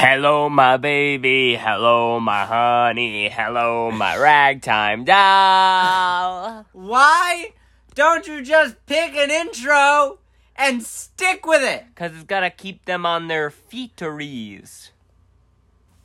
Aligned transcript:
Hello, 0.00 0.48
my 0.48 0.76
baby. 0.76 1.56
Hello, 1.56 2.20
my 2.20 2.44
honey. 2.44 3.28
Hello, 3.28 3.90
my 3.90 4.16
ragtime 4.16 5.04
doll. 5.04 6.64
Why 6.70 7.52
don't 7.96 8.24
you 8.24 8.42
just 8.42 8.76
pick 8.86 9.16
an 9.16 9.32
intro 9.32 10.20
and 10.54 10.84
stick 10.84 11.44
with 11.44 11.64
it? 11.64 11.84
Because 11.88 12.12
it's 12.14 12.22
got 12.22 12.40
to 12.40 12.50
keep 12.50 12.84
them 12.84 13.04
on 13.04 13.26
their 13.26 13.50
feeteries. 13.50 14.92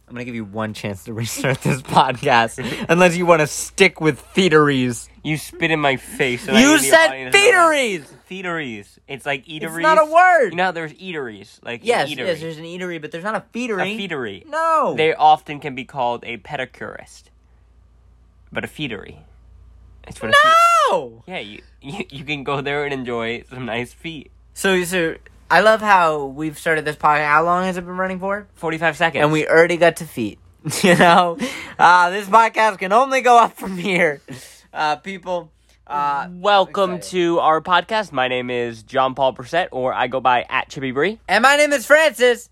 I'm 0.07 0.15
gonna 0.15 0.25
give 0.25 0.33
you 0.33 0.45
one 0.45 0.73
chance 0.73 1.03
to 1.03 1.13
restart 1.13 1.61
this 1.61 1.83
podcast, 1.83 2.85
unless 2.89 3.15
you 3.15 3.27
want 3.27 3.41
to 3.41 3.47
stick 3.47 4.01
with 4.01 4.19
feederees. 4.33 5.07
You 5.23 5.37
spit 5.37 5.71
in 5.71 5.79
my 5.79 5.95
face. 5.95 6.47
and 6.47 6.57
You 6.57 6.77
said 6.79 7.07
audience 7.07 7.33
to 7.33 7.39
know 7.39 7.51
that. 7.51 7.71
feederees. 7.71 8.05
Feeteries. 8.29 8.99
It's 9.07 9.25
like 9.25 9.45
eateries. 9.45 9.63
It's 9.75 9.77
not 9.77 9.97
a 10.01 10.05
word. 10.05 10.49
You 10.49 10.55
know 10.57 10.65
how 10.65 10.71
there's 10.71 10.93
eateries? 10.93 11.59
Like 11.63 11.81
yes, 11.83 12.09
eatery. 12.09 12.17
yes, 12.27 12.41
there's 12.41 12.57
an 12.57 12.65
eatery, 12.65 13.01
but 13.01 13.11
there's 13.11 13.23
not 13.23 13.35
a 13.35 13.43
feedery. 13.57 13.95
a 13.95 14.07
feedery. 14.09 14.45
No. 14.47 14.95
They 14.97 15.13
often 15.13 15.59
can 15.59 15.75
be 15.75 15.85
called 15.85 16.23
a 16.25 16.37
pedicurist. 16.37 17.23
But 18.51 18.63
a 18.65 18.67
feedery. 18.67 19.19
It's 20.07 20.21
what 20.21 20.33
no. 20.91 21.23
Yeah, 21.25 21.39
you, 21.39 21.61
you 21.81 22.03
you 22.09 22.23
can 22.25 22.43
go 22.43 22.59
there 22.61 22.83
and 22.83 22.93
enjoy 22.93 23.43
some 23.49 23.65
nice 23.65 23.93
feet. 23.93 24.29
So, 24.53 24.83
so 24.83 25.15
I 25.49 25.61
love 25.61 25.79
how 25.81 26.25
we've 26.25 26.57
started 26.59 26.83
this 26.85 26.97
podcast. 26.97 27.25
How 27.27 27.43
long 27.45 27.63
has 27.63 27.77
it 27.77 27.85
been 27.85 27.95
running 27.97 28.19
for? 28.19 28.47
45 28.55 28.97
seconds. 28.97 29.23
And 29.23 29.31
we 29.31 29.47
already 29.47 29.77
got 29.77 29.95
to 29.97 30.05
feet. 30.05 30.39
You 30.81 30.95
know, 30.95 31.37
uh, 31.79 32.09
this 32.09 32.27
podcast 32.27 32.79
can 32.79 32.91
only 32.93 33.21
go 33.21 33.37
up 33.37 33.53
from 33.53 33.77
here. 33.77 34.21
Uh, 34.73 34.95
people, 34.97 35.51
uh, 35.87 36.27
Welcome 36.31 36.95
excited. 36.95 37.11
to 37.17 37.39
our 37.39 37.61
podcast. 37.61 38.11
My 38.11 38.27
name 38.27 38.49
is 38.49 38.83
John 38.83 39.13
Paul 39.15 39.33
Brissett, 39.33 39.67
or 39.71 39.93
I 39.93 40.07
go 40.07 40.19
by 40.19 40.45
at 40.49 40.69
Chippy 40.69 40.91
Bree, 40.91 41.19
and 41.27 41.43
my 41.43 41.55
name 41.57 41.71
is 41.73 41.85
Francis. 41.85 42.49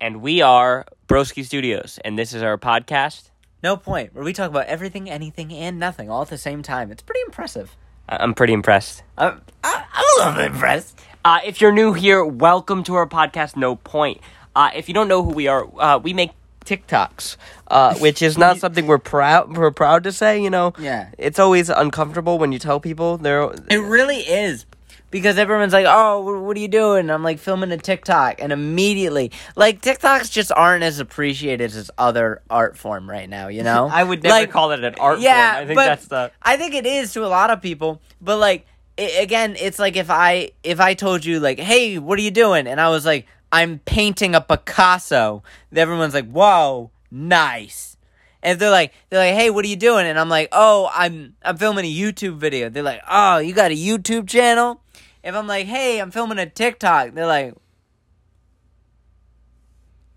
and 0.00 0.20
we 0.22 0.40
are 0.42 0.84
Broski 1.08 1.44
Studios, 1.44 1.98
and 2.04 2.18
this 2.18 2.32
is 2.34 2.42
our 2.42 2.58
podcast. 2.58 3.30
No 3.62 3.76
point. 3.76 4.14
Where 4.14 4.24
we 4.24 4.32
talk 4.32 4.50
about 4.50 4.66
everything, 4.66 5.08
anything, 5.10 5.52
and 5.52 5.78
nothing 5.78 6.10
all 6.10 6.22
at 6.22 6.28
the 6.28 6.38
same 6.38 6.62
time. 6.62 6.90
It's 6.90 7.02
pretty 7.02 7.20
impressive. 7.26 7.76
I'm 8.08 8.34
pretty 8.34 8.52
impressed. 8.52 9.02
I'm, 9.16 9.40
I'm 9.62 9.84
a 9.94 10.02
little 10.18 10.32
bit 10.34 10.50
impressed. 10.52 10.98
Uh, 11.24 11.38
if 11.44 11.60
you're 11.60 11.70
new 11.72 11.92
here, 11.92 12.24
welcome 12.24 12.82
to 12.84 12.94
our 12.96 13.06
podcast. 13.08 13.56
No 13.56 13.76
point. 13.76 14.20
Uh, 14.56 14.70
if 14.74 14.88
you 14.88 14.94
don't 14.94 15.06
know 15.08 15.22
who 15.22 15.30
we 15.30 15.46
are, 15.46 15.68
uh, 15.80 15.98
we 15.98 16.12
make 16.12 16.32
TikToks, 16.64 17.36
uh, 17.68 17.94
which 17.96 18.22
is 18.22 18.36
not 18.38 18.58
something 18.64 18.86
we're 18.86 18.98
proud 18.98 19.56
we're 19.56 19.70
proud 19.70 20.04
to 20.04 20.12
say. 20.12 20.42
You 20.42 20.50
know, 20.50 20.72
Yeah. 20.78 21.08
it's 21.18 21.38
always 21.38 21.68
uncomfortable 21.68 22.38
when 22.38 22.52
you 22.52 22.58
tell 22.58 22.80
people 22.80 23.18
they're. 23.18 23.52
It 23.70 23.78
really 23.82 24.18
is. 24.18 24.66
Because 25.10 25.36
everyone's 25.36 25.74
like, 25.74 25.84
oh, 25.86 26.40
what 26.42 26.56
are 26.56 26.60
you 26.60 26.68
doing? 26.68 27.00
And 27.00 27.12
I'm 27.12 27.22
like 27.22 27.38
filming 27.38 27.70
a 27.70 27.76
TikTok. 27.76 28.40
And 28.40 28.50
immediately, 28.50 29.30
like, 29.56 29.82
TikToks 29.82 30.30
just 30.32 30.50
aren't 30.50 30.84
as 30.84 31.00
appreciated 31.00 31.70
as 31.76 31.90
other 31.98 32.40
art 32.48 32.78
form 32.78 33.10
right 33.10 33.28
now, 33.28 33.48
you 33.48 33.62
know? 33.62 33.88
I 33.92 34.04
would 34.04 34.22
never 34.22 34.34
Like, 34.34 34.50
call 34.50 34.70
it 34.72 34.82
an 34.82 34.94
art 34.98 35.20
yeah, 35.20 35.52
form. 35.52 35.62
I 35.62 35.66
think 35.66 35.76
but 35.76 35.84
that's 35.84 36.06
the. 36.06 36.32
I 36.42 36.56
think 36.56 36.72
it 36.74 36.86
is 36.86 37.12
to 37.12 37.26
a 37.26 37.28
lot 37.28 37.50
of 37.50 37.60
people, 37.60 38.00
but 38.22 38.38
like 38.38 38.66
i 38.98 39.02
again, 39.20 39.54
it's 39.60 39.78
like 39.78 39.96
if 39.96 40.08
I 40.08 40.52
if 40.62 40.80
I 40.80 40.94
told 40.94 41.26
you 41.26 41.40
like, 41.40 41.58
"Hey, 41.58 41.98
what 41.98 42.18
are 42.18 42.22
you 42.22 42.30
doing?" 42.30 42.66
and 42.66 42.80
I 42.80 42.88
was 42.88 43.04
like, 43.04 43.26
"I'm 43.52 43.78
painting 43.80 44.34
a 44.34 44.40
Picasso." 44.40 45.42
Everyone's 45.74 46.14
like, 46.14 46.30
"Whoa, 46.30 46.90
nice." 47.10 47.96
And 48.42 48.58
they're 48.58 48.70
like, 48.70 48.92
they're 49.08 49.20
like, 49.20 49.40
"Hey, 49.40 49.50
what 49.50 49.64
are 49.64 49.68
you 49.68 49.76
doing?" 49.76 50.06
and 50.06 50.18
I'm 50.18 50.28
like, 50.28 50.48
"Oh, 50.52 50.90
I'm 50.92 51.36
I'm 51.44 51.56
filming 51.56 51.84
a 51.84 51.94
YouTube 51.94 52.36
video." 52.36 52.68
They're 52.68 52.82
like, 52.82 53.02
"Oh, 53.08 53.38
you 53.38 53.52
got 53.52 53.70
a 53.70 53.76
YouTube 53.76 54.28
channel?" 54.28 54.80
If 55.22 55.34
I'm 55.34 55.46
like, 55.46 55.66
"Hey, 55.66 56.00
I'm 56.00 56.10
filming 56.10 56.38
a 56.38 56.46
TikTok," 56.46 57.14
they're 57.14 57.26
like, 57.26 57.54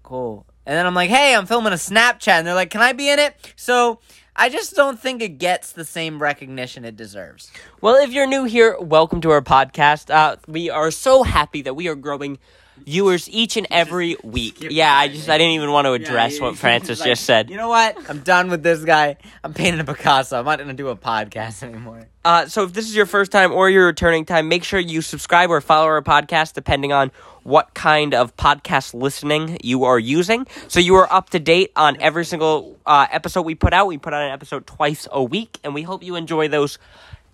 "Cool." 0.02 0.46
And 0.66 0.76
then 0.76 0.88
I'm 0.88 0.96
like, 0.96 1.12
"Hey, 1.12 1.36
I'm 1.36 1.46
filming 1.46 1.74
a 1.74 1.76
Snapchat," 1.76 2.40
and 2.40 2.48
they're 2.48 2.56
like, 2.56 2.72
"Can 2.72 2.82
I 2.82 2.94
be 2.94 3.10
in 3.10 3.20
it?" 3.20 3.36
So 3.56 4.00
I 4.36 4.50
just 4.50 4.76
don't 4.76 5.00
think 5.00 5.22
it 5.22 5.38
gets 5.38 5.72
the 5.72 5.86
same 5.86 6.22
recognition 6.22 6.84
it 6.84 6.98
deserves. 6.98 7.52
Well, 7.80 7.96
if 7.96 8.12
you're 8.12 8.28
new 8.28 8.44
here, 8.44 8.78
welcome 8.80 9.22
to 9.22 9.32
our 9.32 9.42
podcast. 9.42 10.14
Uh, 10.14 10.38
we 10.48 10.70
are 10.70 10.92
so 10.92 11.24
happy 11.24 11.62
that 11.62 11.76
we 11.76 11.88
are 11.88 11.96
growing 11.96 12.40
viewers 12.78 13.30
each 13.30 13.58
and 13.58 13.68
every 13.72 14.16
week. 14.24 14.58
Yeah, 14.70 14.96
I 14.96 15.08
just 15.08 15.30
I 15.30 15.38
didn't 15.38 15.54
even 15.54 15.72
want 15.72 15.86
to 15.86 15.94
address 15.94 16.40
what 16.40 16.58
Francis 16.58 17.02
just 17.02 17.24
said. 17.24 17.50
You 17.50 17.58
know 17.58 17.70
what? 17.70 17.98
I'm 18.10 18.20
done 18.20 18.50
with 18.50 18.64
this 18.64 18.84
guy. 18.84 19.18
I'm 19.44 19.54
painting 19.54 19.80
a 19.80 19.84
Picasso. 19.84 20.40
I'm 20.40 20.46
not 20.46 20.60
gonna 20.60 20.74
do 20.74 20.90
a 20.90 20.96
podcast 20.96 21.64
anymore. 21.64 22.08
Uh, 22.24 22.48
so 22.48 22.64
if 22.64 22.74
this 22.74 22.86
is 22.90 22.96
your 22.96 23.06
first 23.06 23.32
time 23.32 23.52
or 23.52 23.70
your 23.70 23.86
returning 23.86 24.26
time, 24.26 24.48
make 24.48 24.64
sure 24.64 24.80
you 24.80 25.02
subscribe 25.02 25.50
or 25.50 25.62
follow 25.62 25.86
our 25.86 26.02
podcast 26.02 26.54
depending 26.54 26.92
on 26.92 27.12
what 27.44 27.74
kind 27.76 28.16
of 28.16 28.36
podcast 28.36 28.96
listening 28.96 29.58
you 29.64 29.84
are 29.84 30.00
using. 30.00 30.48
So 30.68 30.80
you 30.80 30.96
are 30.96 31.12
up 31.14 31.30
to 31.32 31.40
date 31.40 31.72
on 31.76 31.98
every 32.02 32.26
single 32.26 32.80
uh, 32.86 33.06
episode 33.12 33.44
we 33.44 33.54
put 33.54 33.74
out. 33.74 33.86
We 33.86 34.00
put 34.00 34.14
out 34.14 34.24
an 34.24 34.32
episode 34.32 34.66
twice 34.66 35.08
a 35.12 35.24
week, 35.24 35.60
and 35.64 35.76
we 35.76 35.84
hope 35.84 36.02
you 36.04 36.16
enjoy 36.16 36.48
those 36.48 36.80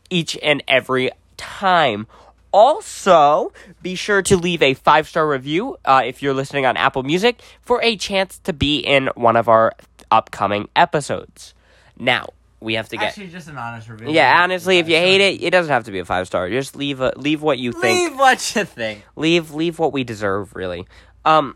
each 0.10 0.38
and 0.44 0.62
every 0.68 1.12
time. 1.38 2.08
Also, 2.52 3.54
be 3.82 3.96
sure 3.96 4.22
to 4.24 4.36
leave 4.36 4.62
a 4.62 4.74
five 4.74 5.08
star 5.08 5.28
review 5.28 5.78
uh, 5.86 6.02
if 6.06 6.22
you're 6.22 6.34
listening 6.34 6.66
on 6.66 6.76
Apple 6.76 7.04
Music 7.04 7.42
for 7.62 7.82
a 7.82 7.96
chance 7.96 8.40
to 8.40 8.54
be 8.54 8.80
in 8.80 9.10
one 9.16 9.36
of 9.36 9.48
our 9.48 9.74
upcoming 10.10 10.68
episodes. 10.76 11.54
Now, 11.98 12.30
we 12.60 12.76
have 12.76 12.90
to 12.90 12.98
get. 12.98 13.08
actually 13.08 13.28
just 13.28 13.48
an 13.48 13.58
honest 13.58 13.90
review. 13.90 14.12
Yeah, 14.12 14.42
honestly, 14.44 14.80
if 14.80 14.88
you 14.88 14.96
hate 14.96 15.22
it, 15.22 15.42
it 15.42 15.50
doesn't 15.50 15.72
have 15.72 15.86
to 15.86 15.92
be 15.92 16.00
a 16.00 16.06
five 16.06 16.28
star. 16.28 16.50
Just 16.50 16.76
leave 16.76 17.00
a, 17.00 17.14
leave 17.16 17.42
what 17.42 17.58
you 17.58 17.72
think. 17.72 18.12
leave 18.12 18.20
what 18.20 18.56
you 18.56 18.66
think. 18.66 19.04
Leave 19.16 19.52
leave 19.52 19.80
what 19.80 19.94
we 19.94 20.04
deserve, 20.04 20.56
really. 20.56 20.86
Um, 21.26 21.56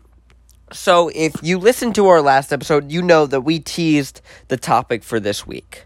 so 0.72 1.10
if 1.14 1.34
you 1.42 1.58
listened 1.58 1.94
to 1.94 2.06
our 2.08 2.20
last 2.20 2.52
episode, 2.52 2.90
you 2.90 3.02
know 3.02 3.26
that 3.26 3.42
we 3.42 3.60
teased 3.60 4.20
the 4.48 4.56
topic 4.56 5.04
for 5.04 5.20
this 5.20 5.46
week. 5.46 5.84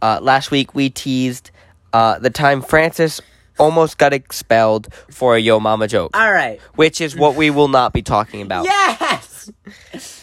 Uh, 0.00 0.20
last 0.22 0.50
week 0.50 0.74
we 0.74 0.88
teased 0.88 1.50
uh, 1.92 2.18
the 2.20 2.30
time 2.30 2.62
Francis 2.62 3.20
almost 3.58 3.98
got 3.98 4.12
expelled 4.12 4.92
for 5.10 5.36
a 5.36 5.38
Yo 5.40 5.60
Mama 5.60 5.86
joke, 5.88 6.16
All 6.16 6.32
right. 6.32 6.60
which 6.74 7.00
is 7.00 7.14
what 7.16 7.34
we 7.36 7.50
will 7.50 7.68
not 7.68 7.92
be 7.92 8.02
talking 8.02 8.42
about. 8.42 8.64
Yes. 8.64 9.50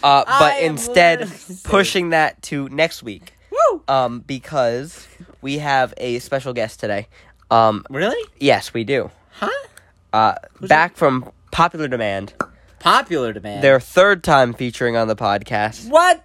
Uh, 0.03 0.23
but 0.39 0.61
instead, 0.61 1.29
pushing 1.63 2.09
that 2.11 2.41
to 2.43 2.69
next 2.69 3.03
week. 3.03 3.33
Woo. 3.51 3.81
Um, 3.88 4.19
because 4.21 5.07
we 5.41 5.57
have 5.57 5.93
a 5.97 6.19
special 6.19 6.53
guest 6.53 6.79
today. 6.79 7.07
Um, 7.51 7.85
Really? 7.89 8.21
yes, 8.39 8.73
we 8.73 8.83
do. 8.83 9.09
Huh? 9.31 9.49
Uh, 10.13 10.35
back 10.61 10.95
from 10.95 11.29
popular 11.51 11.88
demand, 11.88 12.33
Popular 12.79 13.33
demand. 13.33 13.63
their 13.63 13.79
third 13.79 14.23
time 14.23 14.53
featuring 14.53 14.95
on 14.95 15.07
the 15.07 15.15
podcast. 15.15 15.89
What? 15.89 16.23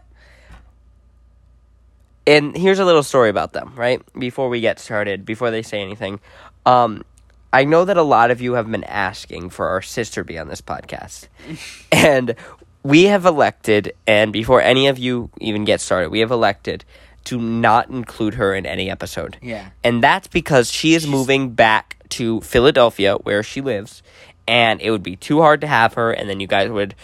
And 2.27 2.57
here's 2.57 2.79
a 2.79 2.85
little 2.85 3.03
story 3.03 3.31
about 3.31 3.53
them, 3.53 3.73
right? 3.75 4.01
Before 4.19 4.49
we 4.49 4.61
get 4.61 4.79
started, 4.79 5.25
before 5.25 5.51
they 5.51 5.63
say 5.63 5.81
anything. 5.83 6.21
Um, 6.65 7.05
I 7.53 7.65
know 7.65 7.85
that 7.85 7.97
a 7.97 8.03
lot 8.03 8.31
of 8.31 8.41
you 8.41 8.55
have 8.55 8.71
been 8.71 8.85
asking 8.85 9.51
for 9.51 9.69
our 9.69 9.83
sister 9.83 10.23
to 10.23 10.25
be 10.25 10.39
on 10.39 10.49
this 10.49 10.63
podcast. 10.63 11.29
and 11.93 12.35
we 12.83 13.05
have 13.05 13.27
elected, 13.27 13.93
and 14.07 14.33
before 14.33 14.61
any 14.61 14.87
of 14.89 14.99
you 14.99 15.31
even 15.41 15.65
get 15.65 15.81
started, 15.81 16.11
we 16.11 16.21
have 16.21 16.31
elected 16.31 16.85
to 17.25 17.39
not 17.39 17.89
include 17.89 18.35
her 18.35 18.55
in 18.55 18.67
any 18.67 18.91
episode. 18.91 19.39
Yeah. 19.41 19.71
And 19.85 20.03
that's 20.03 20.29
because 20.29 20.71
she 20.71 20.95
is 20.95 21.07
moving 21.07 21.51
back 21.51 21.97
to 22.11 22.41
Philadelphia, 22.41 23.17
where 23.17 23.43
she 23.43 23.61
lives, 23.61 24.03
and 24.49 24.81
it 24.81 24.91
would 24.91 25.03
be 25.03 25.17
too 25.17 25.41
hard 25.41 25.61
to 25.61 25.67
have 25.67 25.95
her, 25.95 26.11
and 26.11 26.29
then 26.29 26.41
you 26.41 26.47
guys 26.47 26.71
would. 26.71 26.95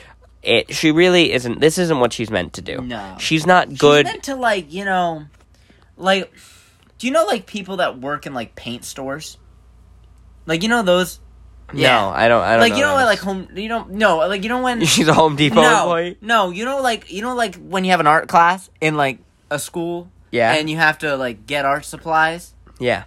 It, 0.42 0.74
she 0.74 0.92
really 0.92 1.32
isn't. 1.32 1.60
This 1.60 1.78
isn't 1.78 2.00
what 2.00 2.12
she's 2.12 2.30
meant 2.30 2.54
to 2.54 2.62
do. 2.62 2.80
No. 2.80 3.16
she's 3.18 3.46
not 3.46 3.76
good. 3.76 4.06
She's 4.06 4.12
meant 4.14 4.24
to 4.24 4.36
like 4.36 4.72
you 4.72 4.84
know, 4.84 5.26
like, 5.96 6.32
do 6.98 7.06
you 7.06 7.12
know 7.12 7.24
like 7.24 7.46
people 7.46 7.76
that 7.78 7.98
work 7.98 8.26
in 8.26 8.34
like 8.34 8.54
paint 8.54 8.84
stores? 8.84 9.36
Like 10.48 10.62
you 10.64 10.68
know 10.68 10.82
those. 10.82 11.20
No, 11.74 12.08
I 12.08 12.26
don't. 12.28 12.42
I 12.42 12.52
don't 12.52 12.60
like 12.60 12.72
know 12.72 12.78
you 12.78 12.84
know 12.84 12.94
what, 12.94 13.04
like 13.04 13.18
home. 13.18 13.48
You 13.54 13.68
don't 13.68 13.90
no 13.90 14.16
like 14.26 14.42
you 14.42 14.48
know 14.48 14.62
when. 14.62 14.82
she's 14.86 15.06
a 15.06 15.12
Home 15.14 15.36
Depot 15.36 15.60
no, 15.60 15.80
employee. 15.82 16.16
no, 16.22 16.50
you 16.50 16.64
know 16.64 16.80
like 16.80 17.12
you 17.12 17.20
know 17.20 17.34
like 17.34 17.54
when 17.56 17.84
you 17.84 17.90
have 17.90 18.00
an 18.00 18.06
art 18.06 18.26
class 18.26 18.70
in 18.80 18.96
like 18.96 19.18
a 19.50 19.58
school. 19.58 20.10
Yeah. 20.30 20.54
And 20.54 20.68
you 20.68 20.76
have 20.78 20.98
to 20.98 21.16
like 21.16 21.46
get 21.46 21.64
art 21.64 21.84
supplies. 21.84 22.54
Yeah, 22.78 23.04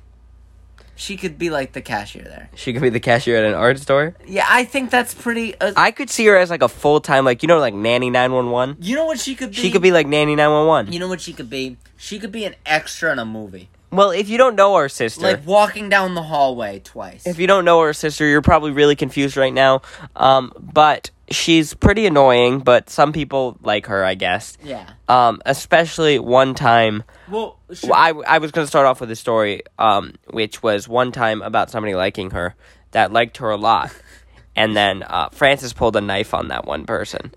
She 0.95 1.17
could 1.17 1.37
be 1.37 1.49
like 1.49 1.71
the 1.73 1.81
cashier 1.81 2.23
there. 2.23 2.49
she 2.55 2.73
could 2.73 2.81
be 2.81 2.89
the 2.89 2.99
cashier 2.99 3.37
at 3.37 3.45
an 3.45 3.53
art 3.53 3.79
store. 3.79 4.15
Yeah, 4.27 4.45
I 4.47 4.65
think 4.65 4.91
that's 4.91 5.13
pretty. 5.13 5.55
Uh, 5.59 5.71
I 5.77 5.91
could 5.91 6.09
see 6.09 6.25
her 6.27 6.35
as 6.37 6.49
like 6.49 6.61
a 6.61 6.67
full 6.67 6.99
time, 6.99 7.25
like 7.25 7.41
you 7.41 7.47
know, 7.47 7.57
like 7.57 7.73
nanny 7.73 8.09
nine 8.09 8.31
one 8.31 8.51
one. 8.51 8.75
you 8.81 8.95
know 8.95 9.05
what 9.05 9.19
she 9.19 9.33
could 9.33 9.49
be? 9.51 9.55
She 9.55 9.71
could 9.71 9.81
be 9.81 9.91
like 9.91 10.05
nanny 10.07 10.35
nine 10.35 10.51
one 10.51 10.67
one. 10.67 10.91
You 10.91 10.99
know 10.99 11.07
what 11.07 11.21
she 11.21 11.31
could 11.33 11.49
be? 11.49 11.77
She 11.97 12.19
could 12.19 12.31
be 12.31 12.45
an 12.45 12.55
extra 12.65 13.11
in 13.11 13.17
a 13.19 13.25
movie. 13.25 13.69
Well, 13.91 14.11
if 14.11 14.29
you 14.29 14.37
don't 14.37 14.55
know 14.55 14.75
our 14.75 14.87
sister, 14.89 15.21
Like 15.21 15.45
walking 15.45 15.89
down 15.89 16.15
the 16.15 16.23
hallway 16.23 16.79
twice. 16.79 17.27
if 17.27 17.39
you 17.39 17.47
don't 17.47 17.65
know 17.65 17.81
her 17.81 17.93
sister, 17.93 18.25
you're 18.25 18.41
probably 18.41 18.71
really 18.71 18.95
confused 18.95 19.35
right 19.35 19.53
now. 19.53 19.81
Um, 20.15 20.53
but 20.57 21.11
she's 21.29 21.73
pretty 21.73 22.05
annoying. 22.05 22.59
But 22.59 22.89
some 22.89 23.11
people 23.11 23.57
like 23.61 23.87
her, 23.87 24.05
I 24.05 24.15
guess. 24.15 24.57
yeah. 24.63 24.89
Um, 25.09 25.41
especially 25.45 26.19
one 26.19 26.55
time. 26.55 27.03
Well, 27.29 27.57
Well, 27.83 27.93
I, 27.93 28.11
I 28.35 28.37
was 28.37 28.51
going 28.51 28.63
to 28.63 28.69
start 28.69 28.85
off 28.85 29.01
with 29.01 29.11
a 29.11 29.15
story, 29.15 29.63
um, 29.77 30.13
which 30.29 30.63
was 30.63 30.87
one 30.87 31.11
time 31.11 31.41
about 31.41 31.69
somebody 31.69 31.93
liking 31.93 32.31
her 32.31 32.55
that 32.91 33.11
liked 33.11 33.37
her 33.37 33.49
a 33.49 33.57
lot. 33.57 33.91
and 34.55 34.73
then 34.75 35.03
uh, 35.03 35.27
Francis 35.33 35.73
pulled 35.73 35.97
a 35.97 36.01
knife 36.01 36.33
on 36.33 36.47
that 36.47 36.65
one 36.65 36.85
person. 36.85 37.33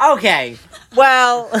Okay. 0.00 0.56
Well, 0.94 1.50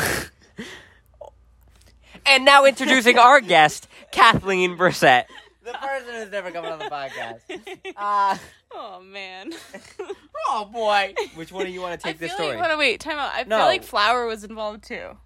And 2.26 2.44
now 2.44 2.66
introducing 2.66 3.18
our 3.18 3.40
guest, 3.54 3.88
Kathleen 4.12 4.76
Brissett. 4.76 5.24
the 5.64 5.72
person 5.72 6.14
who's 6.14 6.30
never 6.30 6.50
coming 6.50 6.72
on 6.72 6.78
the 6.78 6.86
podcast. 6.86 7.40
Uh, 7.96 8.36
Oh 8.70 9.00
man. 9.02 9.52
oh 10.48 10.66
boy. 10.66 11.14
Which 11.34 11.50
one 11.50 11.64
do 11.64 11.72
you 11.72 11.80
want 11.80 11.98
to 12.00 12.06
I 12.06 12.12
take 12.12 12.20
this 12.20 12.28
feel 12.30 12.36
story? 12.36 12.50
like 12.56 12.58
hold 12.58 12.72
on, 12.72 12.78
wait, 12.78 13.00
time 13.00 13.18
out. 13.18 13.30
I 13.34 13.44
No. 13.44 13.56
feel 13.58 13.66
like 13.66 13.82
flour 13.82 14.26
was 14.26 14.44
involved 14.44 14.84
too. 14.84 15.16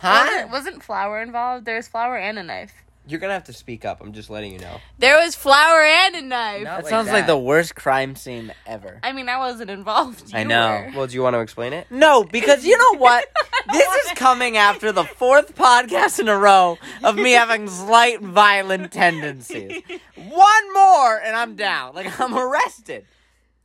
huh? 0.00 0.24
Wasn't, 0.30 0.50
wasn't 0.52 0.82
flour 0.84 1.20
involved? 1.20 1.64
There 1.64 1.76
was 1.76 1.88
flour 1.88 2.16
and 2.16 2.38
a 2.38 2.42
knife. 2.42 2.72
You're 3.06 3.18
gonna 3.18 3.32
have 3.32 3.44
to 3.44 3.52
speak 3.52 3.84
up. 3.84 4.00
I'm 4.00 4.12
just 4.12 4.30
letting 4.30 4.52
you 4.52 4.58
know. 4.60 4.80
There 4.98 5.16
was 5.18 5.34
flour 5.34 5.82
and 5.82 6.14
a 6.14 6.22
knife. 6.22 6.58
No. 6.60 6.64
That 6.64 6.84
like 6.84 6.90
sounds 6.90 7.08
like 7.08 7.26
the 7.26 7.36
worst 7.36 7.74
crime 7.74 8.14
scene 8.14 8.52
ever. 8.66 9.00
I 9.02 9.12
mean, 9.12 9.28
I 9.28 9.38
wasn't 9.38 9.70
involved. 9.70 10.32
I 10.32 10.42
You 10.42 10.48
know. 10.48 10.84
were. 10.92 10.98
Well, 10.98 11.06
do 11.08 11.14
you 11.14 11.22
want 11.22 11.34
to 11.34 11.40
explain 11.40 11.72
it? 11.72 11.88
No, 11.90 12.22
because 12.24 12.64
you 12.64 12.76
know 12.78 12.98
what? 12.98 13.28
This 13.72 14.06
is 14.06 14.12
coming 14.18 14.56
after 14.56 14.90
the 14.90 15.04
fourth 15.04 15.54
podcast 15.54 16.18
in 16.18 16.26
a 16.26 16.36
row 16.36 16.78
of 17.04 17.14
me 17.14 17.30
having 17.30 17.68
slight 17.68 18.20
violent 18.20 18.90
tendencies. 18.90 19.80
One 20.16 20.74
more 20.74 21.16
and 21.20 21.36
I'm 21.36 21.54
down. 21.54 21.94
Like 21.94 22.18
I'm 22.20 22.36
arrested. 22.36 23.06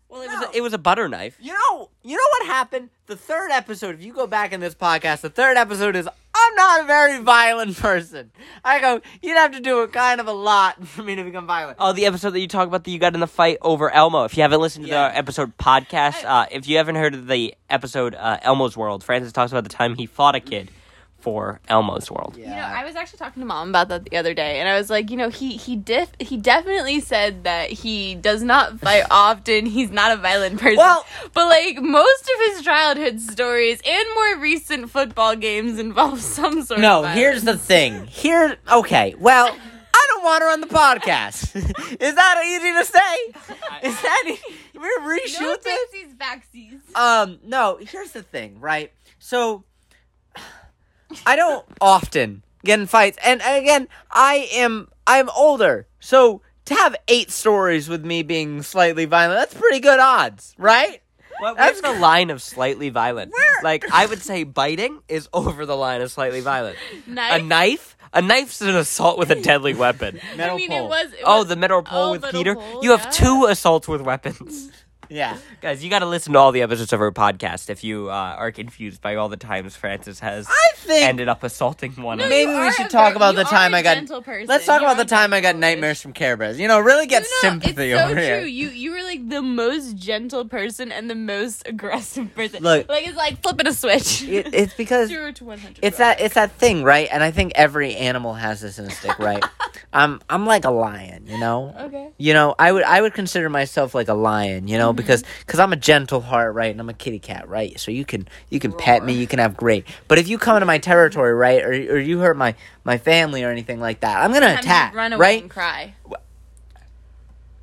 Well, 0.09 0.21
it 0.21 0.27
was 0.27 0.42
a, 0.44 0.57
it 0.57 0.62
was 0.62 0.74
a 0.74 0.77
butter 0.77 1.09
knife. 1.09 1.38
You 1.42 1.54
know, 1.54 1.89
you 2.04 2.15
know 2.15 2.24
what 2.39 2.45
happened? 2.48 2.89
The 3.07 3.15
third 3.18 3.51
episode, 3.51 3.95
if 3.95 4.01
you 4.04 4.13
go 4.13 4.25
back 4.25 4.54
in 4.54 4.59
this 4.62 4.74
podcast, 4.74 5.21
the 5.21 5.30
third 5.30 5.57
episode 5.57 5.95
is 5.98 6.07
I'm 6.07 6.56
not 6.56 6.81
a 6.81 6.83
very 6.86 7.19
violent 7.21 7.75
person. 7.77 8.31
I 8.63 8.80
go, 8.80 9.01
you'd 9.21 9.36
have 9.38 9.51
to 9.51 9.59
do 9.59 9.80
a 9.80 9.88
kind 9.88 10.21
of 10.21 10.27
a 10.27 10.31
lot 10.31 10.86
for 10.88 11.04
me 11.04 11.15
to 11.15 11.24
become 11.24 11.45
violent. 11.45 11.77
Oh, 11.81 11.92
the 11.94 12.06
episode 12.06 12.30
that 12.31 12.39
you 12.39 12.48
talk 12.48 12.68
about 12.68 12.83
that 12.86 12.92
you 12.92 13.00
got 13.00 13.15
in 13.15 13.19
the 13.19 13.27
fight 13.27 13.57
over 13.62 13.89
Elmo. 13.92 14.24
If 14.24 14.38
you 14.38 14.44
haven't 14.44 14.62
listened 14.62 14.86
to 14.86 14.92
Yeah. 14.92 15.09
the 15.09 15.18
episode 15.18 15.57
podcast, 15.57 16.24
uh, 16.24 16.45
if 16.51 16.68
you 16.69 16.77
haven't 16.77 16.95
heard 16.95 17.13
of 17.13 17.27
the 17.27 17.54
episode 17.69 18.15
uh, 18.15 18.38
Elmo's 18.44 18.77
World, 18.77 19.04
Francis 19.04 19.33
talks 19.33 19.51
about 19.51 19.63
the 19.63 19.69
time 19.69 19.95
he 19.95 20.06
fought 20.06 20.36
a 20.36 20.39
kid 20.39 20.69
for 21.27 21.59
Elmo's 21.68 22.09
World. 22.09 22.38
You 22.38 22.45
know, 22.45 22.53
I 22.53 22.85
was 22.85 22.95
actually 22.95 23.19
talking 23.19 23.41
to 23.41 23.45
mom 23.45 23.68
about 23.68 23.89
that 23.89 24.06
the 24.06 24.15
other 24.15 24.33
day, 24.33 24.62
and 24.62 24.69
I 24.69 24.77
was 24.77 24.89
like, 24.89 25.12
you 25.12 25.18
know, 25.18 25.27
he 25.27 25.57
he 25.57 25.75
def- 25.75 26.15
he 26.21 26.38
definitely 26.38 27.01
said 27.01 27.44
that 27.44 27.69
he 27.69 28.15
does 28.15 28.44
not 28.44 28.79
fight 28.79 29.03
often. 29.12 29.65
He's 29.65 29.89
not 29.91 30.13
a 30.13 30.15
violent 30.21 30.57
person. 30.57 30.77
Well- 30.77 31.06
but 31.33 31.47
like 31.50 31.81
most 31.81 32.24
of 32.24 32.39
his 32.56 32.62
childhood 32.63 33.19
stories 33.19 33.81
and 33.85 34.07
more 34.15 34.38
recent 34.39 34.89
football 34.89 35.35
games 35.35 35.79
involve 35.79 36.21
some 36.38 36.62
sort 36.63 36.79
No, 36.79 37.00
of 37.00 37.03
violence. 37.03 37.19
here's 37.19 37.44
the 37.44 37.57
thing. 37.57 38.06
Here, 38.07 38.56
okay, 38.71 39.13
well, 39.19 39.47
I 39.94 40.07
don't 40.13 40.23
want 40.23 40.44
her 40.44 40.50
on 40.50 40.62
the 40.62 40.68
podcast. 40.68 41.56
is 42.00 42.15
that 42.15 42.41
easy 42.45 42.71
to 42.71 42.85
say? 42.85 43.85
Is 43.89 44.01
that 44.01 44.23
e- 44.27 44.56
we 44.80 44.88
reshoot 45.01 45.41
no 45.41 45.57
this? 45.62 45.77
fixties 45.91 46.13
backsies. 46.15 46.95
Um, 46.95 47.39
no. 47.44 47.77
Here's 47.81 48.12
the 48.12 48.23
thing, 48.23 48.62
right? 48.62 48.94
So, 49.19 49.63
I 51.25 51.36
don't 51.36 51.65
often 51.81 52.44
get 52.65 52.80
in 52.80 52.88
fights, 52.88 53.18
and 53.24 53.42
again, 53.45 53.88
I 54.12 54.48
am 54.54 54.89
I'm 55.06 55.30
older, 55.30 55.88
so 56.00 56.42
to 56.65 56.75
have 56.75 56.95
eight 57.07 57.31
stories 57.31 57.88
with 57.88 58.04
me 58.06 58.24
being 58.24 58.62
slightly 58.62 59.06
violent, 59.06 59.39
that's 59.39 59.54
pretty 59.54 59.80
good 59.80 60.00
odds, 60.00 60.54
right? 60.57 61.01
Well, 61.39 61.56
That's- 61.56 61.81
where's 61.81 61.95
the 61.95 62.01
line 62.01 62.30
of 62.30 62.42
slightly 62.42 62.89
violent? 62.89 63.31
Where- 63.31 63.44
Like, 63.63 63.86
I 63.92 64.06
would 64.06 64.21
say 64.21 64.44
biting 64.44 65.00
is 65.07 65.30
over 65.33 65.65
the 65.65 65.75
line 65.77 66.01
of 66.01 66.12
slightly 66.12 66.42
violent. 66.42 66.77
Knife? 67.07 67.42
A 67.42 67.44
knife? 67.44 67.98
A 68.13 68.21
knife's 68.21 68.62
an 68.62 68.75
assault 68.75 69.18
with 69.19 69.30
a 69.31 69.36
deadly 69.42 69.74
weapon. 69.75 70.19
Metal 70.36 70.56
I 70.56 70.57
mean, 70.57 70.69
pole. 70.69 70.86
it 70.86 70.89
was. 70.89 71.13
It 71.13 71.19
Oh, 71.24 71.39
was- 71.39 71.48
the 71.48 71.56
metal 71.56 71.80
oh, 71.80 71.81
pole 71.83 72.04
oh, 72.06 72.12
with 72.13 72.21
metal 72.24 72.39
Peter. 72.39 72.56
pole, 72.56 72.83
you 72.83 72.92
have 72.92 73.04
yeah. 73.06 73.09
two 73.12 73.45
assaults 73.50 73.88
with 73.88 74.01
weapons. 74.01 74.71
Yeah. 75.09 75.38
Guys, 75.62 75.83
you 75.83 75.89
got 75.89 76.00
to 76.00 76.06
listen 76.06 76.33
to 76.33 76.39
all 76.39 76.51
the 76.51 76.62
episodes 76.62 76.94
of 76.94 77.01
our 77.01 77.12
podcast 77.12 77.69
if 77.69 77.83
you 77.83 78.09
uh, 78.09 78.36
are 78.38 78.51
confused 78.51 79.01
by 79.01 79.15
all 79.15 79.30
the 79.30 79.38
times 79.38 79.75
Francis 79.75 80.19
has 80.19 80.48
I 80.50 80.68
think 80.75 81.04
ended 81.06 81.27
up 81.30 81.44
assaulting 81.44 81.94
one 82.01 82.18
No, 82.18 82.25
of 82.25 82.31
you 82.31 82.48
maybe 82.48 82.59
we 82.59 82.71
should 82.74 82.89
talk 82.89 83.13
ver- 83.13 83.18
about 83.18 83.36
the 83.36 83.44
time 83.44 83.74
a 83.74 83.77
I 83.77 83.81
got. 83.81 84.24
person. 84.24 84.48
Let's 84.48 84.65
talk 84.65 84.81
You 84.81 84.88
about 84.88 84.98
the 84.98 85.06
time 85.06 85.33
I 85.33 85.42
got 85.42 85.56
nightmares 85.56 86.01
from 86.01 86.13
Care 86.13 86.38
Bears. 86.38 86.59
You 86.59 86.68
know, 86.68 86.80
really 86.80 87.07
get 87.07 87.24
No, 87.24 87.50
sympathy 87.50 87.92
it's 87.92 88.00
so 88.00 88.06
over 88.06 88.13
true. 88.13 88.24
here. 88.24 88.45
You 88.45 88.69
you 88.69 88.92
were 88.92 89.04
like 89.04 89.27
the 89.30 89.42
most 89.42 89.95
gentle 89.98 90.45
person 90.45 90.92
and 90.92 91.09
the 91.09 91.15
most 91.15 91.68
aggressive 91.68 92.33
person. 92.36 92.63
Look. 92.63 92.89
like 92.89 93.07
it's 93.07 93.18
like 93.18 93.42
flipping 93.42 93.68
a 93.68 93.74
switch. 93.74 94.24
It, 94.24 94.54
it's 94.54 94.74
because 94.74 95.09
Zero 95.09 95.31
to 95.33 95.45
one 95.45 95.59
hundred. 95.59 95.80
it's 95.83 95.98
that 95.98 96.19
it's 96.21 96.36
that 96.36 96.51
thing, 96.54 96.83
right? 96.83 97.07
And 97.12 97.24
I 97.24 97.31
think 97.31 97.54
every 97.56 97.95
animal 97.95 98.33
has 98.33 98.62
this 98.62 98.77
instinct, 98.80 99.19
right? 99.19 99.44
I'm 99.97 100.21
I'm 100.29 100.45
like 100.45 100.63
a 100.63 100.69
lion, 100.69 101.25
you 101.27 101.39
know. 101.39 101.73
Okay. 101.79 102.09
You 102.17 102.33
know, 102.33 102.53
I 102.59 102.71
would 102.71 102.83
I 102.83 103.01
would 103.01 103.13
consider 103.15 103.49
myself 103.49 103.95
like 103.95 104.07
a 104.09 104.13
lion, 104.13 104.67
you 104.67 104.77
know, 104.77 104.89
Mm-hmm. 104.91 104.97
because 104.97 105.23
because 105.39 105.59
I'm 105.59 105.73
a 105.73 105.75
gentle 105.75 106.21
heart, 106.21 106.53
right, 106.53 106.69
and 106.71 106.79
I'm 106.79 106.89
a 106.89 106.94
kitty 106.94 107.19
cat, 107.19 107.49
right. 107.49 107.79
So 107.79 107.89
you 107.91 108.05
can 108.05 108.27
you 108.49 108.59
can 108.59 108.71
pet 108.73 109.03
me, 109.03 109.13
you 109.13 109.25
can 109.27 109.39
have 109.39 109.57
great. 109.57 109.85
But 110.07 110.19
if 110.19 110.27
you 110.27 110.38
come 110.38 110.55
into 110.55 110.67
my 110.67 110.77
territory, 110.77 111.33
right, 111.33 111.63
or 111.63 111.71
or 111.71 111.97
you 111.99 112.19
hurt 112.19 112.38
my 112.38 112.53
my 112.83 112.97
family 112.97 113.44
or 113.44 113.49
anything 113.49 113.79
like 113.79 114.01
that, 114.01 114.23
I'm 114.23 114.31
gonna 114.31 114.55
attack, 114.59 114.94
Run 114.94 115.13
away 115.13 115.19
right? 115.19 115.41
and 115.41 115.51
cry. 115.51 115.94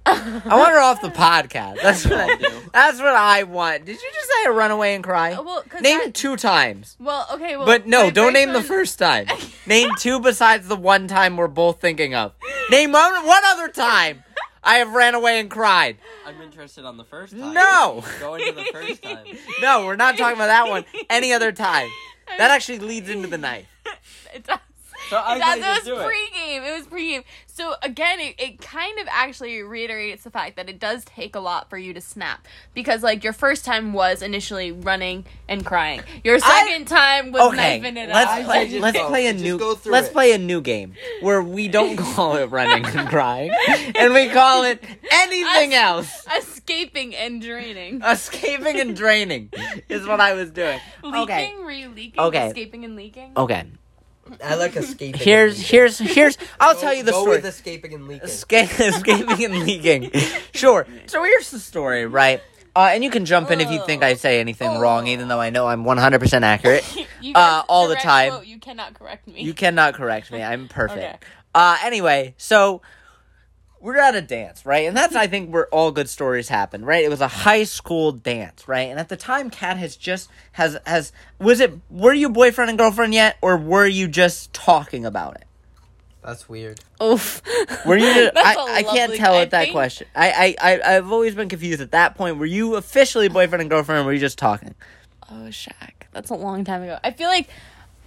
I 0.06 0.56
want 0.56 0.70
her 0.72 0.80
off 0.80 1.00
the 1.00 1.08
podcast. 1.08 1.80
That's 1.82 2.04
what 2.04 2.14
I, 2.20 2.36
do. 2.36 2.48
that's 2.72 2.98
what 2.98 3.08
I 3.14 3.44
want. 3.44 3.84
Did 3.86 3.96
you 4.00 4.10
just 4.12 4.28
say 4.42 4.48
run 4.50 4.70
away 4.70 4.94
and 4.94 5.02
cry? 5.02 5.32
Uh, 5.32 5.42
well, 5.42 5.62
'cause 5.68 5.80
name 5.80 5.98
that- 5.98 6.08
it 6.08 6.14
two 6.14 6.36
times. 6.36 6.96
Well, 7.00 7.26
okay. 7.32 7.56
Well, 7.56 7.64
But 7.66 7.86
no, 7.86 8.04
my 8.04 8.10
don't 8.10 8.32
name 8.34 8.48
the 8.52 8.60
boyfriend- 8.60 8.68
first 8.80 8.98
time. 8.98 9.26
name 9.66 9.90
two 9.98 10.20
besides 10.20 10.68
the 10.68 10.76
one 10.76 11.08
time 11.08 11.36
we're 11.36 11.48
both 11.48 11.80
thinking 11.80 12.14
of. 12.14 12.32
Name 12.70 12.92
one, 12.92 13.26
one 13.26 13.42
other 13.46 13.68
time 13.68 14.24
I 14.62 14.76
have 14.76 14.92
ran 14.92 15.14
away 15.14 15.40
and 15.40 15.50
cried. 15.50 15.96
I'm 16.26 16.40
interested 16.42 16.84
on 16.84 16.96
the 16.96 17.04
first 17.04 17.32
time. 17.32 17.54
No. 17.54 18.02
Go 18.20 18.34
into 18.34 18.52
the 18.52 18.64
first 18.72 19.02
time. 19.02 19.26
No, 19.62 19.84
we're 19.86 19.96
not 19.96 20.16
talking 20.18 20.36
about 20.36 20.46
that 20.48 20.68
one. 20.68 20.84
Any 21.08 21.32
other 21.32 21.52
time. 21.52 21.88
That 22.38 22.50
actually 22.50 22.78
leads 22.78 23.10
into 23.10 23.28
the 23.28 23.36
knife. 23.36 23.66
It 24.34 24.44
does. 24.44 24.58
So 25.10 25.16
I 25.16 25.36
It 25.36 25.38
does. 25.40 25.58
just 25.60 25.86
It 25.88 25.92
was 25.94 26.02
pregame. 26.04 26.68
It 26.68 26.78
was 26.78 26.86
pregame. 26.86 27.24
So 27.46 27.74
again, 27.82 28.18
it, 28.20 28.34
it 28.38 28.60
kind 28.60 28.98
of 28.98 29.06
actually 29.10 29.62
reiterates 29.62 30.24
the 30.24 30.30
fact 30.30 30.56
that 30.56 30.68
it 30.68 30.80
does 30.80 31.04
take 31.04 31.36
a 31.36 31.40
lot 31.40 31.70
for 31.70 31.78
you 31.78 31.92
to 31.94 32.00
snap 32.00 32.46
because 32.74 33.02
like 33.02 33.22
your 33.22 33.32
first 33.32 33.64
time 33.64 33.92
was 33.92 34.22
initially 34.22 34.72
running 34.72 35.24
and 35.48 35.64
crying. 35.64 36.00
Your 36.24 36.38
second 36.40 36.86
time 36.88 37.30
was 37.32 37.42
Okay, 37.52 37.78
knifing 37.80 37.96
it 37.96 38.08
let's 38.08 38.30
out. 38.30 38.44
play. 38.44 38.78
Let's 38.80 38.98
go- 38.98 39.08
play 39.08 39.26
a 39.28 39.32
new. 39.34 39.56
Let's 39.86 40.08
it. 40.08 40.12
play 40.12 40.32
a 40.32 40.38
new 40.38 40.60
game 40.60 40.94
where 41.20 41.42
we 41.42 41.68
don't 41.68 41.96
call 42.14 42.36
it 42.36 42.46
running 42.46 42.84
and 42.84 43.08
crying, 43.08 43.52
and 43.94 44.12
we 44.14 44.28
call 44.30 44.64
it 44.64 44.82
anything 45.12 45.74
else. 45.74 46.26
Escaping 46.36 47.14
and 47.14 47.40
draining. 47.40 48.02
Escaping 48.02 48.80
and 48.80 48.96
draining 48.96 49.50
is 49.88 50.06
what 50.06 50.20
I 50.20 50.32
was 50.34 50.50
doing. 50.50 50.80
Leaking? 51.04 51.20
Okay. 51.22 51.54
Were 51.60 51.70
you 51.70 51.88
leaking? 51.90 52.20
Okay. 52.20 52.48
Escaping 52.48 52.84
and 52.84 52.96
leaking? 52.96 53.32
Okay. 53.36 53.64
I 54.42 54.54
like 54.56 54.76
escaping. 54.76 55.20
Here's 55.20 55.60
here's 55.60 55.98
here's. 55.98 56.38
I'll 56.60 56.76
tell 56.76 56.94
you 56.94 57.02
the 57.02 57.12
go 57.12 57.22
story. 57.22 57.36
with 57.36 57.46
escaping 57.46 57.94
and 57.94 58.08
leaking. 58.08 58.28
Esca- 58.28 58.80
escaping 58.88 59.44
and 59.44 59.64
leaking. 59.64 60.10
Sure. 60.52 60.86
So 61.06 61.22
here's 61.22 61.50
the 61.50 61.58
story, 61.58 62.06
right? 62.06 62.40
Uh, 62.76 62.90
and 62.92 63.04
you 63.04 63.10
can 63.10 63.24
jump 63.24 63.50
in 63.52 63.60
if 63.60 63.70
you 63.70 63.84
think 63.86 64.02
I 64.02 64.14
say 64.14 64.40
anything 64.40 64.80
wrong, 64.80 65.06
even 65.06 65.28
though 65.28 65.38
I 65.38 65.50
know 65.50 65.68
I'm 65.68 65.84
100% 65.84 66.42
accurate. 66.42 66.84
Uh, 67.34 67.62
all 67.70 67.88
the 67.88 67.94
time. 67.96 68.30
quote, 68.32 68.46
you 68.46 68.58
cannot 68.58 68.92
correct 68.92 69.26
me. 69.26 69.40
You 69.40 69.54
cannot 69.54 69.94
correct 69.94 70.30
me. 70.30 70.42
I'm 70.42 70.68
perfect. 70.82 70.98
Okay. 70.98 71.18
Uh, 71.54 71.78
anyway, 71.82 72.34
so 72.36 72.82
we're 73.84 73.98
at 73.98 74.14
a 74.14 74.22
dance, 74.22 74.64
right? 74.64 74.86
And 74.88 74.96
that's, 74.96 75.14
I 75.14 75.26
think, 75.26 75.50
where 75.52 75.66
all 75.66 75.92
good 75.92 76.08
stories 76.08 76.48
happen, 76.48 76.86
right? 76.86 77.04
It 77.04 77.10
was 77.10 77.20
a 77.20 77.28
high 77.28 77.64
school 77.64 78.12
dance, 78.12 78.66
right? 78.66 78.88
And 78.88 78.98
at 78.98 79.10
the 79.10 79.16
time, 79.16 79.50
Kat 79.50 79.76
has 79.76 79.94
just 79.94 80.30
has 80.52 80.78
has 80.86 81.12
was 81.38 81.60
it? 81.60 81.74
Were 81.90 82.14
you 82.14 82.30
boyfriend 82.30 82.70
and 82.70 82.78
girlfriend 82.78 83.12
yet, 83.12 83.36
or 83.42 83.58
were 83.58 83.86
you 83.86 84.08
just 84.08 84.54
talking 84.54 85.04
about 85.04 85.34
it? 85.36 85.44
That's 86.22 86.48
weird. 86.48 86.80
Oof. 87.02 87.42
Were 87.84 87.98
you? 87.98 88.06
Just, 88.14 88.34
That's 88.34 88.56
I, 88.58 88.62
a 88.62 88.74
I 88.76 88.82
can't 88.84 89.14
tell 89.16 89.34
I 89.34 89.42
at 89.42 89.50
that 89.50 89.64
think- 89.64 89.72
question. 89.72 90.06
I, 90.16 90.56
I 90.62 90.72
I 90.72 90.96
I've 90.96 91.12
always 91.12 91.34
been 91.34 91.50
confused 91.50 91.82
at 91.82 91.90
that 91.90 92.14
point. 92.14 92.38
Were 92.38 92.46
you 92.46 92.76
officially 92.76 93.28
boyfriend 93.28 93.60
and 93.60 93.70
girlfriend, 93.70 94.00
or 94.00 94.04
were 94.06 94.14
you 94.14 94.18
just 94.18 94.38
talking? 94.38 94.74
Oh, 95.30 95.48
Shaq. 95.50 95.92
That's 96.12 96.30
a 96.30 96.34
long 96.34 96.64
time 96.64 96.82
ago. 96.82 96.98
I 97.04 97.10
feel 97.10 97.28
like, 97.28 97.48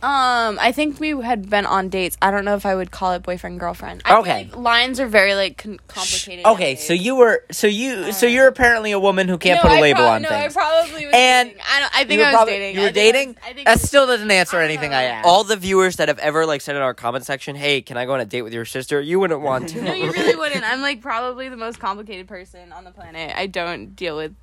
um, 0.04 0.60
I 0.62 0.72
think 0.72 1.00
we 1.00 1.10
had 1.22 1.50
been 1.50 1.66
on 1.66 1.90
dates. 1.90 2.18
I 2.22 2.30
don't 2.30 2.46
know 2.46 2.56
if 2.56 2.66
I 2.68 2.76
would 2.76 2.92
call 2.92 3.14
it 3.14 3.24
boyfriend 3.24 3.60
girlfriend. 3.60 4.04
I 4.06 4.18
Okay. 4.20 4.44
like 4.46 4.56
lines 4.56 5.00
are 5.00 5.08
very 5.08 5.34
like 5.34 5.58
con- 5.58 5.80
complicated. 5.88 6.46
Okay, 6.46 6.76
so 6.76 6.94
you 6.94 7.16
were 7.16 7.44
so 7.52 7.66
you 7.66 8.12
so 8.12 8.28
you're 8.28 8.48
apparently 8.48 8.92
a 8.92 9.00
woman 9.00 9.28
who 9.28 9.38
can't 9.40 9.58
No, 9.58 9.70
put 9.70 9.72
a 9.72 9.80
I 9.80 9.82
label 9.82 10.02
prob- 10.02 10.12
on 10.18 10.22
no, 10.22 10.30
things. 10.30 10.56
I 10.56 10.60
probably 10.60 11.06
was 11.08 11.16
And 11.16 11.50
dating. 11.50 11.62
I 11.68 11.80
don't. 11.80 11.96
I 11.96 12.04
think 12.04 12.22
I 12.22 12.26
was 12.26 12.34
probably- 12.36 12.54
dating. 12.54 12.76
You 12.76 12.82
I 12.82 12.84
were 12.86 12.92
think 12.92 12.98
I 12.98 13.06
was- 13.08 13.14
dating? 13.14 13.38
I 13.44 13.54
think 13.54 13.66
that 13.68 13.80
still 13.80 14.06
doesn't 14.08 14.30
answer 14.32 14.58
I 14.58 14.66
anything 14.66 14.92
know. 14.92 14.98
I 14.98 15.04
asked. 15.04 15.28
All 15.28 15.44
the 15.44 15.56
viewers 15.58 15.96
that 15.96 16.10
have 16.10 16.20
ever 16.20 16.46
like 16.46 16.62
said 16.62 16.76
in 16.76 16.82
our 16.84 16.94
comment 16.94 17.26
section, 17.26 17.56
"Hey, 17.56 17.82
can 17.82 17.98
I 17.98 18.06
go 18.06 18.14
on 18.14 18.20
a 18.20 18.26
date 18.26 18.44
with 18.44 18.54
your 18.54 18.66
sister?" 18.66 19.02
You 19.02 19.20
wouldn't 19.20 19.42
want 19.42 19.70
to. 19.74 19.82
No, 19.82 19.94
you 19.94 20.12
really 20.12 20.36
wouldn't. 20.36 20.64
I'm 20.64 20.82
like 20.82 21.02
probably 21.02 21.50
the 21.50 21.58
most 21.58 21.80
complicated 21.80 22.28
person 22.28 22.72
on 22.72 22.84
the 22.84 22.92
planet. 22.92 23.34
I 23.36 23.48
don't 23.48 23.96
deal 23.96 24.16
with 24.16 24.34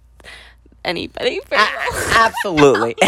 anybody. 0.84 1.40
Absolutely. 1.52 2.94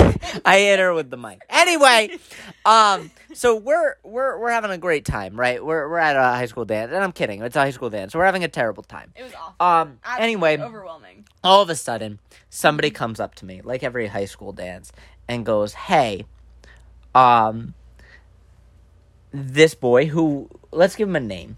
I 0.45 0.59
hit 0.59 0.79
her 0.79 0.93
with 0.95 1.11
the 1.11 1.17
mic. 1.17 1.43
Anyway, 1.49 2.19
um, 2.65 3.11
so 3.35 3.57
we're 3.57 3.97
we're 4.03 4.39
we're 4.39 4.51
having 4.51 4.71
a 4.71 4.79
great 4.79 5.05
time, 5.05 5.39
right? 5.39 5.65
We're 5.65 5.89
we're 5.89 5.99
at 5.99 6.17
a 6.17 6.21
high 6.37 6.47
school 6.47 6.65
dance, 6.65 6.93
and 6.93 7.03
I'm 7.03 7.13
kidding. 7.13 7.43
It's 7.43 7.57
a 7.57 7.61
high 7.61 7.71
school 7.71 7.91
dance. 7.91 8.13
So 8.13 8.19
we're 8.19 8.25
having 8.27 8.45
a 8.45 8.49
terrible 8.49 8.83
time. 8.83 9.13
It 9.17 9.23
was 9.25 9.33
awful. 9.35 9.55
Um. 9.67 9.99
Absolutely 10.05 10.25
Anyway, 10.25 10.59
overwhelming. 10.61 11.25
all 11.45 11.63
of 11.63 11.71
a 11.71 11.75
sudden, 11.77 12.19
somebody 12.51 12.91
comes 12.91 13.21
up 13.21 13.35
to 13.37 13.45
me, 13.45 13.61
like 13.63 13.83
every 13.83 14.07
high 14.09 14.25
school 14.25 14.53
dance, 14.53 14.93
and 15.29 15.45
goes, 15.47 15.75
"Hey, 15.75 16.25
um, 17.15 17.75
this 19.33 19.75
boy 19.75 20.07
who 20.07 20.49
let's 20.73 20.97
give 20.97 21.09
him 21.09 21.17
a 21.17 21.21
name. 21.21 21.57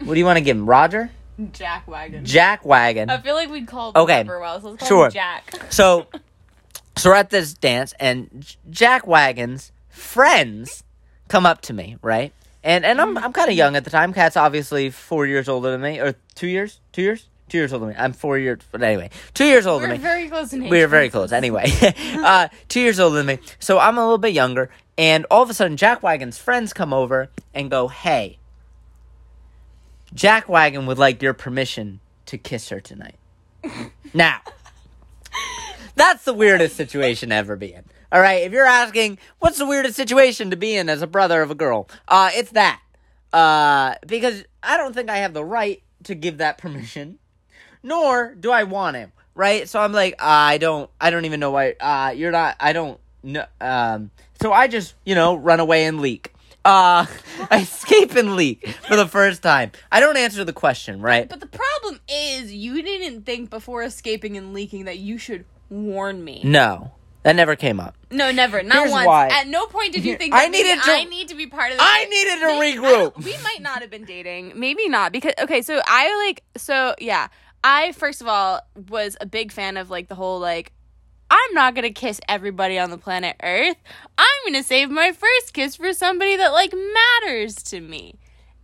What 0.00 0.14
do 0.14 0.18
you 0.18 0.26
want 0.26 0.38
to 0.38 0.44
give 0.44 0.56
him? 0.56 0.68
Roger, 0.68 1.10
Jack 1.52 1.86
Wagon. 1.88 2.24
Jack 2.24 2.64
Wagon." 2.64 3.10
I 3.10 3.18
feel 3.20 3.34
like 3.34 3.50
we 3.50 3.64
called 3.64 3.96
Okay. 3.96 4.20
him 4.20 4.26
for 4.26 4.38
so 4.60 4.70
let's 4.70 4.80
call 4.80 4.88
Sure. 4.88 5.06
him 5.06 5.12
Jack. 5.12 5.54
So, 5.70 6.06
so 6.96 7.10
we're 7.10 7.16
at 7.16 7.30
this 7.30 7.54
dance, 7.54 7.94
and 7.98 8.54
Jack 8.70 9.06
Wagon's 9.06 9.72
friends 9.88 10.84
come 11.28 11.46
up 11.46 11.60
to 11.62 11.72
me, 11.72 11.96
right? 12.02 12.32
And 12.64 12.84
and 12.84 13.00
I'm 13.00 13.16
I'm 13.18 13.32
kind 13.32 13.50
of 13.50 13.56
young 13.56 13.74
at 13.76 13.84
the 13.84 13.90
time. 13.90 14.12
Kat's 14.12 14.36
obviously 14.36 14.90
four 14.90 15.26
years 15.26 15.48
older 15.48 15.70
than 15.72 15.80
me, 15.80 15.98
or 16.00 16.14
two 16.34 16.46
years, 16.46 16.78
two 16.92 17.02
years, 17.02 17.26
two 17.48 17.58
years 17.58 17.72
older 17.72 17.86
than 17.86 17.94
me. 17.96 18.00
I'm 18.00 18.12
four 18.12 18.38
years, 18.38 18.60
but 18.70 18.82
anyway, 18.82 19.10
two 19.34 19.46
years 19.46 19.66
older 19.66 19.86
than 19.88 19.96
me. 19.98 19.98
We're 19.98 20.02
than 20.02 20.02
me. 20.02 20.08
very 20.20 20.28
close 20.28 20.52
in 20.52 20.62
age. 20.64 20.70
We 20.70 20.80
were 20.80 20.86
very 20.86 21.10
close. 21.10 21.32
Anyway, 21.32 21.64
uh, 22.18 22.48
two 22.68 22.80
years 22.80 23.00
older 23.00 23.16
than 23.16 23.26
me, 23.26 23.38
so 23.58 23.78
I'm 23.80 23.98
a 23.98 24.02
little 24.02 24.18
bit 24.18 24.32
younger. 24.32 24.70
And 24.98 25.26
all 25.30 25.42
of 25.42 25.50
a 25.50 25.54
sudden, 25.54 25.76
Jack 25.76 26.02
Wagon's 26.04 26.38
friends 26.38 26.72
come 26.72 26.92
over 26.92 27.30
and 27.52 27.68
go, 27.70 27.88
"Hey, 27.88 28.38
Jack 30.14 30.48
Wagon 30.48 30.86
would 30.86 30.98
like 30.98 31.22
your 31.22 31.34
permission 31.34 32.00
to 32.26 32.38
kiss 32.38 32.68
her 32.68 32.80
tonight." 32.80 33.16
now, 34.14 34.40
that's 35.94 36.24
the 36.24 36.34
weirdest 36.34 36.76
situation 36.76 37.30
to 37.30 37.34
ever 37.36 37.56
be 37.56 37.72
in. 37.72 37.84
All 38.10 38.20
right, 38.20 38.42
if 38.42 38.52
you're 38.52 38.66
asking, 38.66 39.18
what's 39.38 39.58
the 39.58 39.66
weirdest 39.66 39.96
situation 39.96 40.50
to 40.50 40.56
be 40.56 40.76
in 40.76 40.88
as 40.88 41.00
a 41.00 41.06
brother 41.06 41.40
of 41.40 41.50
a 41.50 41.54
girl? 41.54 41.88
Uh, 42.06 42.30
it's 42.34 42.50
that. 42.50 42.80
Uh, 43.32 43.94
because 44.06 44.44
I 44.62 44.76
don't 44.76 44.94
think 44.94 45.08
I 45.08 45.18
have 45.18 45.32
the 45.32 45.44
right 45.44 45.82
to 46.04 46.14
give 46.14 46.38
that 46.38 46.58
permission 46.58 47.18
nor 47.82 48.34
do 48.34 48.50
I 48.50 48.64
want 48.64 48.96
him. 48.96 49.12
Right? 49.34 49.68
So 49.68 49.80
I'm 49.80 49.92
like, 49.92 50.16
I 50.18 50.58
don't, 50.58 50.90
I 51.00 51.10
don't 51.10 51.24
even 51.24 51.40
know 51.40 51.52
why. 51.52 51.74
Uh, 51.80 52.12
you're 52.14 52.32
not. 52.32 52.56
I 52.60 52.72
don't 52.74 53.00
know. 53.22 53.46
Um, 53.60 54.10
so 54.40 54.52
I 54.52 54.68
just, 54.68 54.94
you 55.04 55.14
know, 55.14 55.36
run 55.36 55.58
away 55.58 55.86
and 55.86 56.00
leak. 56.00 56.31
Uh, 56.64 57.06
escape 57.52 58.14
and 58.14 58.36
leak 58.36 58.68
for 58.88 58.96
the 58.96 59.06
first 59.06 59.42
time. 59.42 59.72
I 59.90 60.00
don't 60.00 60.16
answer 60.16 60.44
the 60.44 60.52
question, 60.52 61.00
right? 61.00 61.28
But 61.28 61.40
the 61.40 61.46
problem 61.46 62.00
is, 62.08 62.52
you 62.52 62.82
didn't 62.82 63.24
think 63.24 63.50
before 63.50 63.82
escaping 63.82 64.36
and 64.36 64.52
leaking 64.54 64.84
that 64.84 64.98
you 64.98 65.18
should 65.18 65.44
warn 65.68 66.22
me. 66.24 66.42
No, 66.44 66.92
that 67.24 67.34
never 67.34 67.56
came 67.56 67.80
up. 67.80 67.96
No, 68.10 68.30
never. 68.30 68.62
Not 68.62 68.78
Here's 68.78 68.90
once. 68.92 69.06
why. 69.06 69.28
At 69.28 69.48
no 69.48 69.66
point 69.66 69.92
did 69.92 70.04
you 70.04 70.16
think 70.16 70.34
I 70.34 70.44
that 70.44 70.50
maybe 70.52 70.68
needed 70.68 70.82
to- 70.84 70.90
I 70.92 71.04
need 71.04 71.28
to 71.28 71.34
be 71.34 71.46
part 71.46 71.72
of 71.72 71.78
this. 71.78 71.86
I 71.88 72.04
needed 72.04 72.40
to 72.40 72.46
I 72.46 72.72
regroup. 72.72 73.24
We 73.24 73.36
might 73.42 73.60
not 73.60 73.80
have 73.80 73.90
been 73.90 74.04
dating. 74.04 74.52
Maybe 74.56 74.88
not 74.88 75.12
because 75.12 75.32
okay. 75.40 75.62
So 75.62 75.80
I 75.86 76.26
like 76.26 76.42
so 76.56 76.94
yeah. 76.98 77.28
I 77.64 77.92
first 77.92 78.20
of 78.20 78.26
all 78.28 78.60
was 78.88 79.16
a 79.20 79.26
big 79.26 79.52
fan 79.52 79.76
of 79.76 79.88
like 79.88 80.08
the 80.08 80.14
whole 80.14 80.40
like 80.40 80.72
I'm 81.34 81.54
not 81.54 81.74
gonna 81.74 81.90
kiss 81.90 82.20
everybody 82.28 82.78
on 82.78 82.90
the 82.90 82.98
planet 82.98 83.36
Earth. 83.42 83.76
I'm 84.18 84.26
gonna 84.44 84.62
save 84.62 84.90
my 84.90 85.12
first 85.12 85.54
kiss 85.54 85.76
for 85.76 85.94
somebody 85.94 86.36
that 86.36 86.48
like 86.52 86.74
matters 87.22 87.54
to 87.64 87.80
me. 87.80 88.16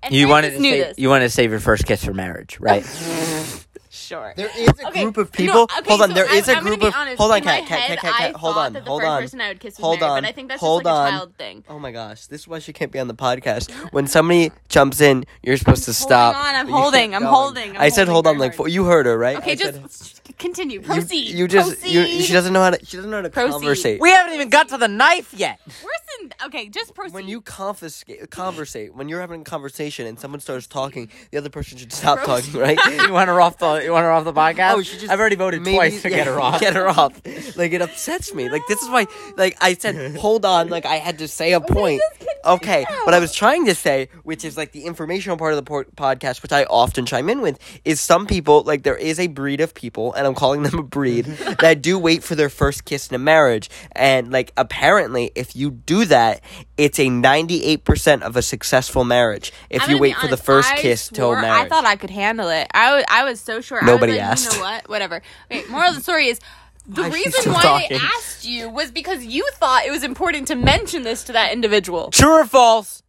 And 0.03 0.15
You 0.15 0.27
Francis 0.27 0.31
wanted 0.31 0.51
to 0.57 0.61
knew 0.63 0.71
say, 0.73 0.81
this. 0.81 0.99
you 0.99 1.09
wanted 1.09 1.25
to 1.25 1.31
save 1.31 1.51
your 1.51 1.61
first 1.61 1.87
kiss 1.87 2.05
for 2.05 2.13
marriage, 2.13 2.59
right? 2.61 2.85
sure. 3.91 4.33
There 4.37 4.51
is 4.57 4.69
a 4.81 4.89
Okay, 4.89 5.03
group 5.03 5.17
of 5.17 5.27
no, 5.33 5.37
people. 5.37 5.63
okay, 5.63 5.89
hold 5.89 6.03
on, 6.03 6.09
so 6.11 6.15
there 6.15 6.33
is 6.35 6.49
I'm- 6.49 6.57
a 6.57 6.61
I'm 6.61 6.65
group 6.67 6.83
of. 6.83 6.95
honest, 6.95 7.17
hold 7.19 7.33
on, 7.33 7.41
cat, 7.41 7.67
cat, 7.67 7.89
cat, 7.89 7.99
cat, 7.99 8.15
cat. 8.15 8.37
Hold 8.37 8.57
on, 8.59 8.73
the 8.75 8.81
hold 8.83 9.03
on. 9.03 9.23
person 9.23 9.41
I 9.41 9.49
would 9.49 9.61
kiss 9.61 9.77
Hold 9.79 10.01
Mary, 10.01 10.13
on, 10.13 10.23
but 10.23 10.29
I 10.29 10.33
think 10.33 10.49
that's 10.49 10.61
hold 10.61 10.83
just 10.85 10.87
like 10.95 10.95
on. 10.95 11.09
a 11.09 11.11
child 11.19 11.35
thing. 11.37 11.65
Oh 11.69 11.79
my 11.79 11.91
gosh, 11.91 12.27
this 12.27 12.43
is 12.43 12.49
why 12.49 12.59
she 12.61 12.73
can't 12.73 12.93
be 12.93 12.99
on 12.99 13.09
the 13.09 13.15
podcast. 13.15 13.71
When 13.93 14.07
somebody 14.07 14.53
jumps 14.69 15.01
in, 15.01 15.25
you're 15.43 15.57
supposed 15.57 15.85
to 15.85 15.93
holding 15.93 16.07
stop. 16.07 16.37
on, 16.37 16.55
I'm 16.55 16.69
holding, 16.69 17.15
I'm 17.15 17.23
going. 17.23 17.35
holding, 17.35 17.77
I'm 17.77 17.83
I 17.83 17.89
said 17.89 18.07
holding 18.09 18.13
hold 18.13 18.27
on 18.29 18.39
like 18.39 18.51
hard. 18.51 18.57
four. 18.57 18.69
You 18.69 18.85
heard 18.85 19.07
her, 19.07 19.17
right? 19.19 19.39
Okay, 19.39 19.53
I 19.53 19.55
just 19.57 19.93
said- 19.93 20.18
continue. 20.39 20.81
Proceed. 20.81 21.35
you 21.35 21.49
just 21.49 21.87
you, 21.87 22.01
Proceed. 22.03 22.23
she 22.23 22.33
doesn't 22.33 22.53
know 22.53 22.63
how 22.63 22.71
to 22.71 22.85
she 22.85 22.97
doesn't 22.97 23.11
know 23.11 23.19
how 23.19 23.23
to 23.23 23.31
Proceed. 23.31 23.53
conversate. 23.53 24.01
we 24.01 24.11
haven't 24.11 24.35
even 24.35 24.49
got 24.49 24.69
to 24.71 24.79
the 24.79 24.89
knife 24.89 25.35
yet. 25.35 25.61
Worse 25.67 25.75
than 26.21 26.31
okay. 26.47 26.69
Just 26.69 26.95
proceed. 26.95 27.15
when 27.15 27.29
you 27.29 27.41
confiscate 27.41 28.31
conversate 28.31 28.95
when 28.95 29.09
you're 29.09 29.21
having 29.21 29.43
a 29.43 29.45
conversation 29.45 30.07
and 30.07 30.19
someone 30.19 30.41
starts 30.41 30.67
talking, 30.67 31.11
the 31.31 31.39
other 31.39 31.51
person 31.51 31.79
should 31.79 31.93
stop 31.93 32.23
talking, 32.25 32.53
right? 32.55 32.79
you 33.07 33.13
want 33.13 33.29
her 33.29 33.41
off 33.41 33.59
the? 33.59 33.83
You 33.85 33.93
want 33.93 34.05
her 34.05 34.11
off 34.13 34.25
the 34.25 34.33
podcast? 34.33 34.75
Oh, 34.75 34.83
she 34.83 34.99
just. 34.99 35.11
I've 35.11 35.21
already 35.21 35.37
voted 35.37 35.63
maybe- 35.63 35.77
twice 35.77 36.03
to 36.03 36.11
yeah, 36.11 36.17
get 36.19 36.27
her 36.27 36.41
off. 36.41 36.61
Get 36.61 36.75
her 36.75 36.89
off. 36.89 37.21
Like 37.57 37.73
it 37.73 37.83
upsets 37.83 38.33
me. 38.35 38.49
Like 38.49 38.63
this 38.69 38.81
is 38.83 38.89
why. 38.89 39.07
Like 39.37 39.57
I 39.61 39.75
said, 39.75 40.17
hold 40.17 40.45
on. 40.45 40.69
Like 40.69 40.87
I 40.87 40.97
had 40.97 41.19
to 41.19 41.29
say 41.29 41.53
a 41.53 41.61
point. 41.61 42.01
Okay, 42.45 42.85
what 43.05 43.15
I 43.15 43.19
was 43.19 43.35
trying 43.35 43.67
to 43.67 43.75
say, 43.75 44.09
which 44.23 44.45
is 44.45 44.57
like 44.57 44.73
the 44.73 44.85
informational 44.85 45.37
part 45.37 45.53
of 45.53 45.57
the 45.57 45.63
por- 45.65 45.85
podcast, 45.97 46.41
which 46.43 46.53
I 46.53 46.65
often 46.65 47.05
chime 47.05 47.29
in 47.29 47.41
with, 47.41 47.59
is 47.85 48.01
some 48.01 48.27
people 48.27 48.63
like 48.63 48.85
there 48.85 48.97
is 48.97 49.19
a 49.19 49.27
breed 49.27 49.61
of 49.61 49.75
people, 49.75 50.15
and 50.15 50.27
I'm 50.29 50.35
calling 50.35 50.63
them 50.63 50.79
a 50.79 50.83
breed 50.83 51.25
that 51.61 51.83
do 51.83 51.99
wait 51.99 52.23
for 52.23 52.35
their 52.35 52.49
first 52.49 52.85
kiss 52.85 53.09
in 53.09 53.15
a 53.15 53.19
marriage, 53.19 53.69
and 53.93 54.31
like 54.31 54.53
apparently, 54.57 55.33
if 55.35 55.57
you 55.57 55.71
do 55.71 56.05
that, 56.05 56.43
it's 56.77 56.99
a 57.01 57.09
98 57.09 57.85
percent 57.85 58.23
of 58.23 58.37
a 58.37 58.43
successful 58.43 59.05
marriage. 59.05 59.53
If 59.71 59.83
I'm 59.83 59.91
you 59.91 59.99
wait 59.99 60.17
for 60.17 60.29
the 60.29 60.37
first 60.37 60.71
I 60.73 60.79
kiss 60.79 61.09
till 61.09 61.33
marriage. 61.33 61.67
I 61.67 61.69
thought 61.69 61.85
I 61.85 61.97
could 61.97 62.11
handle 62.11 62.49
it. 62.49 62.69
I 62.73 62.95
was, 62.95 63.05
I 63.11 63.25
was 63.25 63.41
so 63.41 63.61
sure. 63.61 63.83
Nobody 63.83 64.13
I 64.13 64.15
was 64.15 64.21
like, 64.21 64.31
asked. 64.31 64.53
You 64.53 64.59
know 64.59 64.65
what? 64.65 64.89
Whatever. 64.89 65.23
Okay. 65.51 65.69
Moral 65.69 65.91
of 65.91 65.97
the 65.97 66.03
story 66.03 66.29
is. 66.29 66.41
The 66.87 67.03
Why 67.03 67.09
reason 67.11 67.53
why 67.53 67.63
talking? 67.63 67.99
they 67.99 68.03
asked 68.03 68.47
you 68.47 68.71
was 68.71 68.91
because 68.91 69.23
you 69.23 69.47
thought 69.55 69.85
it 69.85 69.91
was 69.91 70.05
important 70.05 70.49
to 70.49 70.55
mention 70.55 71.03
this 71.03 71.25
to 71.25 71.33
that 71.33 71.53
individual. 71.53 72.11
True 72.11 72.41
or 72.41 72.47
false? 72.47 73.03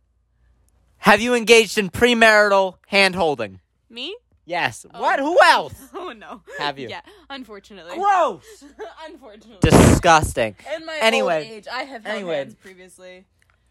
Have 0.98 1.22
you 1.22 1.34
engaged 1.34 1.78
in 1.78 1.90
premarital 1.90 2.76
hand 2.88 3.16
holding? 3.16 3.62
Me? 3.90 4.16
Yes. 4.50 4.84
What? 4.92 5.20
Who 5.20 5.38
else? 5.44 5.76
Oh 5.94 6.12
no. 6.12 6.42
Have 6.58 6.80
you? 6.80 6.88
Yeah. 6.90 7.02
Unfortunately. 7.30 7.96
Gross. 7.96 8.44
unfortunately. 9.08 9.70
Disgusting. 9.70 10.56
In 10.76 10.86
my 10.88 10.98
Anyway. 11.02 11.38
old 11.44 11.52
age, 11.52 11.68
I 11.72 11.84
have 11.84 12.04
held 12.04 12.16
Anyway. 12.18 12.38
hands 12.38 12.56
previously. 12.56 13.26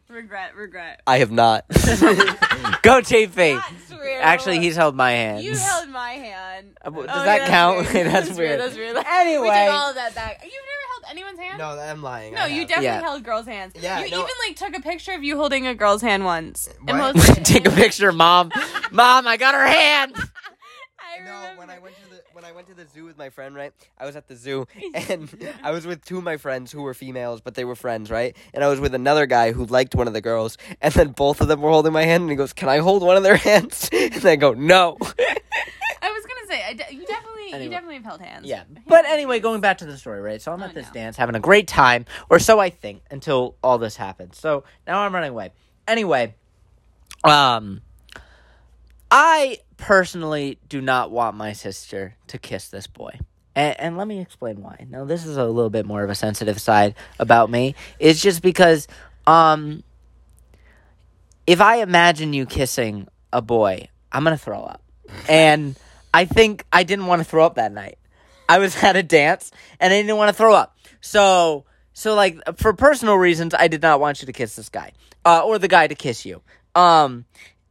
Regret, 0.08 0.54
regret. 0.54 1.00
I 1.06 1.18
have 1.18 1.30
not. 1.32 1.66
Go 1.68 3.00
TV. 3.02 3.34
That's 3.60 3.88
true. 3.90 4.12
Actually, 4.20 4.60
he's 4.60 4.76
held 4.76 4.94
my 4.94 5.10
hand. 5.10 5.42
You 5.44 5.54
held 5.56 5.88
my 5.90 6.12
hand. 6.12 6.76
Uh, 6.82 6.90
Does 6.90 6.98
Oh, 7.00 7.02
that 7.04 7.24
yeah, 7.24 7.24
that's 7.38 7.50
count? 7.50 7.92
weird. 7.92 8.06
That's 8.06 8.28
weird. 8.28 8.38
weird. 8.38 8.60
That's 8.60 8.74
weird. 8.76 8.94
We 8.96 9.02
Anyway. 9.06 9.48
take 9.48 9.70
all 9.70 9.90
of 9.90 9.94
that 9.96 10.14
back. 10.14 10.40
You've 10.42 10.52
never 10.52 10.86
held 10.92 11.04
anyone's 11.10 11.38
hand? 11.38 11.58
no, 11.58 11.78
I'm 11.78 12.02
lying. 12.02 12.34
No, 12.34 12.42
I 12.42 12.46
you 12.46 12.60
have. 12.60 12.68
definitely 12.68 12.86
Yeah. 12.86 13.00
held 13.02 13.22
girls' 13.24 13.46
hands. 13.46 13.74
Yeah, 13.78 13.98
you 14.04 14.10
no. 14.12 14.18
even 14.22 14.30
like 14.46 14.56
took 14.56 14.76
a 14.76 14.80
picture 14.80 15.12
of 15.12 15.22
you 15.22 15.36
holding 15.36 15.66
a 15.66 15.74
girl's 15.74 16.00
hand 16.02 16.24
once. 16.24 16.68
And 16.86 16.98
What? 16.98 17.16
Take 17.44 17.66
a 17.66 17.70
picture, 17.70 18.10
mom. 18.12 18.50
Mom, 18.90 19.26
I 19.26 19.36
got 19.36 19.54
her 19.54 19.66
hand. 19.66 20.16
I 21.20 21.24
No, 21.24 21.58
when 21.58 21.70
I 21.70 21.78
went 21.78 21.94
to 21.96 22.10
the 22.10 22.22
when 22.32 22.44
I 22.44 22.52
went 22.52 22.66
to 22.68 22.74
the 22.74 22.86
zoo 22.86 23.04
with 23.04 23.16
my 23.18 23.30
friend, 23.30 23.54
right? 23.54 23.72
I 23.98 24.06
was 24.06 24.16
at 24.16 24.28
the 24.28 24.36
zoo 24.36 24.66
and 24.94 25.28
I 25.62 25.70
was 25.72 25.86
with 25.86 26.04
two 26.04 26.18
of 26.18 26.24
my 26.24 26.36
friends 26.36 26.70
who 26.72 26.82
were 26.82 26.94
females, 26.94 27.40
but 27.40 27.54
they 27.54 27.64
were 27.64 27.74
friends, 27.74 28.10
right? 28.10 28.36
And 28.54 28.62
I 28.62 28.68
was 28.68 28.80
with 28.80 28.94
another 28.94 29.26
guy 29.26 29.52
who 29.52 29.64
liked 29.66 29.94
one 29.94 30.06
of 30.06 30.12
the 30.14 30.20
girls, 30.20 30.56
and 30.80 30.92
then 30.94 31.08
both 31.08 31.40
of 31.40 31.48
them 31.48 31.60
were 31.60 31.70
holding 31.70 31.92
my 31.92 32.04
hand, 32.04 32.22
and 32.22 32.30
he 32.30 32.36
goes, 32.36 32.52
"Can 32.52 32.68
I 32.68 32.78
hold 32.78 33.02
one 33.02 33.16
of 33.16 33.22
their 33.22 33.36
hands?" 33.48 33.88
And 33.92 34.24
I 34.24 34.36
go, 34.36 34.52
"No." 34.52 34.96
I 36.00 36.10
was 36.12 36.24
gonna 36.26 36.46
say, 36.48 36.64
I 36.64 36.72
de- 36.74 36.94
you 36.94 37.04
definitely, 37.06 37.46
Anyway. 37.48 37.64
you 37.64 37.70
definitely 37.70 37.94
have 37.96 38.04
held 38.04 38.20
hands. 38.20 38.46
Yeah. 38.46 38.62
But 38.86 39.04
anyway, 39.06 39.40
going 39.40 39.60
back 39.60 39.78
to 39.78 39.86
the 39.86 39.96
story, 39.96 40.20
right? 40.20 40.40
So 40.40 40.52
I'm 40.52 40.62
Oh, 40.62 40.66
at 40.66 40.74
this 40.74 40.86
no. 40.88 40.92
dance 40.92 41.16
having 41.16 41.34
a 41.34 41.40
great 41.40 41.66
time, 41.66 42.04
or 42.30 42.38
so 42.38 42.60
I 42.60 42.70
think, 42.70 43.02
until 43.10 43.56
all 43.62 43.78
this 43.78 43.96
happens. 43.96 44.38
So 44.38 44.62
now 44.86 45.00
I'm 45.00 45.12
running 45.12 45.30
away. 45.30 45.50
Anyway, 45.88 46.34
um, 47.24 47.80
I 49.10 49.58
personally 49.78 50.58
do 50.68 50.82
not 50.82 51.10
want 51.10 51.36
my 51.36 51.54
sister 51.54 52.16
to 52.26 52.38
kiss 52.38 52.68
this 52.68 52.86
boy. 52.86 53.18
And, 53.54 53.80
and 53.80 53.96
let 53.96 54.06
me 54.06 54.20
explain 54.20 54.62
why. 54.62 54.86
Now, 54.90 55.06
this 55.06 55.24
is 55.24 55.38
a 55.38 55.44
little 55.44 55.70
bit 55.70 55.86
more 55.86 56.04
of 56.04 56.10
a 56.10 56.14
sensitive 56.14 56.60
side 56.60 56.94
about 57.18 57.50
me. 57.50 57.74
It's 57.98 58.20
just 58.20 58.42
because, 58.42 58.86
um, 59.26 59.82
if 61.46 61.62
I 61.62 61.76
imagine 61.76 62.34
you 62.34 62.44
kissing 62.44 63.08
a 63.32 63.40
boy, 63.40 63.88
I'm 64.12 64.24
gonna 64.24 64.36
throw 64.36 64.60
up. 64.60 64.82
And 65.28 65.74
I 66.12 66.26
think 66.26 66.64
I 66.72 66.82
didn't 66.82 67.06
want 67.06 67.20
to 67.20 67.24
throw 67.24 67.46
up 67.46 67.54
that 67.54 67.72
night. 67.72 67.98
I 68.48 68.58
was 68.58 68.82
at 68.82 68.96
a 68.96 69.02
dance 69.02 69.50
and 69.80 69.92
I 69.92 70.00
didn't 70.00 70.16
want 70.16 70.28
to 70.28 70.34
throw 70.34 70.54
up. 70.54 70.76
So, 71.00 71.64
so 71.92 72.14
like 72.14 72.38
for 72.58 72.72
personal 72.72 73.16
reasons, 73.16 73.54
I 73.54 73.68
did 73.68 73.82
not 73.82 74.00
want 74.00 74.20
you 74.20 74.26
to 74.26 74.32
kiss 74.32 74.56
this 74.56 74.68
guy, 74.68 74.92
uh, 75.24 75.42
or 75.44 75.58
the 75.58 75.68
guy 75.68 75.86
to 75.86 75.94
kiss 75.94 76.24
you. 76.24 76.42
Um, 76.74 77.24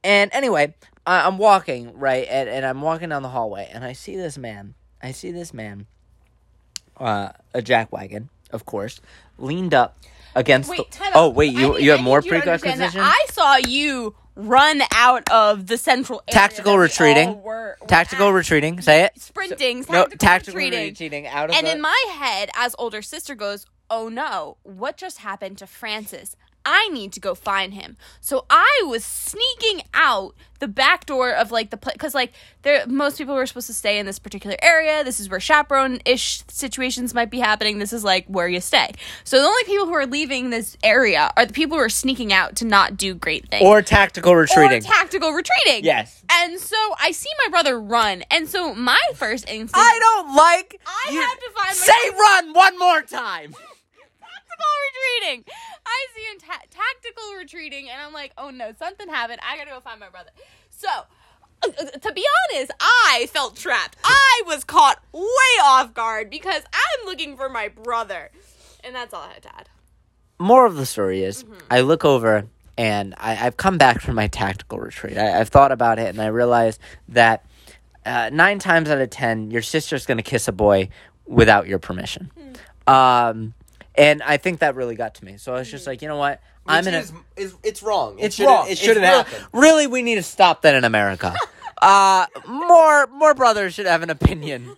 and 0.04 0.32
anyway, 0.34 0.76
I, 1.08 1.26
I'm 1.26 1.38
walking 1.40 1.98
right, 1.98 2.28
and, 2.30 2.48
and 2.50 2.66
I'm 2.66 2.82
walking 2.82 3.10
down 3.10 3.24
the 3.24 3.30
hallway, 3.30 3.70
and 3.74 3.84
I 3.84 3.94
see 3.94 4.16
this 4.16 4.38
man. 4.38 4.76
I 5.02 5.12
see 5.12 5.32
this 5.32 5.54
man, 5.54 5.88
uh, 6.98 7.30
a 7.54 7.62
jack 7.62 7.92
wagon, 7.92 8.30
of 8.52 8.66
course, 8.66 9.00
leaned 9.38 9.74
up 9.74 9.98
against. 10.36 10.70
Wait, 10.70 10.92
the, 10.92 11.12
oh 11.16 11.30
wait, 11.30 11.56
I 11.56 11.60
you 11.62 11.78
you 11.78 11.92
I 11.94 11.96
have 11.96 12.04
more 12.04 12.20
need 12.22 12.26
you 12.26 12.32
to 12.32 12.38
understand 12.42 12.82
that 12.82 12.92
prerequisition? 12.94 13.02
I 13.02 13.26
saw 13.32 13.56
you 13.70 14.16
run 14.36 14.82
out 14.94 15.28
of 15.32 15.66
the 15.68 15.78
central 15.78 16.22
area 16.28 16.40
Tactical 16.40 16.78
retreating. 16.78 17.42
were- 17.42 17.78
were 17.82 17.88
Tactical 17.88 18.28
at. 18.28 18.34
retreating. 18.34 18.82
Say 18.82 19.04
it. 19.06 19.20
sprinting, 19.20 19.80
No, 19.90 20.04
tactical, 20.04 20.18
tactical 20.18 20.58
retreating. 20.58 20.86
retreating 20.90 21.28
out 21.28 21.50
of 21.50 21.56
And 21.56 21.66
the. 21.68 21.72
in 21.72 21.82
my 21.82 22.06
head, 22.20 22.50
as 22.56 22.76
older 22.78 23.02
sister 23.02 23.34
goes, 23.36 23.66
"Oh 23.90 24.10
no, 24.10 24.58
what 24.64 24.98
just 24.98 25.20
happened 25.20 25.58
to 25.60 25.68
Francis? 25.68 26.36
I 26.68 26.90
need 26.90 27.14
to 27.14 27.20
go 27.20 27.34
find 27.34 27.74
him." 27.74 27.98
So 28.22 28.46
I 28.50 28.84
was 28.86 29.04
sneaking 29.06 29.82
out 29.94 30.36
the 30.60 30.68
back 30.68 31.06
door 31.06 31.32
of 31.32 31.52
like 31.52 31.70
the 31.70 31.78
place 31.78 31.94
because 31.94 32.16
like 32.16 32.34
there 32.64 32.86
most 32.88 33.18
people 33.18 33.36
were 33.36 33.46
supposed 33.46 33.68
to 33.68 33.74
stay 33.74 34.00
in 34.00 34.06
this 34.06 34.20
particular 34.20 34.58
area. 34.62 35.04
This 35.04 35.20
is 35.20 35.30
where 35.30 35.40
chaperone 35.40 36.00
ish 36.06 36.42
situations 36.48 37.14
might 37.14 37.30
be 37.30 37.40
happening. 37.40 37.80
This 37.80 37.94
is 37.94 38.04
like 38.04 38.26
where 38.28 38.48
you 38.48 38.60
stay. 38.60 38.92
So 39.24 39.40
the 39.40 39.46
only 39.46 39.64
people 39.64 39.86
who 39.86 39.94
are 39.94 40.08
leaving 40.08 40.50
this 40.50 40.76
area 40.84 41.32
are 41.38 41.46
the 41.46 41.54
people 41.54 41.78
who 41.78 41.84
are 41.84 41.90
sneaking 41.90 42.34
out 42.34 42.56
to 42.58 42.66
not 42.66 42.98
do 42.98 43.14
great 43.14 43.50
things 43.50 43.64
or 43.64 43.82
tactical 43.82 44.36
retreating. 44.36 44.80
or 44.80 44.82
tactical 44.82 45.32
retreating. 45.32 45.84
Yes. 45.84 46.24
And 46.30 46.60
so 46.60 46.76
I 47.00 47.12
see 47.12 47.30
my 47.46 47.52
brother 47.52 47.80
run, 47.80 48.24
and 48.30 48.50
so 48.50 48.74
my 48.76 49.00
first 49.16 49.48
instinct. 49.48 49.76
I 49.76 50.00
don't 50.00 50.36
like. 50.36 50.82
I 50.86 51.12
you- 51.12 51.22
have 51.22 51.40
to 51.40 51.50
find 51.56 51.68
my 51.68 51.74
Say 51.74 52.10
run 52.20 52.54
one 52.54 52.80
more 52.80 53.02
time. 53.04 53.56
Tactical 54.58 54.74
retreating. 55.22 55.46
I 55.86 56.08
see 56.16 56.22
him 56.32 56.40
ta- 56.40 56.66
tactical 56.70 57.34
retreating, 57.38 57.90
and 57.90 58.02
I'm 58.02 58.14
like, 58.14 58.34
oh 58.38 58.50
no, 58.50 58.72
something 58.78 59.08
happened. 59.10 59.40
I 59.48 59.58
gotta 59.58 59.72
go 59.72 59.80
find 59.80 60.00
my 60.00 60.10
brother. 60.10 60.32
So, 60.70 60.88
uh, 61.64 61.70
to 62.00 62.14
be 62.14 62.26
honest, 62.54 62.72
I 62.80 63.28
felt 63.32 63.56
trapped. 63.56 63.98
I 64.04 64.42
was 64.46 64.64
caught 64.64 65.02
way 65.14 65.62
off 65.64 65.94
guard 65.94 66.30
because 66.30 66.64
I'm 66.74 67.06
looking 67.06 67.36
for 67.38 67.50
my 67.50 67.68
brother, 67.70 68.32
and 68.84 68.96
that's 68.96 69.14
all 69.14 69.22
I 69.22 69.34
had 69.34 69.44
to 69.44 69.56
add. 69.56 69.70
More 70.40 70.66
of 70.66 70.76
the 70.76 70.86
story 70.86 71.24
is, 71.24 71.44
Mm-hmm. 71.44 71.54
I 71.72 71.82
look 71.82 72.06
over 72.06 72.46
and 72.78 73.16
I, 73.18 73.48
I've 73.48 73.58
come 73.58 73.80
back 73.80 74.02
from 74.02 74.14
my 74.16 74.28
tactical 74.28 74.78
retreat. 74.80 75.18
I, 75.18 75.40
I've 75.40 75.50
thought 75.50 75.72
about 75.72 75.98
it 75.98 76.10
and 76.10 76.22
I 76.22 76.28
realized 76.28 76.80
that 77.10 77.44
uh, 78.06 78.30
nine 78.32 78.60
times 78.60 78.88
out 78.90 79.00
of 79.02 79.10
ten, 79.10 79.50
your 79.50 79.64
sister's 79.64 80.06
going 80.06 80.18
to 80.18 80.24
kiss 80.24 80.48
a 80.48 80.52
boy 80.52 80.90
without 81.26 81.66
your 81.68 81.80
permission. 81.80 82.32
Hmm. 82.88 82.94
Um, 82.94 83.54
and 83.98 84.22
I 84.24 84.38
think 84.38 84.60
that 84.60 84.76
really 84.76 84.96
got 84.96 85.16
to 85.16 85.26
me. 85.26 85.38
So 85.38 85.54
I 85.56 85.60
was 85.60 85.70
just 85.72 85.86
Hmm. 85.86 85.90
like, 85.92 86.02
you 86.02 86.08
know 86.08 86.18
what? 86.18 86.42
I'm 86.66 86.86
Which 86.86 86.88
in 86.88 86.94
a. 86.94 86.98
is, 87.00 87.14
is 87.36 87.56
it's 87.64 87.82
wrong. 87.84 88.20
It 88.20 88.26
it's 88.26 88.36
shouldn't- 88.36 88.56
wrong. 88.56 88.70
It 88.70 88.78
shouldn't 88.78 89.06
It's 89.06 89.30
happen. 89.32 89.48
Really, 89.54 89.88
we 89.88 90.02
need 90.04 90.16
to 90.16 90.24
stop 90.24 90.62
that 90.64 90.76
in 90.76 90.84
America. 90.84 91.34
uh, 91.82 92.26
more 92.48 93.08
more 93.08 93.34
brothers 93.34 93.74
should 93.74 93.86
have 93.86 94.04
an 94.04 94.10
opinion 94.10 94.76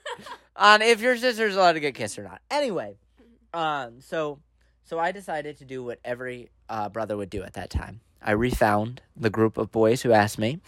on 0.55 0.81
if 0.81 1.01
your 1.01 1.17
sister's 1.17 1.55
allowed 1.55 1.73
to 1.73 1.79
get 1.79 1.95
kissed 1.95 2.17
or 2.19 2.23
not. 2.23 2.41
Anyway, 2.51 2.97
um, 3.53 4.01
so 4.01 4.39
so 4.85 4.99
I 4.99 5.11
decided 5.11 5.57
to 5.59 5.65
do 5.65 5.83
what 5.83 5.99
every 6.05 6.49
uh, 6.69 6.89
brother 6.89 7.17
would 7.17 7.29
do 7.29 7.43
at 7.43 7.53
that 7.53 7.69
time. 7.69 8.01
I 8.21 8.31
refound 8.31 9.01
the 9.15 9.29
group 9.29 9.57
of 9.57 9.71
boys 9.71 10.01
who 10.01 10.11
asked 10.11 10.37
me, 10.37 10.59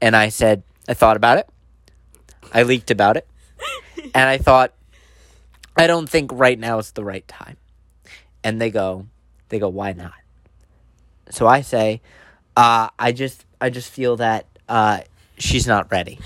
and 0.00 0.14
I 0.16 0.28
said 0.30 0.62
I 0.88 0.94
thought 0.94 1.16
about 1.16 1.38
it. 1.38 1.48
I 2.54 2.62
leaked 2.62 2.90
about 2.90 3.16
it, 3.16 3.26
and 4.14 4.28
I 4.28 4.38
thought 4.38 4.72
I 5.76 5.86
don't 5.86 6.08
think 6.08 6.30
right 6.32 6.58
now 6.58 6.78
is 6.78 6.92
the 6.92 7.04
right 7.04 7.26
time. 7.28 7.56
And 8.44 8.60
they 8.60 8.70
go, 8.70 9.06
they 9.48 9.58
go, 9.58 9.68
why 9.68 9.92
not? 9.92 10.12
So 11.30 11.46
I 11.46 11.60
say, 11.62 12.00
uh, 12.56 12.88
I 12.98 13.12
just 13.12 13.44
I 13.60 13.70
just 13.70 13.90
feel 13.90 14.16
that 14.16 14.46
uh, 14.68 15.00
she's 15.38 15.66
not 15.66 15.90
ready. 15.90 16.18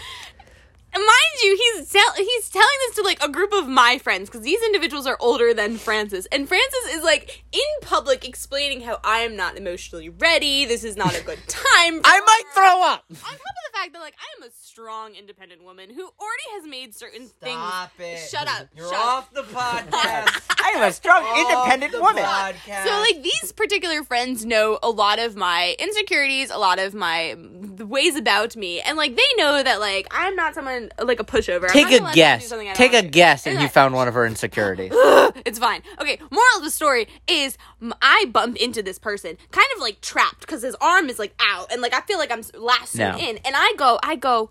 You, 1.42 1.56
he's 1.76 1.90
tell- 1.90 2.14
he's 2.16 2.48
telling 2.50 2.66
this 2.86 2.96
to 2.96 3.02
like 3.02 3.22
a 3.22 3.28
group 3.28 3.52
of 3.52 3.68
my 3.68 3.98
friends 3.98 4.28
because 4.28 4.42
these 4.42 4.62
individuals 4.62 5.06
are 5.06 5.16
older 5.20 5.52
than 5.54 5.76
Francis, 5.76 6.26
and 6.32 6.48
Francis 6.48 6.86
is 6.94 7.02
like 7.04 7.44
in 7.52 7.60
public 7.82 8.26
explaining 8.26 8.80
how 8.80 8.98
I 9.04 9.20
am 9.20 9.36
not 9.36 9.56
emotionally 9.56 10.08
ready. 10.08 10.64
This 10.64 10.84
is 10.84 10.96
not 10.96 11.18
a 11.18 11.22
good 11.22 11.38
time. 11.48 12.00
I 12.04 12.20
might 12.20 12.42
throw 12.54 12.82
up. 12.90 13.04
On 13.10 13.16
top 13.16 13.32
of 13.32 13.72
the 13.72 13.78
fact 13.78 13.92
that 13.92 14.00
like 14.00 14.14
I 14.18 14.42
am 14.42 14.48
a 14.48 14.52
strong, 14.62 15.14
independent 15.14 15.62
woman 15.62 15.90
who 15.90 16.02
already 16.02 16.44
has 16.54 16.66
made 16.66 16.94
certain 16.94 17.26
things. 17.26 17.56
Stop 17.56 17.92
things. 17.96 18.20
it. 18.20 18.30
Shut 18.30 18.48
up. 18.48 18.68
You're 18.76 18.88
shut 18.88 18.98
off 18.98 19.32
the 19.32 19.42
podcast. 19.42 20.42
I 20.62 20.72
am 20.76 20.82
a 20.82 20.92
strong, 20.92 21.22
Off 21.22 22.14
the 22.14 22.20
podcast. 22.20 22.84
So 22.84 22.90
like 23.00 23.22
these 23.22 23.52
particular 23.52 24.02
friends 24.04 24.44
know 24.44 24.78
a 24.82 24.90
lot 24.90 25.18
of 25.18 25.36
my 25.36 25.76
insecurities, 25.78 26.50
a 26.50 26.58
lot 26.58 26.78
of 26.78 26.94
my 26.94 27.36
ways 27.78 28.16
about 28.16 28.56
me, 28.56 28.80
and 28.80 28.96
like 28.96 29.16
they 29.16 29.22
know 29.36 29.62
that 29.62 29.80
like 29.80 30.06
I'm 30.10 30.34
not 30.36 30.54
someone 30.54 30.90
like 31.02 31.20
a 31.20 31.24
pushover. 31.26 31.68
Take 31.68 31.88
a 31.88 31.90
let 31.90 31.98
them 32.00 32.06
do 32.08 32.14
guess. 32.14 32.52
Take 32.74 32.94
a 32.94 33.02
guess, 33.02 33.46
and 33.46 33.60
you 33.60 33.68
found 33.68 33.94
one 33.94 34.08
of 34.08 34.14
her 34.14 34.26
insecurities. 34.26 34.92
it's 35.44 35.58
fine. 35.58 35.82
Okay, 36.00 36.18
moral 36.30 36.56
of 36.58 36.62
the 36.64 36.70
story 36.70 37.08
is 37.26 37.58
I 38.02 38.26
bump 38.32 38.56
into 38.56 38.82
this 38.82 38.98
person, 38.98 39.36
kind 39.50 39.66
of 39.74 39.80
like 39.82 40.00
trapped 40.00 40.40
because 40.40 40.62
his 40.62 40.76
arm 40.80 41.08
is 41.08 41.18
like 41.18 41.34
out, 41.40 41.70
and 41.72 41.82
like 41.82 41.94
I 41.94 42.00
feel 42.02 42.18
like 42.18 42.30
I'm 42.32 42.42
lassoed 42.54 42.98
No. 42.98 43.16
in, 43.18 43.38
and 43.38 43.54
I 43.56 43.74
go, 43.76 43.98
I 44.02 44.16
go, 44.16 44.50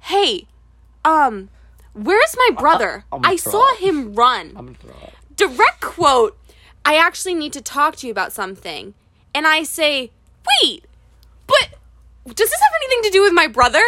hey, 0.00 0.46
um, 1.04 1.48
where's 1.94 2.34
my 2.36 2.50
brother? 2.58 3.04
I'm 3.12 3.20
I 3.24 3.36
saw 3.36 3.74
him 3.76 4.14
run. 4.14 4.52
I'm 4.56 4.66
gonna 4.66 4.74
throw 4.78 4.92
up. 4.92 5.12
Direct 5.36 5.80
quote. 5.80 6.38
I 6.84 6.96
actually 6.96 7.34
need 7.34 7.52
to 7.52 7.60
talk 7.60 7.96
to 7.96 8.06
you 8.06 8.10
about 8.10 8.32
something, 8.32 8.94
and 9.34 9.46
I 9.46 9.62
say, 9.62 10.10
wait, 10.62 10.84
but 11.46 11.78
does 12.26 12.50
this 12.50 12.60
have 12.60 12.70
anything 12.82 13.02
to 13.04 13.10
do 13.10 13.22
with 13.22 13.32
my 13.32 13.46
brother? 13.46 13.82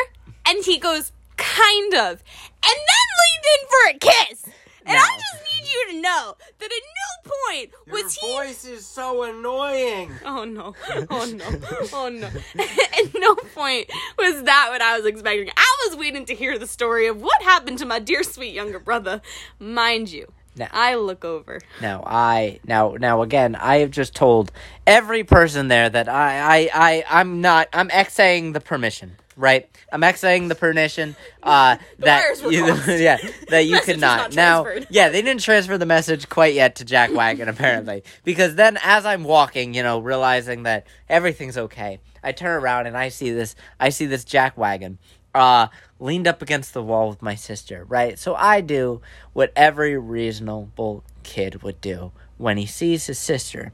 And 0.47 0.65
he 0.65 0.79
goes, 0.79 1.13
kind 1.55 1.95
of, 1.95 2.23
and 2.62 2.79
then 2.90 3.07
leaned 3.21 3.47
in 3.55 3.69
for 3.69 3.83
a 3.90 3.99
kiss. 3.99 4.45
And 4.87 4.99
I 4.99 5.01
just 5.17 5.45
need 5.45 5.67
you 5.73 5.93
to 5.93 6.01
know 6.03 6.37
that 6.59 6.67
at 6.67 6.83
no 7.25 7.33
point 7.49 7.71
Your 7.87 8.03
was 8.05 8.14
he. 8.14 8.33
voice 8.35 8.64
is 8.67 8.85
so 8.87 9.23
annoying. 9.23 10.11
Oh 10.27 10.45
no! 10.45 10.75
Oh 11.11 11.25
no! 11.35 11.45
Oh 11.93 12.09
no! 12.11 12.27
at 12.62 13.14
no 13.14 13.35
point 13.55 13.90
was 14.19 14.43
that 14.43 14.67
what 14.71 14.83
I 14.83 14.97
was 14.99 15.07
expecting. 15.07 15.49
I 15.57 15.77
was 15.88 15.97
waiting 15.97 16.27
to 16.27 16.35
hear 16.35 16.59
the 16.59 16.67
story 16.67 17.07
of 17.07 17.23
what 17.23 17.40
happened 17.43 17.79
to 17.79 17.87
my 17.87 17.99
dear 17.99 18.23
sweet 18.25 18.53
younger 18.53 18.79
brother. 18.79 19.23
Mind 19.59 20.11
you, 20.11 20.31
No. 20.55 20.67
I 20.71 20.97
look 20.97 21.25
over. 21.25 21.61
Now 21.81 22.03
I 22.07 22.61
now 22.67 22.97
now 23.01 23.23
again 23.23 23.55
I 23.55 23.77
have 23.79 23.90
just 23.90 24.14
told 24.14 24.53
every 24.87 25.25
person 25.25 25.69
there 25.69 25.88
that 25.88 26.11
I 26.11 26.40
I, 26.67 26.71
I 26.75 27.05
I'm 27.21 27.40
not 27.40 27.69
I'm 27.73 27.88
Xing 27.88 28.53
the 28.53 28.61
permission 28.61 29.17
right? 29.37 29.68
I'm 29.92 30.01
Xing 30.03 30.49
the 30.49 30.55
permission 30.55 31.16
uh 31.42 31.77
that 31.99 32.40
you, 32.42 32.66
yeah 32.94 33.18
that 33.49 33.66
you 33.66 33.81
could 33.81 34.01
not. 34.01 34.35
not 34.35 34.35
now 34.35 34.66
yeah 34.90 35.09
they 35.09 35.23
didn't 35.23 35.42
transfer 35.42 35.79
the 35.79 35.87
message 35.87 36.29
quite 36.29 36.55
yet 36.55 36.77
to 36.77 36.85
Jack 36.85 37.12
Wagon 37.12 37.49
apparently. 37.55 38.05
Because 38.25 38.55
then 38.55 38.79
as 38.83 39.07
I'm 39.07 39.25
walking 39.25 39.75
you 39.75 39.83
know 39.83 39.99
realizing 39.99 40.64
that 40.64 40.87
everything's 41.09 41.59
okay 41.59 42.01
I 42.23 42.33
turn 42.33 42.62
around 42.62 42.87
and 42.87 42.97
I 42.97 43.09
see 43.09 43.31
this 43.31 43.55
I 43.81 43.88
see 43.90 44.07
this 44.07 44.25
Jack 44.25 44.57
Wagon 44.57 44.99
uh 45.35 45.68
leaned 45.99 46.27
up 46.27 46.42
against 46.42 46.75
the 46.75 46.83
wall 46.83 47.09
with 47.09 47.23
my 47.23 47.35
sister 47.35 47.85
right? 47.88 48.18
So 48.18 48.35
I 48.35 48.61
do 48.61 49.01
what 49.33 49.53
every 49.57 49.97
reasonable 49.99 51.05
kid 51.23 51.62
would 51.62 51.81
do 51.81 52.12
when 52.37 52.57
he 52.57 52.66
sees 52.66 53.07
his 53.07 53.18
sister 53.18 53.73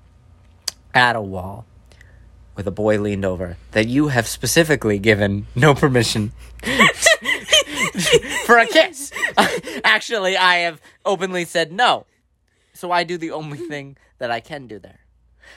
at 0.94 1.16
a 1.16 1.20
wall 1.20 1.66
with 2.60 2.68
a 2.68 2.70
boy 2.70 3.00
leaned 3.00 3.24
over 3.24 3.56
that 3.70 3.88
you 3.88 4.08
have 4.08 4.26
specifically 4.26 4.98
given 4.98 5.46
no 5.54 5.74
permission 5.74 6.30
for 8.44 8.58
a 8.58 8.66
kiss. 8.66 9.10
Actually, 9.82 10.36
I 10.36 10.56
have 10.56 10.78
openly 11.06 11.46
said 11.46 11.72
no. 11.72 12.04
So 12.74 12.90
I 12.90 13.02
do 13.04 13.16
the 13.16 13.30
only 13.30 13.56
thing 13.56 13.96
that 14.18 14.30
I 14.30 14.40
can 14.40 14.66
do 14.66 14.78
there. 14.78 15.00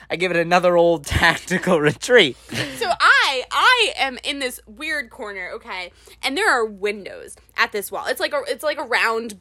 I 0.08 0.16
give 0.16 0.30
it 0.30 0.38
another 0.38 0.78
old 0.78 1.04
tactical 1.20 1.78
retreat. 1.78 2.38
So 2.76 2.90
I 2.98 3.44
I 3.50 3.92
am 3.98 4.18
in 4.24 4.38
this 4.38 4.60
weird 4.66 5.10
corner, 5.10 5.50
okay, 5.56 5.92
and 6.22 6.38
there 6.38 6.50
are 6.50 6.64
windows 6.64 7.36
at 7.58 7.70
this 7.72 7.92
wall. 7.92 8.06
It's 8.06 8.20
like 8.20 8.32
a 8.32 8.40
it's 8.48 8.64
like 8.64 8.78
a 8.78 8.84
round 8.84 9.38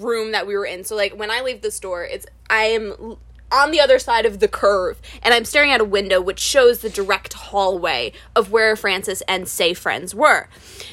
room 0.00 0.32
that 0.32 0.48
we 0.48 0.56
were 0.56 0.66
in. 0.66 0.82
So 0.82 0.96
like 0.96 1.16
when 1.16 1.30
I 1.30 1.42
leave 1.42 1.62
the 1.62 1.70
store, 1.70 2.04
it's 2.04 2.26
I 2.50 2.64
am 2.64 3.18
on 3.54 3.70
the 3.70 3.80
other 3.80 3.98
side 3.98 4.26
of 4.26 4.40
the 4.40 4.48
curve, 4.48 5.00
and 5.22 5.32
I'm 5.32 5.44
staring 5.44 5.70
at 5.70 5.80
a 5.80 5.84
window 5.84 6.20
which 6.20 6.40
shows 6.40 6.80
the 6.80 6.90
direct 6.90 7.34
hallway 7.34 8.12
of 8.34 8.50
where 8.50 8.74
Francis 8.74 9.22
and 9.28 9.46
Say 9.48 9.74
friends 9.74 10.14
were. 10.14 10.48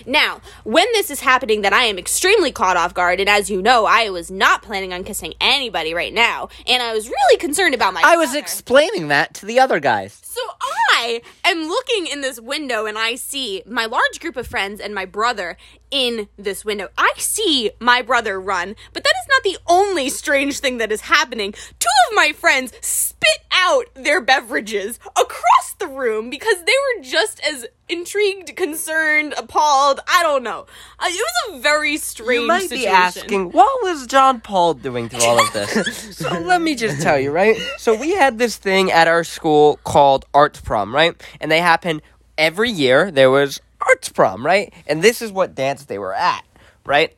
Now, 0.06 0.41
when 0.63 0.86
this 0.93 1.10
is 1.10 1.21
happening, 1.21 1.62
that 1.62 1.74
I 1.74 1.84
am 1.84 1.97
extremely 1.97 2.52
caught 2.52 2.78
off 2.78 2.93
guard, 2.93 3.19
and 3.19 3.30
as 3.30 3.50
you 3.50 3.62
know, 3.62 3.86
I 3.86 4.10
was 4.10 4.30
not 4.30 4.62
planning 4.62 4.93
on 4.93 5.04
kissing 5.04 5.34
anybody 5.41 5.93
right 5.93 6.13
now, 6.13 6.50
and 6.67 6.84
I 6.84 6.93
was 6.93 7.10
really 7.10 7.38
concerned 7.38 7.74
about 7.74 7.93
my. 7.93 8.02
I 8.04 8.17
was 8.17 8.36
explaining 8.36 9.08
that 9.08 9.34
to 9.36 9.45
the 9.45 9.60
other 9.60 9.80
guys. 9.80 10.19
So 10.24 10.41
I 10.62 11.21
am 11.43 11.67
looking 11.67 12.08
in 12.08 12.21
this 12.21 12.39
window 12.39 12.86
and 12.86 12.97
I 12.97 13.15
see 13.15 13.63
my 13.65 13.86
large 13.86 14.19
group 14.19 14.38
of 14.38 14.47
friends 14.47 14.80
and 14.80 14.95
my 14.95 15.04
brother 15.04 15.58
in 15.91 16.27
this 16.38 16.65
window. 16.65 16.89
I 16.97 17.13
see 17.17 17.71
my 17.80 18.01
brother 18.01 18.39
run, 18.39 18.75
but 18.93 19.04
that 19.04 19.13
is 19.21 19.27
not 19.30 19.43
the 19.43 19.58
only 19.71 20.10
strange 20.10 20.60
thing 20.60 20.77
that 20.77 20.91
is 20.91 21.01
happening. 21.01 21.51
Two 21.51 21.89
of 22.10 22.15
my 22.15 22.32
friends 22.32 22.73
spit 22.82 23.30
out 23.51 23.86
their 23.93 24.21
beverages 24.21 24.99
across 25.06 25.73
the 25.80 25.88
room 25.88 26.30
because 26.30 26.58
they 26.63 26.73
were 26.97 27.04
just 27.04 27.41
as 27.45 27.67
intrigued, 27.89 28.56
concerned, 28.56 29.34
appalled. 29.38 29.99
I 30.08 30.23
don't 30.23 30.43
know. 30.43 30.65
Uh, 30.97 31.08
it 31.10 31.25
was 31.49 31.58
a 31.58 31.62
very 31.62 31.97
strange 31.97 32.41
You 32.41 32.47
might 32.47 32.69
situation. 32.69 32.84
be 32.84 32.88
asking, 32.88 33.51
what 33.51 33.84
was 33.84 34.08
John 34.08 34.39
Paul 34.39 34.75
doing 34.75 35.10
through 35.10 35.23
all 35.23 35.39
of 35.39 35.51
this? 35.54 36.17
so 36.17 36.30
let 36.39 36.62
me 36.62 36.75
just 36.75 37.01
tell 37.01 37.19
you, 37.19 37.32
right? 37.32 37.58
So 37.77 37.93
we 37.95 38.12
had 38.12 38.38
this 38.38 38.56
thing 38.58 38.91
at 38.91 39.08
our 39.08 39.23
school 39.23 39.80
called 39.84 40.25
Arts 40.34 40.62
Prom, 40.62 40.95
right? 40.95 41.21
And 41.41 41.51
they 41.51 41.60
happened 41.60 42.01
every 42.38 42.71
year 42.71 43.12
there 43.12 43.30
was 43.30 43.60
arts 43.91 44.10
prom, 44.10 44.45
right? 44.45 44.73
And 44.88 45.01
this 45.01 45.21
is 45.21 45.32
what 45.32 45.56
dance 45.56 45.86
they 45.86 45.97
were 45.97 46.13
at, 46.13 46.43
right? 46.86 47.15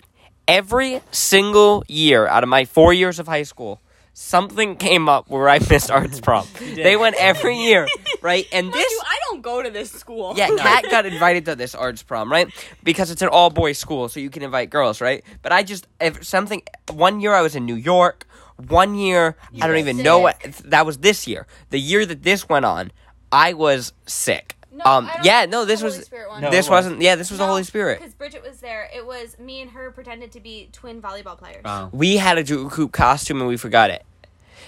Every 0.47 1.01
single 1.11 1.83
year 1.87 2.27
out 2.27 2.43
of 2.43 2.49
my 2.49 2.65
four 2.65 2.93
years 2.93 3.19
of 3.19 3.27
high 3.27 3.43
school, 3.43 3.79
something 4.13 4.75
came 4.75 5.07
up 5.07 5.29
where 5.29 5.47
I 5.47 5.59
missed 5.69 5.89
arts 5.91 6.19
prom. 6.19 6.47
they 6.59 6.97
went 6.97 7.15
every 7.19 7.57
year, 7.57 7.87
right? 8.21 8.45
And 8.51 8.67
Mind 8.67 8.75
this 8.79 8.91
you, 8.91 9.01
I 9.05 9.19
don't 9.29 9.41
go 9.41 9.61
to 9.61 9.69
this 9.69 9.91
school. 9.91 10.33
yeah, 10.35 10.49
Kat 10.57 10.85
got 10.89 11.05
invited 11.05 11.45
to 11.45 11.55
this 11.55 11.75
arts 11.75 12.03
prom, 12.03 12.31
right? 12.31 12.47
Because 12.83 13.11
it's 13.11 13.21
an 13.21 13.29
all 13.29 13.49
boys 13.49 13.77
school, 13.77 14.09
so 14.09 14.19
you 14.19 14.29
can 14.29 14.43
invite 14.43 14.69
girls, 14.69 14.99
right? 14.99 15.23
But 15.41 15.51
I 15.51 15.63
just 15.63 15.87
if 16.01 16.25
something. 16.25 16.63
One 16.91 17.21
year 17.21 17.33
I 17.33 17.41
was 17.41 17.55
in 17.55 17.65
New 17.65 17.75
York. 17.75 18.27
One 18.67 18.95
year 18.95 19.35
I 19.61 19.67
don't 19.67 19.71
were 19.71 19.77
even 19.77 19.97
know 19.97 20.19
what 20.19 20.39
that 20.65 20.85
was. 20.85 20.97
This 20.97 21.27
year, 21.27 21.47
the 21.69 21.79
year 21.79 22.05
that 22.05 22.23
this 22.23 22.47
went 22.49 22.65
on, 22.65 22.91
I 23.31 23.53
was 23.53 23.93
sick. 24.05 24.57
No, 24.73 24.85
um, 24.85 25.09
yeah, 25.23 25.45
no, 25.45 25.65
this 25.65 25.83
was 25.83 25.93
Holy 25.95 26.05
Spirit 26.05 26.29
one. 26.29 26.41
No, 26.41 26.49
this 26.49 26.67
wasn't. 26.67 26.93
wasn't. 26.95 27.01
Yeah, 27.03 27.15
this 27.15 27.29
was 27.29 27.37
the 27.37 27.45
Holy 27.45 27.63
Spirit. 27.63 27.99
Because 27.99 28.15
Bridget 28.15 28.41
was 28.43 28.59
there. 28.59 28.89
It 28.95 29.05
was 29.05 29.37
me 29.37 29.61
and 29.61 29.69
her 29.71 29.91
pretended 29.91 30.31
to 30.31 30.39
be 30.39 30.69
twin 30.71 31.01
volleyball 31.01 31.37
players. 31.37 31.61
Oh. 31.63 31.89
We 31.91 32.17
had 32.17 32.37
a 32.39 32.43
Duke 32.43 32.73
Hoop 32.73 32.91
costume 32.91 33.39
and 33.39 33.47
we 33.47 33.57
forgot 33.57 33.91
it. 33.91 34.03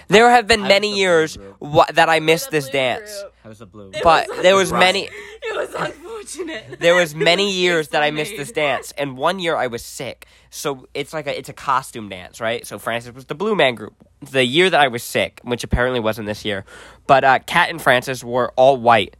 There 0.08 0.30
have 0.30 0.46
been 0.46 0.62
I 0.62 0.68
many 0.68 0.92
the 0.92 0.98
years 0.98 1.36
wh- 1.60 1.90
that 1.92 2.08
I 2.08 2.20
missed 2.20 2.52
this 2.52 2.68
dance, 2.68 3.20
group. 3.20 3.34
I 3.44 3.48
was 3.48 3.60
a 3.60 3.66
blue. 3.66 3.90
But 4.04 4.28
was 4.28 4.42
there 4.42 4.54
was 4.54 4.70
Right. 4.70 4.78
many. 4.80 5.08
It 5.48 5.54
was 5.56 5.74
unfortunate. 5.74 6.76
there 6.80 6.94
was 6.94 7.14
many 7.14 7.52
years 7.62 7.88
that 7.88 8.02
I 8.02 8.10
missed 8.10 8.36
this 8.36 8.52
dance, 8.52 8.92
and 8.98 9.16
one 9.16 9.38
year 9.38 9.56
I 9.56 9.68
was 9.68 9.82
sick. 9.84 10.26
So 10.50 10.86
it's 10.94 11.12
like 11.12 11.26
a 11.26 11.36
it's 11.36 11.48
a 11.48 11.52
costume 11.52 12.08
dance, 12.08 12.40
right? 12.40 12.66
So 12.66 12.78
Francis 12.78 13.14
was 13.14 13.24
the 13.26 13.34
Blue 13.34 13.54
Man 13.56 13.74
Group. 13.74 13.94
The 14.30 14.44
year 14.44 14.68
that 14.70 14.80
I 14.80 14.88
was 14.88 15.02
sick, 15.02 15.40
which 15.44 15.64
apparently 15.64 16.00
wasn't 16.00 16.26
this 16.26 16.44
year, 16.44 16.64
but 17.06 17.24
uh, 17.24 17.38
Kat 17.46 17.70
and 17.70 17.80
Francis 17.80 18.22
were 18.24 18.52
all 18.56 18.76
white 18.76 19.16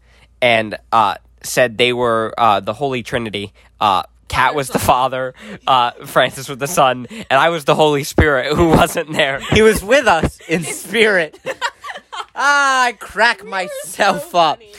and 0.46 0.78
uh, 0.92 1.16
said 1.42 1.76
they 1.76 1.92
were 1.92 2.32
uh, 2.38 2.60
the 2.60 2.72
Holy 2.72 3.02
Trinity. 3.02 3.52
Uh, 3.80 4.04
Kat 4.28 4.54
was 4.54 4.68
the 4.68 4.78
father, 4.78 5.34
uh, 5.66 5.90
Francis 6.06 6.48
was 6.48 6.58
the 6.58 6.68
son, 6.68 7.08
and 7.10 7.32
I 7.38 7.48
was 7.48 7.64
the 7.64 7.74
Holy 7.74 8.04
Spirit 8.04 8.54
who 8.54 8.68
wasn't 8.68 9.12
there. 9.12 9.40
He 9.40 9.62
was 9.62 9.82
with 9.82 10.06
us 10.06 10.38
in 10.48 10.62
spirit. 10.62 11.38
ah, 12.36 12.84
I 12.84 12.92
crack 12.92 13.42
We 13.42 13.50
myself 13.50 14.30
so 14.30 14.38
up. 14.38 14.58
We. 14.60 14.72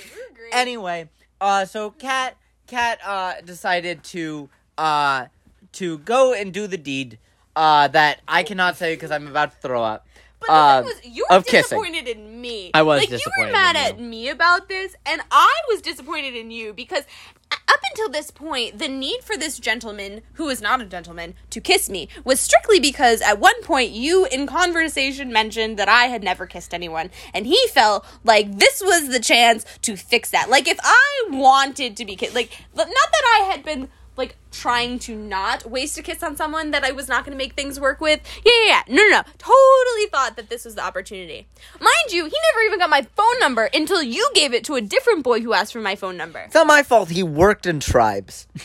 Anyway, 0.54 1.10
uh, 1.42 1.66
so 1.66 1.92
Cat 1.92 2.38
Kat, 2.68 3.00
uh, 3.06 3.36
decided 3.44 4.04
to, 4.06 4.50
uh, 4.78 5.26
to 5.74 5.98
go 6.00 6.34
and 6.34 6.54
do 6.54 6.68
the 6.68 6.78
deed, 6.78 7.18
uh, 7.58 7.90
that 7.90 8.22
I 8.28 8.44
cannot 8.44 8.78
say 8.78 8.96
because 8.96 9.12
I'm 9.12 9.28
about 9.28 9.52
to 9.52 9.58
throw 9.60 9.84
up. 9.84 10.07
But 10.40 10.48
the 10.48 10.54
uh, 10.54 10.82
thing 10.82 10.86
was, 10.86 11.16
you 11.18 11.26
were 11.30 11.36
of 11.36 11.46
kissing. 11.46 11.80
disappointed 11.80 12.08
in 12.08 12.42
me. 12.42 12.72
I 12.74 12.84
was 12.84 13.02
like, 13.02 13.10
disappointed 13.10 13.40
You 13.40 13.46
were 13.48 13.52
mad 13.52 13.76
at 13.76 14.00
me 14.00 14.30
about 14.30 14.68
this, 14.68 14.96
and 15.06 15.22
I 15.32 15.54
was 15.70 15.82
disappointed 15.82 16.36
in 16.36 16.52
you 16.52 16.74
because 16.74 17.06
up 17.52 17.80
until 17.92 18.10
this 18.10 18.32
point, 18.32 18.80
the 18.80 18.88
need 18.88 19.24
for 19.24 19.38
this 19.38 19.60
gentleman, 19.60 20.22
who 20.34 20.50
is 20.50 20.62
not 20.62 20.82
a 20.82 20.86
gentleman, 20.86 21.36
to 21.50 21.62
kiss 21.62 21.90
me 21.90 22.08
was 22.24 22.40
strictly 22.40 22.80
because 22.80 23.22
at 23.22 23.40
one 23.40 23.62
point 23.64 23.92
you, 23.92 24.26
in 24.26 24.48
conversation, 24.48 25.32
mentioned 25.32 25.78
that 25.78 25.90
I 25.90 26.06
had 26.06 26.24
never 26.24 26.46
kissed 26.46 26.74
anyone, 26.74 27.10
and 27.34 27.46
he 27.46 27.60
felt 27.70 28.06
like 28.24 28.58
this 28.60 28.82
was 28.82 29.10
the 29.10 29.20
chance 29.20 29.66
to 29.82 29.96
fix 29.96 30.30
that. 30.32 30.50
Like 30.50 30.68
if 30.68 30.80
I 30.84 31.24
wanted 31.30 31.98
to 31.98 32.06
be 32.06 32.16
kissed, 32.16 32.36
like 32.36 32.52
not 32.76 32.88
that 32.88 33.40
I 33.42 33.46
had 33.52 33.64
been 33.64 33.90
like 34.18 34.36
trying 34.52 35.00
to 35.00 35.16
not 35.16 35.70
waste 35.70 35.98
a 35.98 36.02
kiss 36.02 36.24
on 36.24 36.36
someone 36.36 36.72
that 36.72 36.84
I 36.84 36.92
was 36.92 37.08
not 37.08 37.24
going 37.24 37.38
to 37.38 37.38
make 37.38 37.54
things 37.54 37.80
work 37.80 38.02
with. 38.02 38.22
Yeah, 38.46 38.52
yeah, 38.66 38.84
yeah. 38.88 38.96
No, 38.96 39.04
no, 39.04 39.10
no. 39.10 39.22
Totally 39.38 40.08
thought 40.10 40.36
that 40.36 40.50
this 40.50 40.66
was 40.66 40.76
the 40.76 40.84
opportunity. 40.84 41.48
Mind 41.80 42.12
you, 42.12 42.26
he 42.26 42.34
never 42.54 42.66
even 42.66 42.80
got 42.80 42.90
my 42.90 43.04
phone 43.16 43.40
number 43.40 43.70
until 43.74 44.02
you 44.02 44.30
gave 44.34 44.54
it 44.54 44.64
to 44.66 44.76
a 44.76 44.82
different 44.82 45.24
boy 45.24 45.42
who 45.42 45.54
asked 45.54 45.74
for 45.74 45.82
my 45.82 45.96
phone 45.96 46.18
number. 46.18 46.40
It's 46.40 46.56
not 46.56 46.68
my 46.68 46.84
fault. 46.84 47.10
He 47.10 47.24
worked 47.24 47.66
in 47.66 47.80
tribes. 47.80 48.48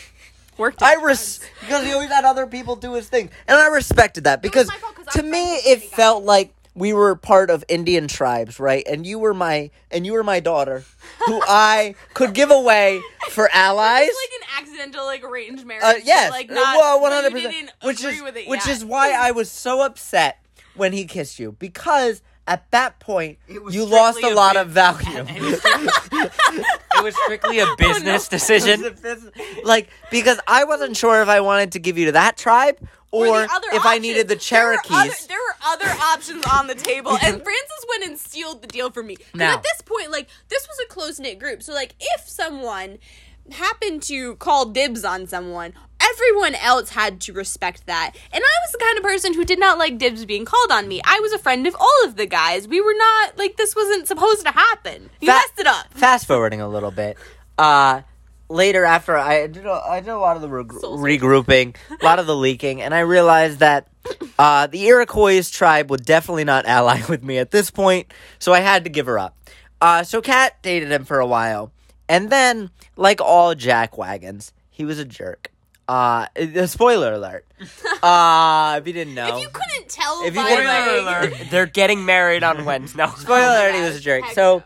Worked. 0.58 0.82
I 0.82 0.96
out 0.96 1.02
res 1.02 1.40
because 1.60 1.84
he 1.86 1.92
always 1.92 2.10
had 2.10 2.26
other 2.26 2.46
people 2.46 2.76
do 2.76 2.92
his 2.92 3.08
thing, 3.08 3.30
and 3.48 3.56
I 3.56 3.68
respected 3.68 4.24
that 4.24 4.42
because 4.42 4.70
fault 4.70 5.08
to 5.12 5.22
me 5.22 5.54
it 5.54 5.82
felt 5.82 6.24
like 6.24 6.52
we 6.74 6.92
were 6.92 7.14
part 7.16 7.50
of 7.50 7.64
Indian 7.68 8.08
tribes, 8.08 8.58
right? 8.58 8.84
And 8.86 9.06
you 9.06 9.18
were 9.18 9.34
my 9.34 9.70
and 9.90 10.06
you 10.06 10.12
were 10.12 10.24
my 10.24 10.40
daughter, 10.40 10.84
who 11.26 11.40
I 11.46 11.94
could 12.14 12.34
give 12.34 12.50
away 12.50 13.00
for 13.30 13.48
allies. 13.52 14.08
It's 14.08 14.30
like 14.32 14.40
an 14.60 14.62
accidental 14.68 15.04
like 15.04 15.24
arranged 15.24 15.66
marriage. 15.66 15.84
Uh, 15.84 15.92
but, 15.94 16.06
yes, 16.06 16.30
like 16.30 16.50
uh, 16.50 16.54
not. 16.54 16.76
well, 16.78 16.96
but 16.96 17.02
one 17.02 17.10
you 17.12 17.16
hundred 17.16 17.32
percent. 17.32 17.72
Which 17.82 18.04
is 18.04 18.20
it 18.20 18.48
which 18.48 18.66
yet. 18.66 18.76
is 18.76 18.84
why 18.84 19.12
I 19.12 19.32
was 19.32 19.50
so 19.50 19.82
upset 19.82 20.38
when 20.74 20.92
he 20.92 21.04
kissed 21.04 21.38
you 21.38 21.52
because 21.52 22.22
at 22.46 22.68
that 22.70 22.98
point 22.98 23.38
you 23.48 23.84
lost 23.84 24.22
a 24.22 24.32
a 24.32 24.34
lot 24.34 24.54
bit- 24.54 24.62
of 24.62 24.68
value. 24.70 25.24
It 26.94 27.02
was 27.04 27.16
strictly 27.24 27.58
a 27.58 27.66
business 27.78 28.28
decision. 28.28 28.84
like 29.64 29.88
because 30.10 30.38
I 30.46 30.64
wasn't 30.64 30.96
sure 30.96 31.22
if 31.22 31.28
I 31.28 31.40
wanted 31.40 31.72
to 31.72 31.78
give 31.80 31.98
you 31.98 32.06
to 32.06 32.12
that 32.12 32.36
tribe 32.36 32.78
or, 33.12 33.42
if 33.44 33.84
I 33.86 33.98
needed 33.98 34.26
the 34.28 34.34
There 34.34 34.64
were 34.66 34.72
other- 34.74 34.82
Cherokees. 34.88 35.26
There 35.26 35.36
were 35.38 35.56
other, 35.66 35.86
options 36.12 36.44
on 36.50 36.66
the 36.66 36.74
table, 36.74 37.10
and 37.12 37.20
Francis 37.44 37.84
went 37.90 38.04
and 38.04 38.18
sealed 38.18 38.62
the 38.62 38.66
deal 38.68 38.90
for 38.90 39.02
me. 39.02 39.16
Now- 39.34 39.54
at 39.54 39.62
this 39.62 39.80
point, 39.84 40.10
like 40.10 40.28
this 40.48 40.66
was 40.66 40.78
a 40.84 40.88
close 40.88 41.18
knit 41.20 41.38
group, 41.38 41.62
so 41.62 41.72
like 41.72 41.94
if 42.00 42.28
someone 42.28 42.98
happened 43.50 44.02
to 44.04 44.36
call 44.36 44.66
dibs 44.66 45.04
on 45.04 45.26
someone, 45.26 45.72
everyone 46.00 46.54
else 46.54 46.90
had 46.90 47.20
to 47.22 47.32
respect 47.32 47.86
that. 47.86 48.12
And 48.32 48.42
I 48.42 48.54
was 48.64 48.72
the 48.72 48.78
kind 48.78 48.96
of 48.98 49.02
person 49.04 49.34
who 49.34 49.44
did 49.44 49.58
not 49.58 49.78
like 49.78 49.98
dibs 49.98 50.24
being 50.24 50.44
called 50.44 50.70
on 50.70 50.86
me. 50.88 51.00
I 51.04 51.18
was 51.20 51.32
a 51.32 51.38
friend 51.38 51.66
of 51.66 51.74
all 51.78 52.04
of 52.04 52.16
the 52.16 52.26
guys. 52.26 52.68
We 52.68 52.80
were 52.80 52.94
not 52.96 53.36
like 53.38 53.56
this 53.56 53.74
wasn't 53.74 54.06
supposed 54.06 54.46
to 54.46 54.52
happen. 54.52 55.10
You 55.20 55.26
Fa- 55.26 55.32
messed 55.34 55.58
it 55.58 55.66
up. 55.66 55.92
Fast 55.92 56.26
forwarding 56.26 56.60
a 56.60 56.68
little 56.68 56.90
bit. 56.92 57.16
Uh 57.58 58.02
later 58.52 58.84
after 58.84 59.16
I 59.16 59.46
did 59.46 59.66
a, 59.66 59.70
I 59.72 60.00
did 60.00 60.10
a 60.10 60.18
lot 60.18 60.36
of 60.36 60.42
the 60.42 60.48
reg- 60.48 60.72
Soul 60.72 60.98
regrouping, 60.98 61.74
a 62.00 62.04
lot 62.04 62.18
of 62.18 62.26
the 62.26 62.36
leaking, 62.36 62.82
and 62.82 62.94
I 62.94 63.00
realized 63.00 63.58
that 63.60 63.88
uh, 64.38 64.66
the 64.66 64.84
Iroquois 64.86 65.48
tribe 65.50 65.90
would 65.90 66.04
definitely 66.04 66.44
not 66.44 66.66
ally 66.66 67.00
with 67.08 67.22
me 67.22 67.38
at 67.38 67.50
this 67.50 67.70
point, 67.70 68.12
so 68.38 68.52
I 68.52 68.60
had 68.60 68.84
to 68.84 68.90
give 68.90 69.06
her 69.06 69.18
up. 69.18 69.36
Uh, 69.80 70.02
so 70.04 70.20
Kat 70.20 70.62
dated 70.62 70.92
him 70.92 71.04
for 71.04 71.18
a 71.18 71.26
while, 71.26 71.72
and 72.08 72.30
then, 72.30 72.70
like 72.96 73.20
all 73.20 73.54
jack 73.54 73.96
wagons, 73.98 74.52
he 74.70 74.84
was 74.84 74.98
a 74.98 75.04
jerk. 75.04 75.48
Uh, 75.88 76.26
uh, 76.56 76.66
spoiler 76.66 77.12
alert. 77.14 77.44
Uh, 78.02 78.78
if 78.80 78.86
you 78.88 78.92
didn't 78.92 79.14
know, 79.14 79.36
If 79.36 79.42
you 79.42 79.48
couldn't 79.48 79.88
tell 79.88 80.22
If 80.24 80.34
you 80.34 80.40
by 80.42 80.48
couldn't- 80.48 80.64
my 80.66 80.84
Spoiler 80.84 81.18
alert, 81.20 81.46
They're 81.52 81.66
getting 81.66 82.04
married 82.04 82.42
on 82.42 82.64
Wednesday. 82.64 82.98
No. 82.98 83.12
spoiler 83.14 83.38
Oh 83.38 83.48
my 83.48 83.54
alert, 83.68 83.74
he 83.76 83.80
was 83.82 83.96
a 83.96 84.00
jerk. 84.00 84.24
Heck 84.24 84.34
So. 84.34 84.64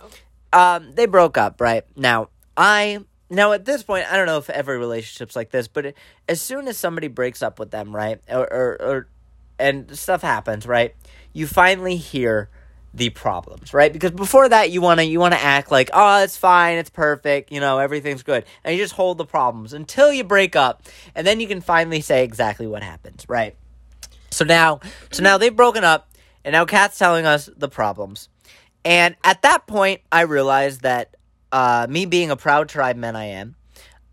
no. 0.54 0.58
um 0.58 0.92
they 0.94 1.04
broke 1.04 1.36
up 1.36 1.60
right 1.60 1.84
now 1.96 2.28
i 2.56 2.98
now 3.30 3.52
at 3.52 3.64
this 3.64 3.82
point 3.82 4.10
i 4.10 4.16
don't 4.16 4.26
know 4.26 4.38
if 4.38 4.48
every 4.50 4.78
relationship's 4.78 5.36
like 5.36 5.50
this 5.50 5.68
but 5.68 5.94
as 6.28 6.40
soon 6.40 6.68
as 6.68 6.76
somebody 6.76 7.08
breaks 7.08 7.42
up 7.42 7.58
with 7.58 7.70
them 7.70 7.94
right 7.94 8.20
or, 8.28 8.52
or 8.52 8.82
or 8.82 9.08
and 9.58 9.96
stuff 9.96 10.22
happens 10.22 10.66
right 10.66 10.94
you 11.32 11.46
finally 11.46 11.96
hear 11.96 12.48
the 12.94 13.10
problems 13.10 13.74
right? 13.74 13.92
Because 13.92 14.12
before 14.12 14.48
that 14.48 14.70
you 14.70 14.80
want 14.80 15.00
to 15.00 15.04
you 15.04 15.20
want 15.20 15.34
to 15.34 15.40
act 15.40 15.70
like 15.70 15.90
oh 15.92 16.22
it's 16.22 16.36
fine 16.36 16.78
it's 16.78 16.88
perfect 16.88 17.52
you 17.52 17.60
know 17.60 17.78
everything's 17.78 18.22
good 18.22 18.44
and 18.64 18.74
you 18.74 18.82
just 18.82 18.94
hold 18.94 19.18
the 19.18 19.26
problems 19.26 19.74
until 19.74 20.10
you 20.10 20.24
break 20.24 20.56
up 20.56 20.82
and 21.14 21.26
then 21.26 21.38
you 21.38 21.46
can 21.46 21.60
finally 21.60 22.00
say 22.00 22.24
exactly 22.24 22.66
what 22.66 22.82
happens 22.82 23.26
right? 23.28 23.54
So 24.30 24.46
now 24.46 24.80
so 25.10 25.22
now 25.22 25.36
they've 25.36 25.54
broken 25.54 25.84
up 25.84 26.08
and 26.42 26.52
now 26.54 26.64
kat's 26.64 26.98
telling 26.98 27.26
us 27.26 27.50
the 27.54 27.68
problems 27.68 28.30
and 28.86 29.16
at 29.24 29.42
that 29.42 29.66
point, 29.66 30.02
I 30.12 30.20
realized 30.20 30.82
that 30.82 31.15
uh, 31.56 31.86
me 31.88 32.04
being 32.04 32.30
a 32.30 32.36
proud 32.36 32.68
tribe 32.68 32.96
man 32.96 33.16
I 33.16 33.24
am, 33.26 33.56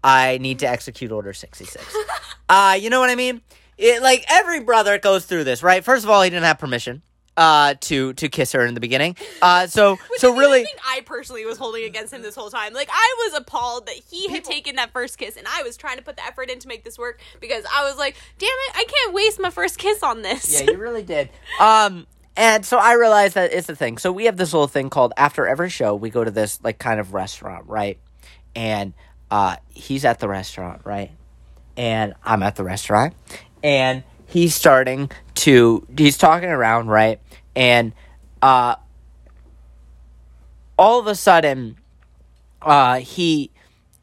I 0.01 0.37
need 0.37 0.59
to 0.59 0.67
execute 0.67 1.11
Order 1.11 1.33
66. 1.33 1.95
uh, 2.49 2.77
you 2.79 2.89
know 2.89 3.01
what 3.01 3.09
I 3.09 3.15
mean? 3.15 3.41
It, 3.77 4.01
like, 4.01 4.23
every 4.29 4.61
brother 4.61 4.97
goes 4.97 5.25
through 5.25 5.43
this, 5.43 5.61
right? 5.61 5.83
First 5.83 6.05
of 6.05 6.09
all, 6.09 6.21
he 6.21 6.29
didn't 6.29 6.45
have 6.45 6.57
permission 6.57 7.01
uh, 7.35 7.73
to 7.81 8.13
to 8.13 8.29
kiss 8.29 8.53
her 8.53 8.65
in 8.65 8.75
the 8.75 8.79
beginning. 8.79 9.17
Uh, 9.41 9.67
so, 9.67 9.95
Which 10.09 10.21
so 10.21 10.33
really... 10.33 10.65
I 10.87 11.01
personally 11.01 11.43
was 11.45 11.57
holding 11.57 11.83
against 11.83 12.13
him 12.13 12.21
this 12.21 12.35
whole 12.35 12.49
time. 12.49 12.73
Like 12.73 12.89
I 12.91 13.15
was 13.25 13.41
appalled 13.41 13.87
that 13.87 13.95
he 13.95 14.29
had 14.29 14.45
taken 14.45 14.77
that 14.77 14.91
first 14.91 15.17
kiss, 15.17 15.35
and 15.35 15.45
I 15.47 15.63
was 15.63 15.75
trying 15.75 15.97
to 15.97 16.03
put 16.03 16.15
the 16.15 16.25
effort 16.25 16.49
in 16.49 16.59
to 16.59 16.67
make 16.69 16.85
this 16.85 16.97
work 16.97 17.19
because 17.41 17.65
I 17.75 17.83
was 17.83 17.97
like, 17.97 18.15
"Damn 18.37 18.49
it, 18.49 18.75
I 18.75 18.85
can't 18.87 19.13
waste 19.13 19.39
my 19.41 19.49
first 19.49 19.79
kiss 19.79 20.01
on 20.01 20.21
this." 20.21 20.61
Yeah, 20.61 20.71
you 20.71 20.77
really 20.77 21.03
did. 21.03 21.29
Um, 21.59 22.07
and 22.35 22.65
so 22.65 22.77
I 22.77 22.93
realized 22.93 23.35
that 23.35 23.53
it's 23.53 23.67
the 23.67 23.75
thing. 23.75 23.97
So 23.97 24.11
we 24.11 24.25
have 24.25 24.37
this 24.37 24.53
little 24.53 24.67
thing 24.67 24.89
called 24.89 25.13
after 25.17 25.47
every 25.47 25.69
show, 25.69 25.95
we 25.95 26.09
go 26.09 26.23
to 26.23 26.31
this 26.31 26.59
like 26.63 26.79
kind 26.79 26.99
of 26.99 27.13
restaurant, 27.13 27.65
right? 27.67 27.99
And 28.55 28.93
uh, 29.29 29.57
he's 29.69 30.05
at 30.05 30.19
the 30.19 30.27
restaurant, 30.27 30.81
right? 30.83 31.11
And 31.75 32.13
I'm 32.23 32.43
at 32.43 32.55
the 32.55 32.63
restaurant, 32.63 33.15
and 33.63 34.03
he's 34.27 34.53
starting 34.53 35.09
to 35.35 35.87
he's 35.97 36.17
talking 36.17 36.49
around, 36.49 36.87
right? 36.87 37.19
And 37.55 37.93
uh, 38.41 38.75
all 40.77 40.99
of 40.99 41.07
a 41.07 41.15
sudden, 41.15 41.77
uh, 42.61 42.99
he 42.99 43.51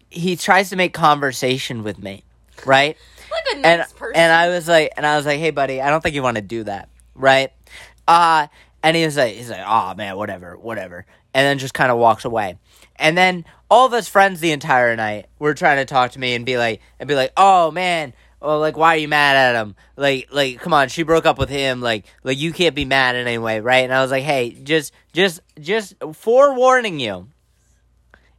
he 0.09 0.37
tries 0.37 0.71
to 0.71 0.77
make 0.77 0.93
conversation 0.93 1.85
with 1.85 1.99
me, 1.99 2.25
right? 2.66 2.97
like 3.31 3.45
a 3.47 3.66
and 3.66 3.79
nice 3.81 3.93
person. 3.93 4.16
and 4.16 4.33
I 4.33 4.49
was 4.49 4.69
like, 4.69 4.93
and 4.97 5.07
I 5.07 5.16
was 5.16 5.27
like, 5.27 5.38
hey, 5.38 5.51
buddy, 5.51 5.81
I 5.81 5.90
don't 5.90 6.03
think 6.03 6.14
you 6.14 6.23
want 6.23 6.37
to 6.37 6.43
do 6.43 6.64
that, 6.64 6.88
right? 7.14 7.53
Uh, 8.09 8.49
And 8.83 8.97
he's 8.97 9.17
like, 9.17 9.35
he's 9.35 9.51
like, 9.51 9.65
oh 9.67 9.95
man, 9.95 10.17
whatever, 10.17 10.57
whatever. 10.57 11.05
And 11.35 11.45
then 11.45 11.59
just 11.59 11.75
kind 11.75 11.93
of 11.93 11.99
walks 11.99 12.25
away. 12.25 12.59
And 12.97 13.17
then 13.17 13.45
all 13.71 13.87
of 13.87 13.93
his 13.93 14.09
friends 14.09 14.41
the 14.41 14.53
entire 14.53 14.97
night 14.97 15.27
were 15.39 15.55
trying 15.55 15.77
to 15.77 15.85
talk 15.85 16.13
to 16.13 16.19
me 16.19 16.35
and 16.35 16.47
be 16.47 16.57
like, 16.57 16.81
and 16.99 17.07
be 17.07 17.15
like, 17.15 17.33
oh 17.37 17.71
man, 17.71 18.15
well, 18.41 18.59
like, 18.59 18.77
why 18.79 18.95
are 18.95 18.99
you 18.99 19.07
mad 19.07 19.37
at 19.37 19.61
him? 19.61 19.77
Like, 19.97 20.29
like, 20.33 20.61
come 20.61 20.73
on, 20.73 20.89
she 20.89 21.03
broke 21.03 21.27
up 21.27 21.39
with 21.39 21.51
him. 21.51 21.83
Like, 21.83 22.07
like, 22.25 22.39
you 22.39 22.55
can't 22.55 22.75
be 22.75 22.87
mad 22.87 23.15
in 23.17 23.27
any 23.27 23.37
way, 23.37 23.61
right? 23.61 23.85
And 23.85 23.93
I 23.93 24.01
was 24.01 24.11
like, 24.11 24.25
hey, 24.25 24.53
just, 24.53 24.95
just, 25.13 25.41
just 25.61 25.95
forewarning 26.15 27.01
you. 27.01 27.29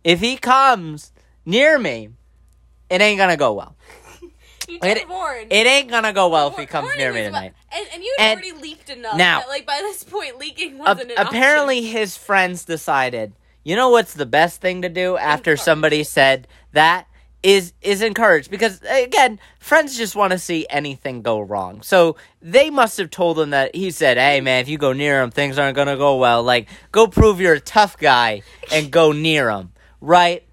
If 0.03 0.19
he 0.19 0.37
comes 0.37 1.11
near 1.45 1.77
me, 1.77 2.09
it 2.89 2.99
ain't 2.99 3.19
gonna 3.19 3.37
go 3.37 3.53
well. 3.53 3.75
It- 4.81 4.95
did 4.95 5.09
warn. 5.09 5.47
It 5.49 5.67
ain't 5.67 5.89
gonna 5.89 6.13
go 6.13 6.29
well 6.29 6.49
if 6.49 6.57
he 6.57 6.65
comes 6.65 6.89
near 6.97 7.13
me 7.13 7.23
tonight. 7.23 7.53
And, 7.73 7.87
and 7.93 8.03
you 8.03 8.15
had 8.17 8.31
And 8.31 8.39
already 8.43 8.61
leaked 8.61 8.89
enough. 8.89 9.15
now- 9.15 9.39
that, 9.39 9.49
like 9.49 9.65
by 9.65 9.79
this 9.81 10.03
point, 10.03 10.37
leaking 10.37 10.77
wasn't 10.77 11.11
an 11.11 11.17
apparently, 11.17 11.83
his 11.83 12.17
friends 12.17 12.65
decided. 12.65 13.33
You 13.63 13.75
know 13.75 13.89
what's 13.89 14.13
the 14.13 14.25
best 14.25 14.59
thing 14.61 14.81
to 14.81 14.89
do 14.89 15.17
after 15.17 15.55
somebody 15.55 16.03
said 16.03 16.47
that 16.73 17.05
is 17.43 17.73
is 17.81 18.01
encouraged 18.03 18.51
because 18.51 18.81
again, 18.87 19.39
friends 19.59 19.97
just 19.97 20.15
want 20.15 20.31
to 20.31 20.37
see 20.37 20.65
anything 20.69 21.21
go 21.23 21.39
wrong. 21.39 21.81
So 21.81 22.15
they 22.41 22.69
must 22.69 22.97
have 22.97 23.09
told 23.09 23.39
him 23.39 23.49
that 23.51 23.75
he 23.75 23.89
said, 23.91 24.17
"Hey 24.17 24.41
man, 24.41 24.61
if 24.61 24.69
you 24.69 24.77
go 24.77 24.93
near 24.93 25.21
him, 25.21 25.31
things 25.31 25.57
aren't 25.57 25.75
gonna 25.75 25.97
go 25.97 26.17
well. 26.17 26.43
Like, 26.43 26.69
go 26.91 27.07
prove 27.07 27.39
you're 27.41 27.53
a 27.53 27.59
tough 27.59 27.97
guy 27.97 28.41
and 28.71 28.91
go 28.91 29.11
near 29.11 29.49
him, 29.49 29.71
right?" 30.01 30.43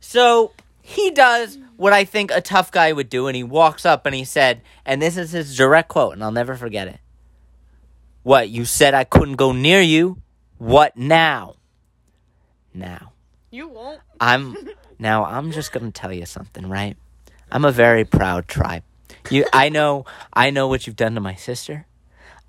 So 0.00 0.52
he 0.82 1.10
does 1.10 1.58
what 1.76 1.92
I 1.92 2.04
think 2.04 2.30
a 2.30 2.40
tough 2.40 2.70
guy 2.70 2.92
would 2.92 3.08
do, 3.08 3.26
and 3.26 3.36
he 3.36 3.42
walks 3.42 3.84
up 3.84 4.06
and 4.06 4.14
he 4.14 4.24
said, 4.24 4.62
and 4.84 5.00
this 5.00 5.16
is 5.16 5.32
his 5.32 5.56
direct 5.56 5.88
quote, 5.88 6.12
and 6.14 6.22
I'll 6.22 6.32
never 6.32 6.56
forget 6.56 6.88
it. 6.88 6.98
What, 8.22 8.48
you 8.48 8.64
said 8.64 8.94
I 8.94 9.04
couldn't 9.04 9.36
go 9.36 9.52
near 9.52 9.80
you? 9.80 10.22
What 10.58 10.96
now? 10.96 11.56
Now. 12.72 13.12
You 13.50 13.68
won't. 13.68 14.00
I'm 14.18 14.56
now 14.98 15.24
I'm 15.24 15.52
just 15.52 15.70
gonna 15.70 15.92
tell 15.92 16.12
you 16.12 16.26
something, 16.26 16.68
right? 16.68 16.96
I'm 17.52 17.64
a 17.64 17.70
very 17.70 18.04
proud 18.04 18.48
tribe. 18.48 18.82
You 19.30 19.44
I 19.52 19.68
know 19.68 20.06
I 20.32 20.50
know 20.50 20.66
what 20.66 20.86
you've 20.86 20.96
done 20.96 21.14
to 21.14 21.20
my 21.20 21.36
sister. 21.36 21.86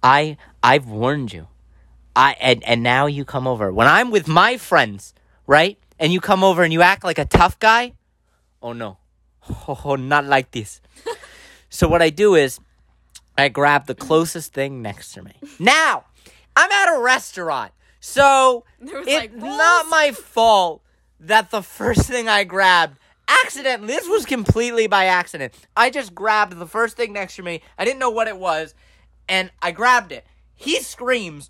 I 0.01 0.38
I've 0.63 0.88
warned 0.88 1.31
you. 1.31 1.47
I 2.15 2.35
and, 2.41 2.63
and 2.63 2.81
now 2.81 3.05
you 3.05 3.23
come 3.23 3.45
over. 3.45 3.71
When 3.71 3.85
I'm 3.85 4.09
with 4.09 4.27
my 4.27 4.57
friends, 4.57 5.13
right? 5.45 5.77
And 5.99 6.11
you 6.11 6.19
come 6.19 6.43
over 6.43 6.63
and 6.63 6.73
you 6.73 6.81
act 6.81 7.03
like 7.03 7.19
a 7.19 7.25
tough 7.25 7.59
guy, 7.59 7.93
oh 8.61 8.73
no. 8.73 8.97
Oh, 9.67 9.95
not 9.95 10.25
like 10.25 10.51
this. 10.51 10.81
so 11.69 11.88
what 11.88 12.01
I 12.01 12.10
do 12.10 12.36
is 12.36 12.60
I 13.38 13.49
grab 13.49 13.86
the 13.86 13.95
closest 13.95 14.53
thing 14.53 14.81
next 14.81 15.13
to 15.13 15.21
me. 15.23 15.34
Now, 15.60 16.05
I'm 16.55 16.71
at 16.71 16.95
a 16.95 17.01
restaurant. 17.01 17.71
So 17.99 18.65
it's 18.79 19.08
like 19.08 19.36
not 19.36 19.88
my 19.89 20.12
fault 20.12 20.81
that 21.19 21.49
the 21.49 21.63
first 21.63 22.01
thing 22.01 22.29
I 22.29 22.43
grabbed 22.43 22.99
accidentally 23.27 23.88
this 23.88 24.08
was 24.08 24.25
completely 24.25 24.88
by 24.88 25.05
accident. 25.05 25.53
I 25.75 25.89
just 25.89 26.13
grabbed 26.13 26.58
the 26.58 26.67
first 26.67 26.97
thing 26.97 27.13
next 27.13 27.36
to 27.38 27.43
me. 27.43 27.62
I 27.77 27.86
didn't 27.86 27.99
know 27.99 28.12
what 28.12 28.27
it 28.27 28.38
was, 28.38 28.75
and 29.27 29.51
I 29.62 29.71
grabbed 29.71 30.12
it. 30.12 30.25
He 30.53 30.79
screams, 30.81 31.49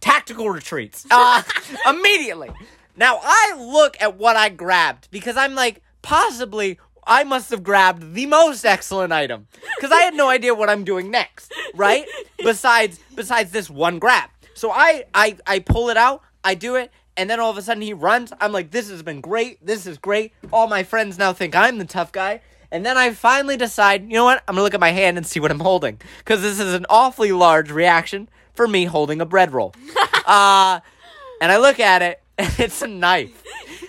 tactical 0.00 0.50
retreats. 0.50 1.06
Uh, 1.10 1.42
immediately. 1.88 2.50
Now 2.96 3.20
I 3.22 3.54
look 3.56 3.96
at 4.00 4.16
what 4.16 4.36
I 4.36 4.48
grabbed 4.48 5.08
because 5.10 5.36
I'm 5.36 5.54
like, 5.54 5.80
possibly 6.02 6.78
I 7.06 7.24
must 7.24 7.50
have 7.50 7.62
grabbed 7.62 8.14
the 8.14 8.26
most 8.26 8.64
excellent 8.64 9.12
item 9.12 9.46
because 9.76 9.92
I 9.92 10.00
had 10.00 10.14
no 10.14 10.28
idea 10.28 10.54
what 10.54 10.70
I'm 10.70 10.84
doing 10.84 11.10
next, 11.10 11.52
right? 11.74 12.06
besides, 12.38 13.00
besides 13.14 13.50
this 13.50 13.68
one 13.70 13.98
grab. 13.98 14.30
So 14.54 14.70
I, 14.70 15.04
I, 15.14 15.36
I 15.46 15.58
pull 15.58 15.90
it 15.90 15.96
out, 15.96 16.22
I 16.42 16.54
do 16.54 16.76
it, 16.76 16.90
and 17.16 17.28
then 17.30 17.40
all 17.40 17.50
of 17.50 17.56
a 17.56 17.62
sudden 17.62 17.82
he 17.82 17.92
runs. 17.92 18.32
I'm 18.40 18.52
like, 18.52 18.70
this 18.70 18.90
has 18.90 19.02
been 19.02 19.20
great. 19.20 19.64
This 19.64 19.86
is 19.86 19.98
great. 19.98 20.32
All 20.52 20.66
my 20.66 20.82
friends 20.82 21.18
now 21.18 21.32
think 21.32 21.54
I'm 21.54 21.78
the 21.78 21.84
tough 21.84 22.12
guy. 22.12 22.40
And 22.70 22.84
then 22.84 22.96
I 22.98 23.12
finally 23.12 23.56
decide, 23.56 24.02
you 24.02 24.14
know 24.14 24.24
what? 24.24 24.42
I'm 24.48 24.54
gonna 24.54 24.64
look 24.64 24.74
at 24.74 24.80
my 24.80 24.90
hand 24.90 25.16
and 25.16 25.24
see 25.24 25.38
what 25.38 25.52
I'm 25.52 25.60
holding 25.60 26.00
because 26.18 26.42
this 26.42 26.58
is 26.58 26.74
an 26.74 26.86
awfully 26.90 27.30
large 27.30 27.70
reaction 27.70 28.28
for 28.54 28.66
me 28.66 28.84
holding 28.84 29.20
a 29.20 29.26
bread 29.26 29.52
roll. 29.52 29.74
uh, 30.26 30.80
and 31.40 31.52
I 31.52 31.58
look 31.58 31.78
at 31.78 32.02
it, 32.02 32.20
and 32.38 32.52
it's 32.58 32.82
a 32.82 32.88
knife. 32.88 33.42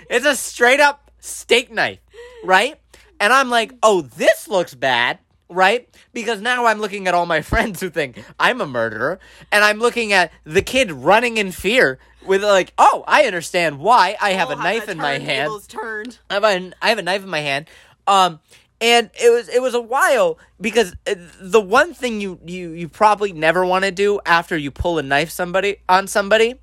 It's 0.10 0.25
a 0.25 0.36
straight 0.36 0.80
up 0.80 1.10
steak 1.19 1.71
knife, 1.71 1.99
right? 2.43 2.80
And 3.19 3.34
I'm 3.34 3.49
like, 3.49 3.73
oh, 3.84 4.01
this 4.01 4.47
looks 4.47 4.73
bad, 4.75 5.19
right? 5.49 5.89
Because 6.13 6.41
now 6.41 6.65
I'm 6.65 6.80
looking 6.80 7.08
at 7.08 7.13
all 7.13 7.25
my 7.25 7.41
friends 7.51 7.82
who 7.82 7.89
think 7.89 8.23
I'm 8.39 8.62
a 8.62 8.67
murderer, 8.67 9.19
and 9.51 9.63
I'm 9.63 9.80
looking 9.80 10.13
at 10.13 10.32
the 10.43 10.62
kid 10.62 10.91
running 10.91 11.38
in 11.38 11.51
fear 11.51 11.99
with 12.25 12.43
like, 12.43 12.73
oh, 12.78 13.04
I 13.08 13.23
understand 13.25 13.80
why 13.80 14.17
I 14.19 14.32
have 14.32 14.49
a 14.49 14.56
knife 14.56 14.89
in 14.89 14.97
my 14.97 15.19
hand. 15.19 15.51
Turned. 15.67 16.19
I 16.30 16.34
have 16.36 16.43
a, 16.43 16.71
I 16.82 16.89
have 16.89 16.97
a 16.97 17.04
knife 17.04 17.23
in 17.23 17.30
my 17.30 17.41
hand. 17.41 17.67
Um, 18.08 18.39
and 18.82 19.10
it 19.21 19.30
was 19.32 19.47
it 19.47 19.62
was 19.62 19.73
a 19.73 19.82
while 19.82 20.38
because 20.60 20.93
uh, 21.08 21.15
the 21.39 21.62
one 21.62 21.93
thing 21.93 22.19
you 22.19 22.39
you 22.45 22.71
you 22.71 22.89
probably 22.89 23.32
never 23.32 23.65
want 23.65 23.86
to 23.86 23.91
do 23.91 24.19
after 24.25 24.58
you 24.58 24.69
pull 24.69 24.97
a 24.97 25.04
knife 25.04 25.30
somebody 25.30 25.78
on 25.88 26.08
somebody 26.08 26.56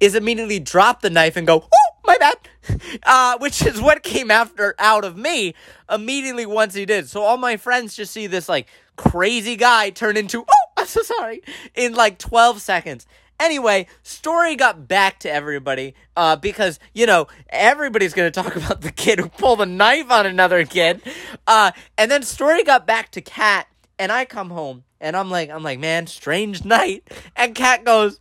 is 0.00 0.14
immediately 0.14 0.58
drop 0.58 1.02
the 1.02 1.10
knife 1.10 1.36
and 1.36 1.46
go, 1.46 1.64
oh 1.72 1.90
my 2.04 2.16
bad, 2.18 2.36
uh, 3.04 3.38
which 3.38 3.64
is 3.64 3.80
what 3.80 4.02
came 4.02 4.30
after 4.30 4.74
out 4.78 5.04
of 5.04 5.16
me 5.16 5.54
immediately 5.90 6.46
once 6.46 6.74
he 6.74 6.84
did. 6.86 7.08
So 7.08 7.22
all 7.22 7.36
my 7.36 7.56
friends 7.56 7.94
just 7.94 8.12
see 8.12 8.26
this 8.26 8.48
like 8.48 8.66
crazy 8.96 9.56
guy 9.56 9.90
turn 9.90 10.16
into 10.16 10.42
oh 10.42 10.70
I'm 10.76 10.86
so 10.86 11.02
sorry 11.02 11.42
in 11.74 11.94
like 11.94 12.18
twelve 12.18 12.60
seconds. 12.60 13.06
Anyway, 13.38 13.86
story 14.02 14.54
got 14.54 14.86
back 14.86 15.18
to 15.20 15.30
everybody 15.30 15.94
uh, 16.14 16.36
because 16.36 16.78
you 16.94 17.06
know 17.06 17.26
everybody's 17.48 18.12
gonna 18.12 18.30
talk 18.30 18.56
about 18.64 18.80
the 18.80 18.92
kid 18.92 19.18
who 19.18 19.28
pulled 19.28 19.60
a 19.60 19.66
knife 19.66 20.10
on 20.10 20.26
another 20.26 20.64
kid, 20.64 21.00
uh, 21.46 21.70
and 21.96 22.10
then 22.10 22.22
story 22.22 22.64
got 22.64 22.86
back 22.86 23.10
to 23.12 23.20
Kat, 23.20 23.66
and 23.98 24.10
I 24.10 24.24
come 24.24 24.50
home 24.50 24.84
and 25.00 25.16
I'm 25.16 25.30
like 25.30 25.50
I'm 25.50 25.62
like 25.62 25.78
man, 25.78 26.06
strange 26.06 26.64
night, 26.64 27.08
and 27.36 27.54
Kat 27.54 27.84
goes, 27.84 28.20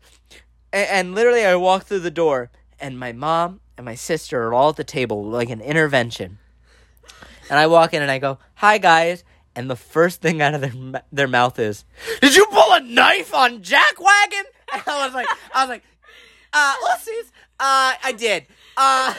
and, 0.71 0.89
and 0.89 1.15
literally 1.15 1.45
I 1.45 1.55
walk 1.55 1.83
through 1.83 1.99
the 1.99 2.11
door 2.11 2.51
and 2.79 2.97
my 2.99 3.11
mom 3.11 3.59
and 3.77 3.85
my 3.85 3.95
sister 3.95 4.43
are 4.43 4.53
all 4.53 4.69
at 4.69 4.75
the 4.75 4.83
table 4.83 5.23
like 5.23 5.49
an 5.49 5.61
intervention, 5.61 6.37
and 7.49 7.59
I 7.59 7.67
walk 7.67 7.93
in 7.93 8.01
and 8.01 8.11
I 8.11 8.19
go 8.19 8.39
hi 8.55 8.77
guys. 8.77 9.23
And 9.55 9.69
the 9.69 9.75
first 9.75 10.21
thing 10.21 10.41
out 10.41 10.53
of 10.53 10.61
their 10.61 11.03
their 11.11 11.27
mouth 11.27 11.59
is, 11.59 11.83
"Did 12.21 12.35
you 12.35 12.45
pull 12.45 12.71
a 12.71 12.79
knife 12.79 13.33
on 13.33 13.61
Jack 13.61 13.99
Wagon?" 13.99 14.45
And 14.71 14.83
I 14.85 15.05
was 15.05 15.15
like, 15.15 15.27
I 15.55 15.63
was 15.63 15.69
like, 15.69 15.83
uh, 16.53 16.75
oopsies. 16.85 17.31
Uh, 17.59 17.97
I 18.03 18.13
did. 18.15 18.45
Uh, 18.77 19.15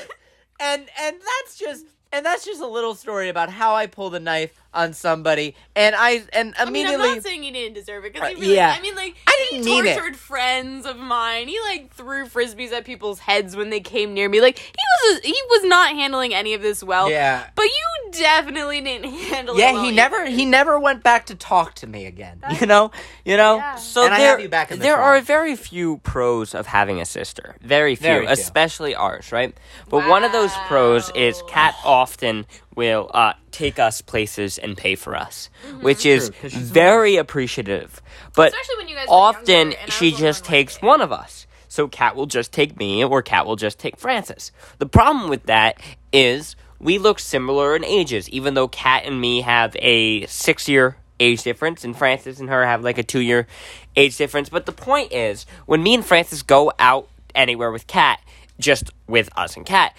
and 0.61 0.89
and 1.01 1.17
that's 1.17 1.59
just 1.59 1.87
and 2.13 2.27
that's 2.27 2.45
just 2.45 2.61
a 2.61 2.67
little 2.67 2.95
story 2.95 3.29
about 3.29 3.51
how 3.51 3.75
I 3.75 3.87
pulled 3.87 4.15
a 4.15 4.21
knife 4.21 4.53
on 4.73 4.93
somebody, 4.93 5.55
and 5.75 5.95
I 5.97 6.23
and 6.33 6.55
I 6.59 6.65
mean, 6.65 6.87
immediately. 6.87 7.09
I'm 7.09 7.15
not 7.17 7.25
saying 7.25 7.43
he 7.43 7.51
didn't 7.51 7.75
deserve 7.75 8.05
it 8.05 8.13
because 8.13 8.31
he 8.31 8.35
really. 8.37 8.55
yeah. 8.55 8.75
I 8.77 8.81
mean, 8.81 8.95
like 8.95 9.17
I 9.27 9.47
didn't 9.51 9.67
he 9.67 9.83
tortured 9.83 10.17
friends 10.17 10.87
of 10.87 10.97
mine. 10.97 11.49
He 11.49 11.59
like 11.61 11.93
threw 11.93 12.27
frisbees 12.27 12.73
at 12.73 12.85
people's 12.85 13.21
heads 13.21 13.57
when 13.57 13.71
they 13.71 13.81
came 13.81 14.15
near 14.15 14.29
me. 14.29 14.41
Like 14.41 14.59
he 14.59 14.75
was 15.05 15.21
he 15.23 15.37
was 15.51 15.65
not 15.65 15.93
handling 15.93 16.35
any 16.35 16.55
of 16.55 16.63
this 16.63 16.83
well. 16.83 17.11
Yeah. 17.11 17.49
But 17.55 17.65
you 17.65 18.00
definitely 18.13 18.81
didn't 18.81 19.11
handle 19.13 19.55
it. 19.57 19.61
yeah, 19.61 19.73
well 19.73 19.85
he 19.85 19.93
never 19.93 20.17
either. 20.23 20.31
he 20.31 20.45
never 20.45 20.79
went 20.79 21.03
back 21.03 21.27
to 21.27 21.35
talk 21.35 21.75
to 21.77 21.87
me 21.87 22.07
again. 22.07 22.41
You 22.61 22.67
know, 22.67 22.91
you 23.25 23.37
know. 23.37 23.57
Yeah. 23.57 23.75
So 23.77 24.05
And 24.05 24.15
I 24.15 24.19
there, 24.19 24.31
have 24.31 24.41
you 24.41 24.49
back 24.49 24.71
in 24.71 24.79
the 24.79 24.83
there 24.83 24.97
tribe. 24.97 25.05
are 25.07 25.21
very 25.21 25.57
few 25.57 25.99
pros 25.99 26.55
of 26.55 26.67
having 26.67 27.01
a 27.01 27.05
sister. 27.05 27.57
Very 27.63 27.95
few, 27.95 28.03
Very 28.05 28.27
few. 28.27 28.33
especially 28.33 28.95
ours, 28.95 29.33
right? 29.33 29.55
But 29.89 30.09
one 30.09 30.25
of 30.25 30.33
those 30.33 30.53
pros 30.69 31.11
is 31.15 31.41
Wow. 31.43 31.49
Kat 31.49 31.75
often 31.85 32.47
will 32.75 33.11
uh, 33.13 33.33
take 33.51 33.79
us 33.79 34.01
places 34.03 34.59
and 34.59 34.77
pay 34.77 34.95
for 34.95 35.15
us, 35.17 35.51
which 35.81 36.07
is 36.07 36.31
True, 36.31 36.39
'cause 36.43 36.53
she's 36.53 36.71
very 36.71 37.17
appreciative. 37.17 38.01
But 38.35 38.49
Especially 38.53 38.77
when 38.77 38.89
you 38.89 38.95
guys 38.97 39.09
were 39.09 39.15
often 39.15 39.73
younger 39.73 39.91
she 39.91 40.11
just 40.13 40.23
older, 40.23 40.29
like- 40.33 40.45
takes 40.45 40.83
one 40.83 41.01
of 41.01 41.13
us. 41.13 41.47
So 41.69 41.87
Kat 41.87 42.17
will 42.17 42.27
just 42.27 42.51
take 42.53 42.77
me, 42.79 43.05
or 43.05 43.23
Kat 43.23 43.47
will 43.47 43.55
just 43.57 43.79
take 43.79 43.97
Francis. 43.97 44.51
The 44.79 44.87
problem 44.87 45.29
with 45.31 45.45
that 45.45 45.81
is 46.13 46.57
we 46.81 46.99
look 46.99 47.19
similar 47.19 47.77
in 47.77 47.85
ages, 47.85 48.29
even 48.31 48.55
though 48.55 48.69
Kat 48.69 49.05
and 49.05 49.21
me 49.21 49.43
have 49.43 49.77
a 49.79 50.27
six 50.27 50.69
year 50.69 50.97
age 51.21 51.43
difference, 51.43 51.85
and 51.85 51.97
Francis 51.97 52.41
and 52.41 52.49
her 52.49 52.65
have 52.65 52.83
like 52.83 52.99
a 52.99 53.03
two 53.03 53.21
year 53.21 53.47
age 53.95 54.17
difference. 54.17 54.49
But 54.49 54.67
the 54.67 54.73
point 54.73 55.13
is, 55.13 55.47
when 55.67 55.83
me 55.83 55.95
and 55.95 56.05
Francis 56.05 56.43
go 56.43 56.73
out 56.79 57.09
anywhere 57.35 57.71
with 57.71 57.87
Kat, 57.87 58.21
just 58.59 58.91
with 59.07 59.29
us 59.37 59.57
and 59.57 59.67
Kat, 59.67 59.95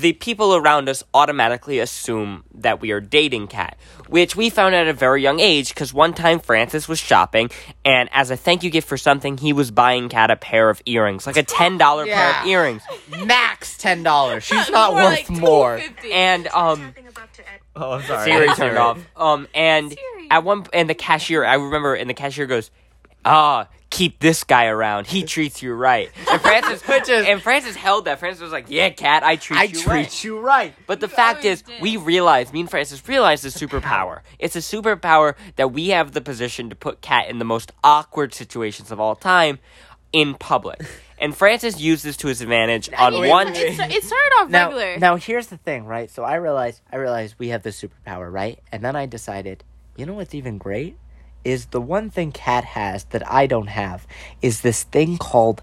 the 0.00 0.12
people 0.14 0.56
around 0.56 0.88
us 0.88 1.04
automatically 1.14 1.78
assume 1.78 2.42
that 2.54 2.80
we 2.80 2.90
are 2.90 3.00
dating 3.00 3.46
Kat, 3.46 3.76
which 4.08 4.34
we 4.34 4.50
found 4.50 4.74
at 4.74 4.88
a 4.88 4.92
very 4.92 5.22
young 5.22 5.38
age 5.38 5.68
because 5.68 5.94
one 5.94 6.12
time 6.14 6.40
Francis 6.40 6.88
was 6.88 6.98
shopping, 6.98 7.50
and 7.84 8.08
as 8.12 8.30
a 8.30 8.36
thank 8.36 8.64
you 8.64 8.70
gift 8.70 8.88
for 8.88 8.96
something, 8.96 9.36
he 9.38 9.52
was 9.52 9.70
buying 9.70 10.08
Kat 10.08 10.30
a 10.32 10.36
pair 10.36 10.68
of 10.68 10.82
earrings, 10.84 11.26
like 11.26 11.36
a 11.36 11.44
$10 11.44 12.06
pair 12.06 12.40
of 12.40 12.46
earrings. 12.46 12.82
max 13.24 13.76
ten 13.78 14.02
dollars. 14.02 14.42
She's 14.48 14.68
not 14.70 14.92
More 14.94 15.02
worth 15.04 15.12
like 15.12 15.30
more. 15.30 15.80
And, 16.10 16.48
um, 16.48 16.92
Oh, 17.76 17.92
I'm 17.92 18.02
sorry. 18.02 18.24
Siri 18.30 18.48
turned 18.54 18.78
off. 18.78 18.98
Um, 19.16 19.48
and 19.54 19.90
Siri. 19.90 20.28
at 20.30 20.44
one, 20.44 20.64
and 20.72 20.88
the 20.88 20.94
cashier, 20.94 21.44
I 21.44 21.54
remember, 21.54 21.94
and 21.94 22.08
the 22.08 22.14
cashier 22.14 22.46
goes, 22.46 22.70
"Ah, 23.24 23.66
keep 23.94 24.18
this 24.18 24.44
guy 24.44 24.66
around. 24.66 25.06
He 25.06 25.22
treats 25.34 25.62
you 25.62 25.72
right. 25.72 26.10
And 26.30 26.40
Francis, 26.40 26.82
Which 26.88 27.08
is- 27.08 27.26
and 27.26 27.40
Francis 27.42 27.76
held 27.76 28.04
that. 28.06 28.18
Francis 28.18 28.42
was 28.42 28.52
like, 28.52 28.66
"Yeah, 28.68 28.90
cat, 28.90 29.22
I 29.22 29.36
treat 29.36 29.58
I 29.60 29.62
you 29.64 29.74
treat 29.74 29.86
right." 29.86 30.24
you 30.24 30.38
right. 30.40 30.74
But 30.86 31.00
the 31.00 31.06
You 31.08 31.14
fact 31.14 31.44
is, 31.44 31.62
did. 31.62 31.80
we 31.80 31.96
realized, 31.96 32.52
me 32.52 32.60
and 32.60 32.70
Francis 32.70 33.06
realized 33.08 33.44
the 33.44 33.48
superpower. 33.48 34.20
It's 34.38 34.56
a 34.56 34.60
superpower 34.60 35.34
that 35.56 35.72
we 35.72 35.88
have 35.88 36.12
the 36.12 36.20
position 36.20 36.68
to 36.70 36.76
put 36.76 37.00
Kat 37.00 37.28
in 37.28 37.38
the 37.38 37.44
most 37.44 37.72
awkward 37.82 38.34
situations 38.34 38.90
of 38.90 39.00
all 39.00 39.16
time 39.16 39.58
in 40.12 40.34
public. 40.34 40.80
And 41.16 41.34
Francis 41.34 41.80
used 41.80 42.04
this 42.04 42.16
to 42.18 42.26
his 42.26 42.40
advantage 42.40 42.90
on 42.98 43.14
It- 43.14 43.28
one. 43.30 43.48
It, 43.54 43.78
it 43.78 44.02
started 44.04 44.32
off 44.40 44.50
now, 44.50 44.66
regular. 44.66 44.98
now 44.98 45.14
here's 45.16 45.46
the 45.46 45.56
thing, 45.56 45.86
right? 45.86 46.10
So 46.10 46.24
I 46.24 46.34
realized 46.34 46.80
I 46.92 46.96
realized 46.96 47.36
we 47.38 47.48
have 47.48 47.62
this 47.62 47.80
superpower, 47.80 48.30
right? 48.30 48.58
And 48.72 48.82
then 48.84 48.96
I 48.96 49.06
decided, 49.06 49.62
you 49.96 50.06
know 50.06 50.14
what's 50.14 50.34
even 50.34 50.58
great? 50.58 50.98
Is 51.44 51.66
the 51.66 51.80
one 51.80 52.10
thing 52.10 52.32
Kat 52.32 52.64
has 52.64 53.04
that 53.06 53.30
I 53.30 53.46
don't 53.46 53.68
have 53.68 54.06
is 54.40 54.62
this 54.62 54.84
thing 54.84 55.18
called 55.18 55.62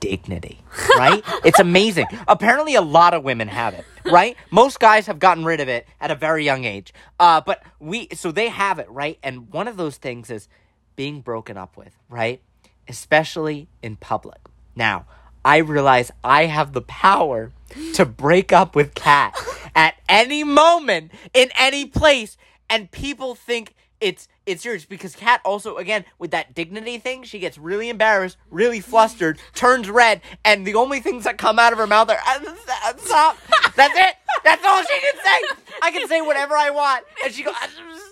dignity. 0.00 0.60
Right? 0.96 1.24
it's 1.44 1.58
amazing. 1.58 2.06
Apparently 2.28 2.74
a 2.76 2.80
lot 2.80 3.14
of 3.14 3.24
women 3.24 3.48
have 3.48 3.74
it, 3.74 3.84
right? 4.04 4.36
Most 4.50 4.78
guys 4.78 5.06
have 5.06 5.18
gotten 5.18 5.44
rid 5.44 5.60
of 5.60 5.68
it 5.68 5.88
at 6.00 6.10
a 6.10 6.14
very 6.14 6.44
young 6.44 6.64
age. 6.64 6.94
Uh 7.18 7.40
but 7.40 7.62
we 7.80 8.08
so 8.12 8.30
they 8.30 8.48
have 8.48 8.78
it, 8.78 8.88
right? 8.90 9.18
And 9.22 9.50
one 9.52 9.66
of 9.66 9.76
those 9.76 9.96
things 9.96 10.30
is 10.30 10.48
being 10.94 11.20
broken 11.20 11.56
up 11.56 11.76
with, 11.76 11.96
right? 12.08 12.40
Especially 12.88 13.68
in 13.82 13.96
public. 13.96 14.38
Now, 14.76 15.06
I 15.44 15.58
realize 15.58 16.10
I 16.22 16.46
have 16.46 16.72
the 16.72 16.82
power 16.82 17.52
to 17.94 18.04
break 18.04 18.52
up 18.52 18.76
with 18.76 18.94
Kat 18.94 19.36
at 19.74 19.96
any 20.08 20.44
moment 20.44 21.12
in 21.32 21.50
any 21.56 21.86
place, 21.86 22.36
and 22.70 22.90
people 22.90 23.34
think 23.34 23.74
it's 24.00 24.28
it's 24.46 24.64
yours 24.64 24.84
because 24.84 25.16
Kat 25.16 25.40
also 25.44 25.76
again 25.76 26.04
with 26.18 26.30
that 26.32 26.54
dignity 26.54 26.98
thing, 26.98 27.22
she 27.24 27.38
gets 27.38 27.56
really 27.58 27.88
embarrassed, 27.88 28.36
really 28.50 28.80
flustered, 28.80 29.38
turns 29.54 29.88
red, 29.88 30.20
and 30.44 30.66
the 30.66 30.74
only 30.74 31.00
things 31.00 31.24
that 31.24 31.38
come 31.38 31.58
out 31.58 31.72
of 31.72 31.78
her 31.78 31.86
mouth 31.86 32.10
are 32.10 32.18
"Uh, 32.26 32.96
stop. 32.98 33.38
That's 33.76 33.98
it. 33.98 34.16
That's 34.44 34.64
all 34.64 34.82
she 34.82 35.00
can 35.00 35.14
say. 35.24 35.56
I 35.82 35.90
can 35.90 36.08
say 36.08 36.20
whatever 36.20 36.56
I 36.56 36.70
want, 36.70 37.04
and 37.24 37.32
she 37.32 37.42
goes 37.42 37.54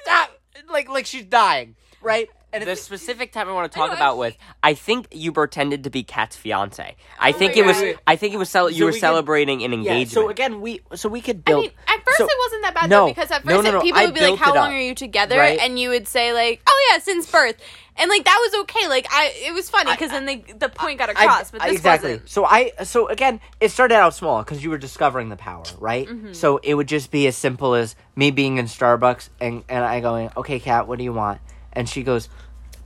stop, 0.03 0.31
like 0.71 0.89
like 0.89 1.07
she's 1.07 1.25
dying, 1.25 1.77
right? 2.01 2.29
And 2.55 2.65
The 2.65 2.77
specific 2.77 3.33
time 3.33 3.49
I 3.49 3.53
want 3.53 3.73
to 3.73 3.79
talk 3.79 3.89
know, 3.91 3.97
about 3.97 4.15
I- 4.17 4.19
with, 4.19 4.37
I 4.63 4.75
think 4.75 5.07
you 5.11 5.33
pretended 5.33 5.85
to 5.85 5.91
be 5.91 6.03
Kat's 6.03 6.37
fiance. 6.37 6.97
I 7.19 7.31
Oh 7.31 7.33
think 7.33 7.57
my 7.57 7.63
it 7.63 7.67
was, 7.67 7.83
I 8.07 8.17
think 8.17 8.35
it 8.35 8.37
was, 8.37 8.51
cel- 8.51 8.69
you 8.69 8.85
were 8.85 8.89
we 8.91 8.93
could- 8.93 9.01
celebrating 9.01 9.63
an 9.63 9.73
yeah. 9.73 9.79
engagement. 9.79 10.11
So 10.11 10.29
again, 10.29 10.61
we 10.61 10.81
so 10.95 11.09
we 11.09 11.23
could 11.23 11.45
build. 11.45 11.61
I 11.65 11.69
mean, 11.69 11.73
at 11.89 12.05
first 12.05 12.19
so- 12.19 12.25
it 12.27 12.39
wasn't 12.47 12.63
that 12.65 12.75
bad 12.75 12.91
no, 12.91 13.01
though, 13.07 13.09
because 13.09 13.31
at 13.31 13.43
first 13.43 13.47
no, 13.47 13.61
it- 13.61 13.73
no, 13.73 13.81
people 13.81 14.01
I 14.01 14.05
would 14.05 14.15
be 14.15 14.21
like, 14.21 14.39
"How 14.39 14.55
long 14.55 14.67
up, 14.69 14.73
are 14.73 14.81
you 14.81 14.95
together?" 14.95 15.39
right? 15.39 15.59
And 15.61 15.79
you 15.79 15.89
would 15.89 16.07
say 16.07 16.33
like, 16.35 16.61
"Oh 16.67 16.89
yeah, 16.91 16.99
since 16.99 17.31
birth," 17.31 17.57
and 17.97 18.11
like 18.11 18.25
that 18.25 18.39
was 18.53 18.61
okay. 18.65 18.87
Like 18.87 19.07
I, 19.11 19.33
it 19.47 19.55
was 19.55 19.71
funny 19.71 19.91
because 19.93 20.11
then 20.11 20.27
they, 20.27 20.37
the 20.59 20.69
point 20.69 20.99
got 20.99 21.09
I- 21.09 21.13
across, 21.13 21.51
but 21.51 21.63
this 21.63 21.73
exactly. 21.73 22.13
wasn't. 22.13 22.29
So 22.29 22.45
I 22.45 22.73
so 22.85 23.09
again, 23.09 23.41
it 23.61 23.71
started 23.71 23.95
out 23.95 24.13
small 24.15 24.43
because 24.43 24.63
you 24.63 24.69
were 24.69 24.79
discovering 24.79 25.31
the 25.31 25.37
power, 25.37 25.65
right? 25.79 26.07
Mm-hmm. 26.07 26.35
So 26.35 26.59
it 26.59 26.75
would 26.75 26.89
just 26.89 27.11
be 27.11 27.27
as 27.29 27.37
simple 27.37 27.75
as 27.75 27.97
me 28.15 28.31
being 28.31 28.59
in 28.59 28.67
Starbucks 28.67 29.31
and 29.41 29.65
and 29.71 29.83
I 29.85 30.01
going, 30.01 30.31
"Okay, 30.37 30.61
Kat, 30.61 30.87
what 30.87 30.99
do 30.99 31.05
you 31.05 31.15
want?" 31.15 31.41
And 31.73 31.89
she 31.89 32.03
goes, 32.03 32.29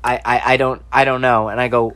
"I 0.05 0.21
I, 0.25 0.43
I 0.55 0.57
don't 0.57 0.83
I 0.93 1.05
don't 1.05 1.21
know." 1.21 1.49
And 1.49 1.61
I 1.61 1.69
go, 1.69 1.95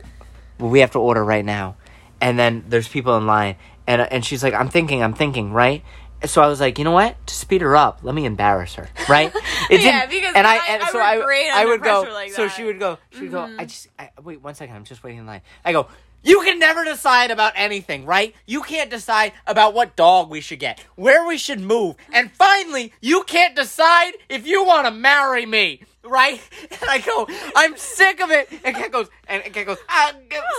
"Well, 0.59 0.69
we 0.69 0.79
have 0.81 0.91
to 0.91 0.99
order 0.99 1.23
right 1.23 1.45
now." 1.45 1.75
And 2.19 2.37
then 2.37 2.65
there's 2.67 2.87
people 2.87 3.17
in 3.17 3.25
line, 3.25 3.55
and 3.87 4.01
and 4.01 4.23
she's 4.25 4.43
like, 4.43 4.53
"I'm 4.53 4.69
thinking, 4.69 5.01
I'm 5.03 5.13
thinking, 5.13 5.51
right?" 5.53 5.83
So 6.23 6.39
I 6.39 6.47
was 6.47 6.59
like, 6.61 6.77
you 6.77 6.83
know 6.83 6.91
what? 6.91 7.15
To 7.27 7.33
speed 7.33 7.61
her 7.61 7.75
up, 7.75 8.01
let 8.03 8.13
me 8.13 8.25
embarrass 8.25 8.75
her, 8.75 8.87
right? 9.09 9.33
It 9.71 9.81
Yeah, 9.81 10.05
because 10.05 10.35
and 10.35 10.45
I, 10.45 10.57
and 10.69 10.83
I 10.83 10.91
so 10.91 10.99
I, 10.99 11.15
I 11.51 11.65
would 11.65 11.81
go. 11.81 12.01
like 12.13 12.31
so 12.33 12.47
she 12.47 12.63
would 12.63 12.77
go. 12.77 12.99
She 13.09 13.21
would 13.21 13.31
Mm-hmm. 13.31 13.55
go. 13.57 13.61
I 13.61 13.65
just 13.65 13.87
I, 13.97 14.09
wait 14.21 14.39
one 14.39 14.53
second. 14.53 14.75
I'm 14.75 14.83
just 14.83 15.03
waiting 15.03 15.19
in 15.19 15.25
line. 15.25 15.41
I 15.65 15.71
go. 15.71 15.87
You 16.23 16.41
can 16.41 16.59
never 16.59 16.83
decide 16.85 17.31
about 17.31 17.53
anything, 17.55 18.05
right? 18.05 18.35
You 18.45 18.61
can't 18.61 18.91
decide 18.91 19.33
about 19.47 19.73
what 19.73 19.95
dog 19.95 20.29
we 20.29 20.41
should 20.41 20.59
get, 20.59 20.79
where 20.95 21.25
we 21.25 21.39
should 21.39 21.59
move, 21.59 21.95
and 22.13 22.31
finally, 22.31 22.93
you 23.01 23.23
can't 23.23 23.55
decide 23.55 24.11
if 24.29 24.45
you 24.45 24.63
want 24.63 24.85
to 24.85 24.91
marry 24.91 25.47
me, 25.47 25.81
right? 26.03 26.41
And 26.81 26.89
I 26.89 26.97
go, 26.99 27.27
I'm 27.55 27.77
sick 27.77 28.21
of 28.21 28.31
it. 28.31 28.49
And 28.63 28.75
Kat 28.75 28.91
goes, 28.91 29.07
and 29.27 29.43
Kat 29.43 29.67
goes, 29.67 29.77
ah, 29.87 30.13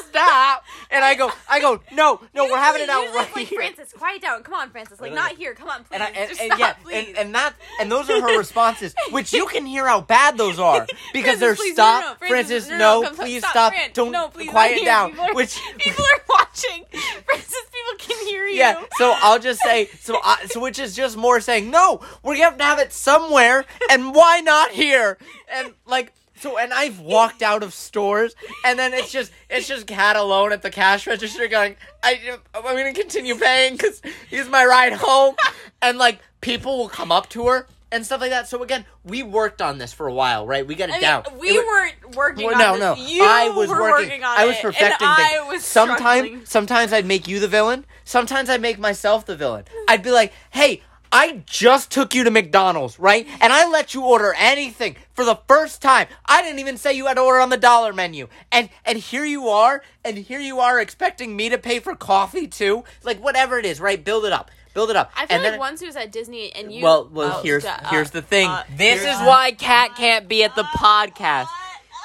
stop. 0.09 0.65
And 0.91 1.05
I 1.05 1.15
go, 1.15 1.33
I 1.51 1.61
go, 1.61 1.81
no, 1.91 2.21
no, 2.35 2.45
we're 2.45 2.59
having 2.59 2.83
it 2.83 2.89
out 2.89 3.13
right 3.15 3.35
like, 3.35 3.49
here. 3.49 3.59
Francis, 3.61 3.93
quiet 3.93 4.23
down. 4.23 4.43
Come 4.43 4.55
on, 4.55 4.71
Francis. 4.71 5.01
Like, 5.01 5.13
not 5.13 5.33
here. 5.33 5.55
Come 5.55 5.69
on, 5.69 5.85
please. 5.85 5.95
And, 5.95 6.03
I, 6.03 6.07
and, 6.09 6.31
and 6.31 6.37
stop, 6.37 6.59
yeah, 6.59 6.73
please. 6.75 7.09
and, 7.09 7.19
and 7.19 7.35
that 7.35 7.55
and 7.81 7.91
those 7.91 8.09
are 8.09 8.21
her 8.21 8.39
responses, 8.39 8.95
which 9.11 9.33
you 9.33 9.47
can 9.47 9.67
hear 9.67 9.87
how 9.87 10.01
bad 10.01 10.37
those 10.39 10.59
are 10.59 10.87
because 11.13 11.39
Francis, 11.39 11.41
they're 11.41 11.55
please, 11.57 11.77
no, 11.77 11.85
no, 11.85 12.01
stop, 12.01 12.21
no, 12.21 12.29
Francis, 12.29 12.69
no, 12.69 12.77
no, 12.77 12.79
no, 12.79 13.09
come, 13.09 13.17
please 13.17 13.39
stop, 13.41 13.51
stop, 13.53 13.73
Fran, 13.73 13.91
don't 13.95 14.13
no, 14.13 14.29
please, 14.29 14.51
quiet 14.51 14.85
down. 14.85 15.11
People 15.11 15.25
are, 15.25 15.35
Which 15.35 15.61
people 15.79 16.05
are 16.05 16.25
watching. 16.29 16.85
Francis, 17.25 17.63
people 17.73 17.99
can 17.99 18.27
hear 18.27 18.47
you. 18.47 18.59
yeah, 18.59 18.83
so 18.97 19.15
I'll 19.17 19.39
just 19.39 19.61
say 19.61 19.89
so. 20.01 20.19
I, 20.23 20.47
so 20.47 20.61
which 20.61 20.79
is 20.79 20.95
just 20.95 21.17
more 21.17 21.41
saying 21.41 21.71
no. 21.71 22.01
We 22.23 22.41
have 22.41 22.59
to 22.59 22.65
have 22.65 22.79
it 22.79 22.93
somewhere, 22.93 23.65
and 23.91 24.15
why 24.15 24.41
not 24.41 24.71
here? 24.71 25.19
And 25.53 25.73
like. 25.87 26.13
So 26.37 26.59
and 26.59 26.73
I've 26.73 26.99
walked 26.99 27.43
out 27.43 27.63
of 27.63 27.73
stores, 27.73 28.35
and 28.65 28.77
then 28.77 28.95
it's 28.95 29.13
just 29.13 29.31
it's 29.49 29.69
just 29.69 29.87
Kat 29.87 30.17
alone 30.17 30.51
at 30.51 30.63
the 30.63 30.71
cash 30.71 31.07
register 31.07 31.47
going, 31.47 31.77
I 32.03 32.37
I'm 32.55 32.63
gonna 32.63 32.93
continue 32.95 33.37
paying 33.37 33.75
because 33.77 34.01
he's 34.29 34.49
my 34.49 34.65
ride 34.65 34.95
home, 34.95 35.37
and 35.83 35.99
like 35.99 36.19
people 36.41 36.79
will 36.79 36.89
come 36.89 37.13
up 37.13 37.29
to 37.31 37.47
her 37.47 37.69
and 37.93 38.05
stuff 38.05 38.23
like 38.23 38.31
that. 38.31 38.49
So 38.49 38.61
again, 38.63 38.87
we 39.05 39.23
worked 39.23 39.61
on 39.63 39.79
this 39.79 39.93
for 39.93 40.09
a 40.09 40.13
while, 40.15 40.45
right? 40.47 40.67
We 40.67 40.75
got 40.75 40.89
it 40.89 40.93
I 40.93 40.97
mean, 40.97 41.03
down. 41.03 41.25
we 41.39 41.49
It 41.51 41.65
weren't 41.67 42.17
working 42.17 42.47
well, 42.47 42.55
on 42.73 42.81
no, 42.81 42.95
this. 42.95 43.05
no. 43.05 43.07
You 43.09 43.23
I 43.25 43.49
was 43.51 43.69
were 43.69 43.81
working. 43.83 44.25
on 44.25 44.39
I 44.39 44.47
was 44.47 44.57
it, 44.57 44.63
perfecting 44.63 45.07
and 45.07 45.17
things. 45.19 45.31
I 45.33 45.47
was 45.49 45.65
struggling. 45.65 45.99
sometimes, 45.99 46.49
sometimes 46.51 46.93
I'd 46.95 47.07
make 47.07 47.29
you 47.29 47.39
the 47.39 47.47
villain. 47.49 47.85
Sometimes 48.05 48.49
I'd 48.49 48.63
make 48.63 48.79
myself 48.79 49.27
the 49.27 49.37
villain. 49.37 49.65
I'd 49.87 50.03
be 50.03 50.11
like, 50.11 50.33
"Hey, 50.51 50.83
I 51.13 51.43
just 51.45 51.91
took 51.91 52.15
you 52.15 52.25
to 52.25 52.31
McDonald's, 52.31 52.99
right? 52.99 53.27
And 53.41 53.53
I 53.53 53.69
let 53.69 53.93
you 53.93 54.03
order 54.03 54.35
anything 54.37 54.97
for 55.13 55.27
the 55.27 55.39
first 55.47 55.83
time. 55.83 56.09
I 56.25 56.41
didn't 56.43 56.59
even 56.61 56.79
say 56.79 56.95
you 56.95 57.07
had 57.07 57.15
to 57.15 57.21
order 57.21 57.41
on 57.41 57.51
the 57.51 57.59
dollar 57.59 57.93
menu. 57.93 58.29
And 58.51 58.71
and 58.87 58.97
here 58.99 59.25
you 59.25 59.49
are, 59.49 59.83
and 60.05 60.17
here 60.17 60.41
you 60.41 60.61
are 60.61 60.81
expecting 60.81 61.37
me 61.37 61.51
to 61.51 61.59
pay 61.59 61.81
for 61.81 61.95
coffee 61.95 62.47
too. 62.47 62.85
Like 63.05 63.23
whatever 63.23 63.59
it 63.59 63.67
is, 63.67 63.79
right? 63.79 64.03
Build 64.03 64.25
it 64.25 64.33
up, 64.33 64.51
build 64.73 64.89
it 64.89 64.97
up. 64.97 65.13
I 65.15 65.27
feel 65.27 65.37
and 65.37 65.43
like 65.45 65.53
then, 65.53 65.61
once 65.61 65.81
he 65.81 65.87
was 65.87 65.97
at 65.97 66.11
Disney 66.13 66.51
and 66.55 66.73
you. 66.73 66.83
well, 66.83 67.09
well, 67.13 67.37
oh, 67.39 67.43
here's 67.43 67.63
shut 67.63 67.87
here's 67.89 68.11
the 68.11 68.23
thing. 68.23 68.49
Uh, 68.49 68.65
This 68.75 69.03
is 69.03 69.19
why 69.21 69.53
Kat 69.53 69.95
can't 69.97 70.29
be 70.29 70.45
at 70.45 70.57
the 70.57 70.65
podcast. 70.65 71.49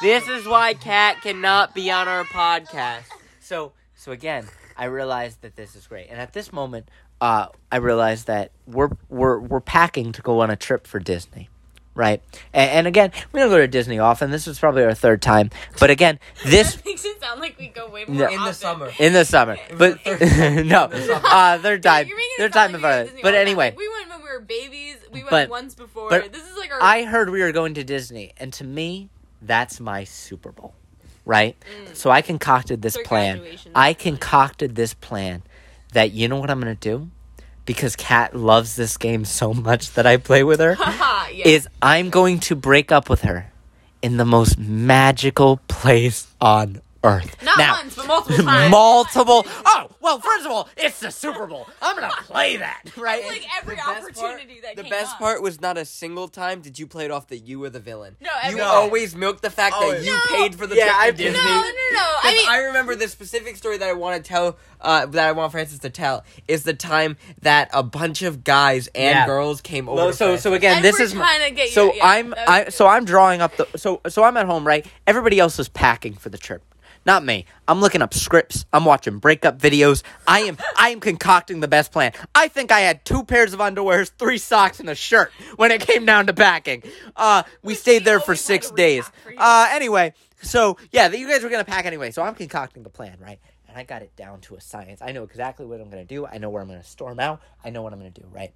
This 0.02 0.28
is 0.28 0.46
why 0.46 0.74
Kat 0.74 1.22
cannot 1.22 1.74
be 1.74 1.89
on 1.89 2.10
our 2.10 2.26
podcast. 2.26 3.06
So 3.39 3.72
so 3.96 4.12
again, 4.12 4.48
I 4.78 4.86
realized 4.86 5.42
that 5.42 5.56
this 5.56 5.76
is 5.76 5.88
great, 5.88 6.08
and 6.10 6.20
at 6.20 6.34
this 6.34 6.54
moment, 6.54 6.90
uh, 7.20 7.48
I 7.72 7.78
realized 7.78 8.28
that 8.28 8.52
we're 8.68 8.90
we're 9.10 9.40
we're 9.40 9.60
packing 9.62 10.12
to 10.13 10.22
go 10.22 10.42
on 10.42 10.50
a 10.50 10.56
trip 10.56 10.86
for 10.86 11.00
Disney, 11.00 11.50
right? 11.96 12.22
And, 12.54 12.70
and 12.72 12.88
again, 12.88 13.12
we 13.32 13.40
don't 13.40 13.50
go 13.50 13.58
to 13.58 13.68
Disney 13.68 13.98
often. 14.00 14.30
This 14.32 14.48
is 14.48 14.60
probably 14.60 14.84
our 14.84 14.94
third 14.94 15.22
time, 15.22 15.50
but 15.80 15.90
again, 15.90 16.20
this 16.46 16.76
That 16.76 16.86
makes 16.86 17.06
it 17.06 17.20
sound 17.20 17.42
like 17.42 17.58
we 17.58 17.70
go 17.70 17.90
way 17.90 18.06
No. 18.08 18.13
more 18.13 18.28
In 18.30 18.34
In 18.36 18.44
the 18.46 18.54
summer. 18.54 18.92
in 19.00 19.13
the 19.13 19.26
summer, 19.26 19.58
but 19.78 20.00
no, 20.06 20.90
uh, 20.92 21.58
third 21.60 21.82
time, 21.84 22.08
You're 22.08 22.18
making 22.18 22.32
it 22.38 22.42
third 22.42 22.54
time 22.54 22.72
like 22.74 22.76
of 22.76 22.82
we 22.82 22.82
go 22.84 22.90
to 22.92 22.98
our. 22.98 23.04
Disney 23.06 23.22
But 23.24 23.28
all 23.28 23.32
the 23.32 23.38
time. 23.40 23.48
anyway, 23.48 23.66
Like, 23.72 23.78
we 23.80 23.90
went 23.90 24.10
when 24.10 24.20
we 24.22 24.30
were 24.30 24.40
babies. 24.42 24.98
We 25.12 25.20
went 25.22 25.30
But- 25.32 25.50
once 25.50 25.74
before. 25.74 26.10
but 26.10 26.32
this 26.32 26.44
is 26.44 26.56
like 26.58 26.72
our. 26.72 26.82
I 26.84 27.04
heard 27.04 27.30
we 27.32 27.42
were 27.42 27.52
going 27.52 27.74
to 27.76 27.84
Disney, 27.84 28.34
and 28.38 28.54
to 28.54 28.63
me, 28.63 29.10
that's 29.42 29.80
my 29.80 30.04
Super 30.04 30.52
Bowl, 30.52 30.76
right? 31.28 31.56
So 31.94 32.10
I 32.10 32.22
concocted 32.22 32.82
this 32.82 32.98
our 32.98 33.04
plan. 33.04 33.42
I 33.76 33.94
concocted 33.94 34.76
this 34.76 34.94
plan 34.94 35.44
that 35.94 36.12
you 36.12 36.28
know 36.28 36.40
what 36.40 36.50
I'm 36.50 36.60
gonna 36.60 36.76
do, 36.76 37.10
because 37.66 37.96
Kat 37.96 38.36
loves 38.36 38.76
this 38.76 38.98
game 38.98 39.26
so 39.26 39.54
much 39.54 39.94
that 39.94 40.06
I 40.08 40.18
play 40.18 40.44
with 40.44 40.60
her. 40.60 40.76
Yeah. 41.30 41.50
Is 41.50 41.68
I'm 41.82 42.10
going 42.10 42.40
to 42.48 42.56
break 42.56 42.92
up 42.92 43.10
with 43.10 43.22
her 43.22 43.52
in 44.02 44.16
the 44.18 44.26
most 44.26 44.58
magical 44.58 45.58
place 45.68 46.26
on 46.40 46.82
earth. 47.04 47.42
Not 47.44 47.58
now, 47.58 47.74
once, 47.74 47.96
but 47.96 48.08
multiple 48.08 48.44
times. 48.44 48.72
multiple. 48.72 49.46
Oh 49.66 49.90
well, 50.02 50.20
first 50.20 50.46
of 50.46 50.52
all, 50.52 50.70
it's 50.78 51.00
the 51.00 51.12
Super 51.12 51.46
Bowl. 51.48 51.68
I'm 51.82 51.96
gonna 51.96 52.10
play 52.24 52.58
that, 52.58 52.84
right? 52.98 53.26
like 53.26 53.46
every 53.62 53.76
The 53.76 53.82
best 53.82 53.88
part- 53.88 54.04
opportunity 54.04 54.60
that 54.62 54.76
The 54.76 54.84
came 54.84 54.90
best 54.92 55.14
up. 55.14 55.20
part 55.20 55.42
was 55.42 55.62
not 55.62 55.78
a 55.78 55.86
single 55.86 56.28
time 56.28 56.62
did 56.62 56.80
you 56.80 56.88
play 56.88 57.06
it 57.06 57.12
off 57.12 57.28
that 57.28 57.40
you 57.40 57.60
were 57.60 57.70
the 57.70 57.80
villain. 57.80 58.16
No, 58.22 58.30
you 58.30 58.40
every 58.50 58.62
always 58.62 59.16
milked 59.16 59.42
the 59.42 59.50
fact 59.50 59.76
Oh, 59.78 59.92
that 59.92 60.04
you 60.04 60.14
no. 60.14 60.20
paid 60.30 60.56
for 60.56 60.66
the 60.68 60.76
Yeah, 60.76 60.86
trip 60.86 60.96
to 60.96 61.02
I- 61.02 61.12
Disney. 61.12 61.44
No, 61.44 61.44
no, 61.44 61.62
no, 61.62 61.62
no. 61.62 62.00
I 62.00 62.20
'Cause 62.24 62.32
mean, 62.34 62.50
I 62.50 62.58
remember 62.68 62.96
the 62.96 63.08
specific 63.08 63.56
story 63.58 63.78
that 63.78 63.88
I 63.88 63.94
want 63.94 64.24
to 64.24 64.28
tell, 64.28 64.58
uh, 64.82 65.06
that 65.08 65.28
I 65.28 65.32
want 65.34 65.52
Francis 65.52 65.80
to 65.80 65.90
tell, 65.90 66.24
is 66.48 66.64
the 66.64 66.74
time 66.74 67.18
that 67.42 67.70
a 67.74 67.84
bunch 67.84 68.22
of 68.22 68.44
guys 68.44 68.88
and 68.96 69.16
Yeah. 69.16 69.26
girls 69.26 69.62
came 69.62 69.88
over. 69.90 69.96
Well, 69.98 70.14
so 70.14 70.36
so 70.38 70.54
again, 70.54 70.78
And 70.78 70.86
this 70.86 70.98
we're 71.00 71.06
is 71.06 71.14
trying 71.14 71.48
to 71.50 71.52
get 71.56 71.68
you- 71.68 71.74
so 71.74 71.94
yeah, 71.94 72.06
I'm 72.06 72.34
I 72.48 72.70
so 72.70 72.88
I'm 72.88 73.06
drawing 73.06 73.42
up 73.42 73.56
the 73.58 73.68
so 73.76 74.02
so 74.10 74.24
I'm 74.24 74.36
at 74.38 74.46
home 74.46 74.65
right. 74.65 74.86
Everybody 75.06 75.40
else 75.40 75.58
is 75.60 75.69
packing 75.69 76.13
for 76.15 76.30
the 76.30 76.38
trip, 76.38 76.63
not 77.08 77.24
me. 77.26 77.46
I'm 77.68 77.80
looking 77.80 78.02
up 78.02 78.14
scripts. 78.14 78.66
I'm 78.72 78.86
watching 78.86 79.18
breakup 79.18 79.58
videos. 79.58 80.04
I 80.28 80.42
am 80.42 80.58
I 80.78 80.90
am 80.90 81.00
concocting 81.00 81.62
the 81.62 81.68
best 81.68 81.92
plan. 81.92 82.12
I 82.36 82.50
think 82.50 82.72
I 82.72 82.82
had 82.82 83.06
two 83.06 83.24
pairs 83.24 83.54
of 83.54 83.60
underwears, 83.60 84.12
three 84.20 84.38
socks, 84.38 84.80
and 84.80 84.90
a 84.90 84.96
shirt 84.96 85.32
when 85.56 85.72
it 85.72 85.82
came 85.82 86.06
down 86.06 86.28
to 86.28 86.34
packing. 86.34 86.84
Uh, 87.16 87.44
we 87.64 87.74
stayed 87.74 88.06
there 88.06 88.20
for 88.20 88.36
six 88.36 88.70
days. 88.70 89.10
Uh, 89.38 89.70
anyway, 89.72 90.14
so 90.44 90.78
yeah, 90.92 91.10
you 91.10 91.28
guys 91.28 91.42
were 91.42 91.50
gonna 91.50 91.64
pack 91.64 91.86
anyway. 91.86 92.12
So 92.12 92.22
I'm 92.22 92.36
concocting 92.36 92.84
the 92.84 92.90
plan, 92.90 93.18
right? 93.20 93.40
And 93.70 93.78
I 93.78 93.84
got 93.84 94.02
it 94.02 94.16
down 94.16 94.42
to 94.42 94.56
a 94.56 94.62
science. 94.62 95.02
I 95.02 95.14
know 95.14 95.24
exactly 95.24 95.66
what 95.66 95.82
I'm 95.82 95.90
gonna 95.90 96.06
do. 96.06 96.28
I 96.28 96.38
know 96.38 96.50
where 96.50 96.62
I'm 96.62 96.68
gonna 96.68 96.84
storm 96.84 97.20
out. 97.20 97.42
I 97.64 97.70
know 97.70 97.82
what 97.82 97.94
I'm 97.94 98.00
gonna 98.00 98.12
do, 98.12 98.28
right? 98.32 98.54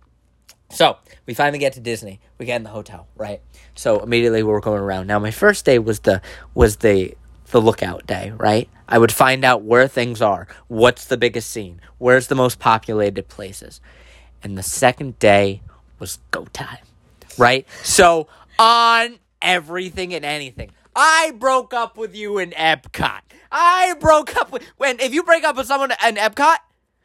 So 0.69 0.97
we 1.25 1.33
finally 1.33 1.59
get 1.59 1.73
to 1.73 1.79
Disney. 1.79 2.19
We 2.37 2.45
get 2.45 2.57
in 2.57 2.63
the 2.63 2.69
hotel, 2.69 3.07
right? 3.15 3.41
So 3.75 3.99
immediately 4.01 4.43
we're 4.43 4.59
going 4.59 4.81
around. 4.81 5.07
Now 5.07 5.19
my 5.19 5.31
first 5.31 5.65
day 5.65 5.79
was 5.79 6.01
the 6.01 6.21
was 6.53 6.77
the 6.77 7.15
the 7.51 7.61
lookout 7.61 8.07
day, 8.07 8.33
right? 8.37 8.69
I 8.87 8.97
would 8.97 9.11
find 9.11 9.45
out 9.45 9.63
where 9.63 9.87
things 9.87 10.21
are, 10.21 10.47
what's 10.67 11.05
the 11.05 11.17
biggest 11.17 11.49
scene, 11.49 11.79
where's 11.97 12.27
the 12.27 12.35
most 12.35 12.59
populated 12.59 13.27
places. 13.27 13.79
And 14.43 14.57
the 14.57 14.63
second 14.63 15.19
day 15.19 15.61
was 15.99 16.19
go 16.31 16.45
time, 16.45 16.83
right? 17.37 17.67
So 17.83 18.27
on 18.57 19.19
everything 19.41 20.13
and 20.13 20.25
anything. 20.25 20.71
I 20.95 21.33
broke 21.37 21.73
up 21.73 21.97
with 21.97 22.15
you 22.15 22.37
in 22.37 22.51
Epcot. 22.51 23.21
I 23.51 23.95
broke 23.99 24.35
up 24.37 24.51
with 24.51 24.63
when 24.77 24.99
if 24.99 25.13
you 25.13 25.23
break 25.23 25.43
up 25.43 25.55
with 25.57 25.67
someone 25.67 25.91
in 25.91 26.15
Epcot, 26.15 26.57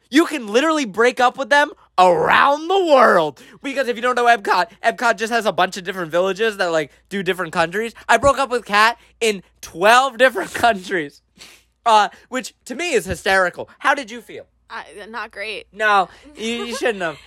you 0.09 0.25
can 0.25 0.47
literally 0.47 0.85
break 0.85 1.19
up 1.19 1.37
with 1.37 1.49
them 1.49 1.71
around 1.97 2.67
the 2.67 2.85
world. 2.85 3.41
Because 3.61 3.87
if 3.87 3.95
you 3.95 4.01
don't 4.01 4.15
know 4.15 4.25
Epcot, 4.25 4.69
Epcot 4.83 5.17
just 5.17 5.31
has 5.31 5.45
a 5.45 5.51
bunch 5.51 5.77
of 5.77 5.83
different 5.83 6.11
villages 6.11 6.57
that 6.57 6.67
like 6.67 6.91
do 7.09 7.23
different 7.23 7.53
countries. 7.53 7.93
I 8.07 8.17
broke 8.17 8.37
up 8.37 8.49
with 8.49 8.65
Kat 8.65 8.97
in 9.19 9.43
12 9.61 10.17
different 10.17 10.53
countries. 10.53 11.21
Uh, 11.85 12.09
which 12.27 12.53
to 12.65 12.75
me 12.75 12.91
is 12.93 13.05
hysterical. 13.05 13.69
How 13.79 13.95
did 13.95 14.11
you 14.11 14.19
feel? 14.21 14.45
I, 14.69 14.85
not 15.07 15.31
great. 15.31 15.67
No, 15.71 16.09
you, 16.35 16.65
you 16.65 16.75
shouldn't 16.75 17.01
have. 17.01 17.17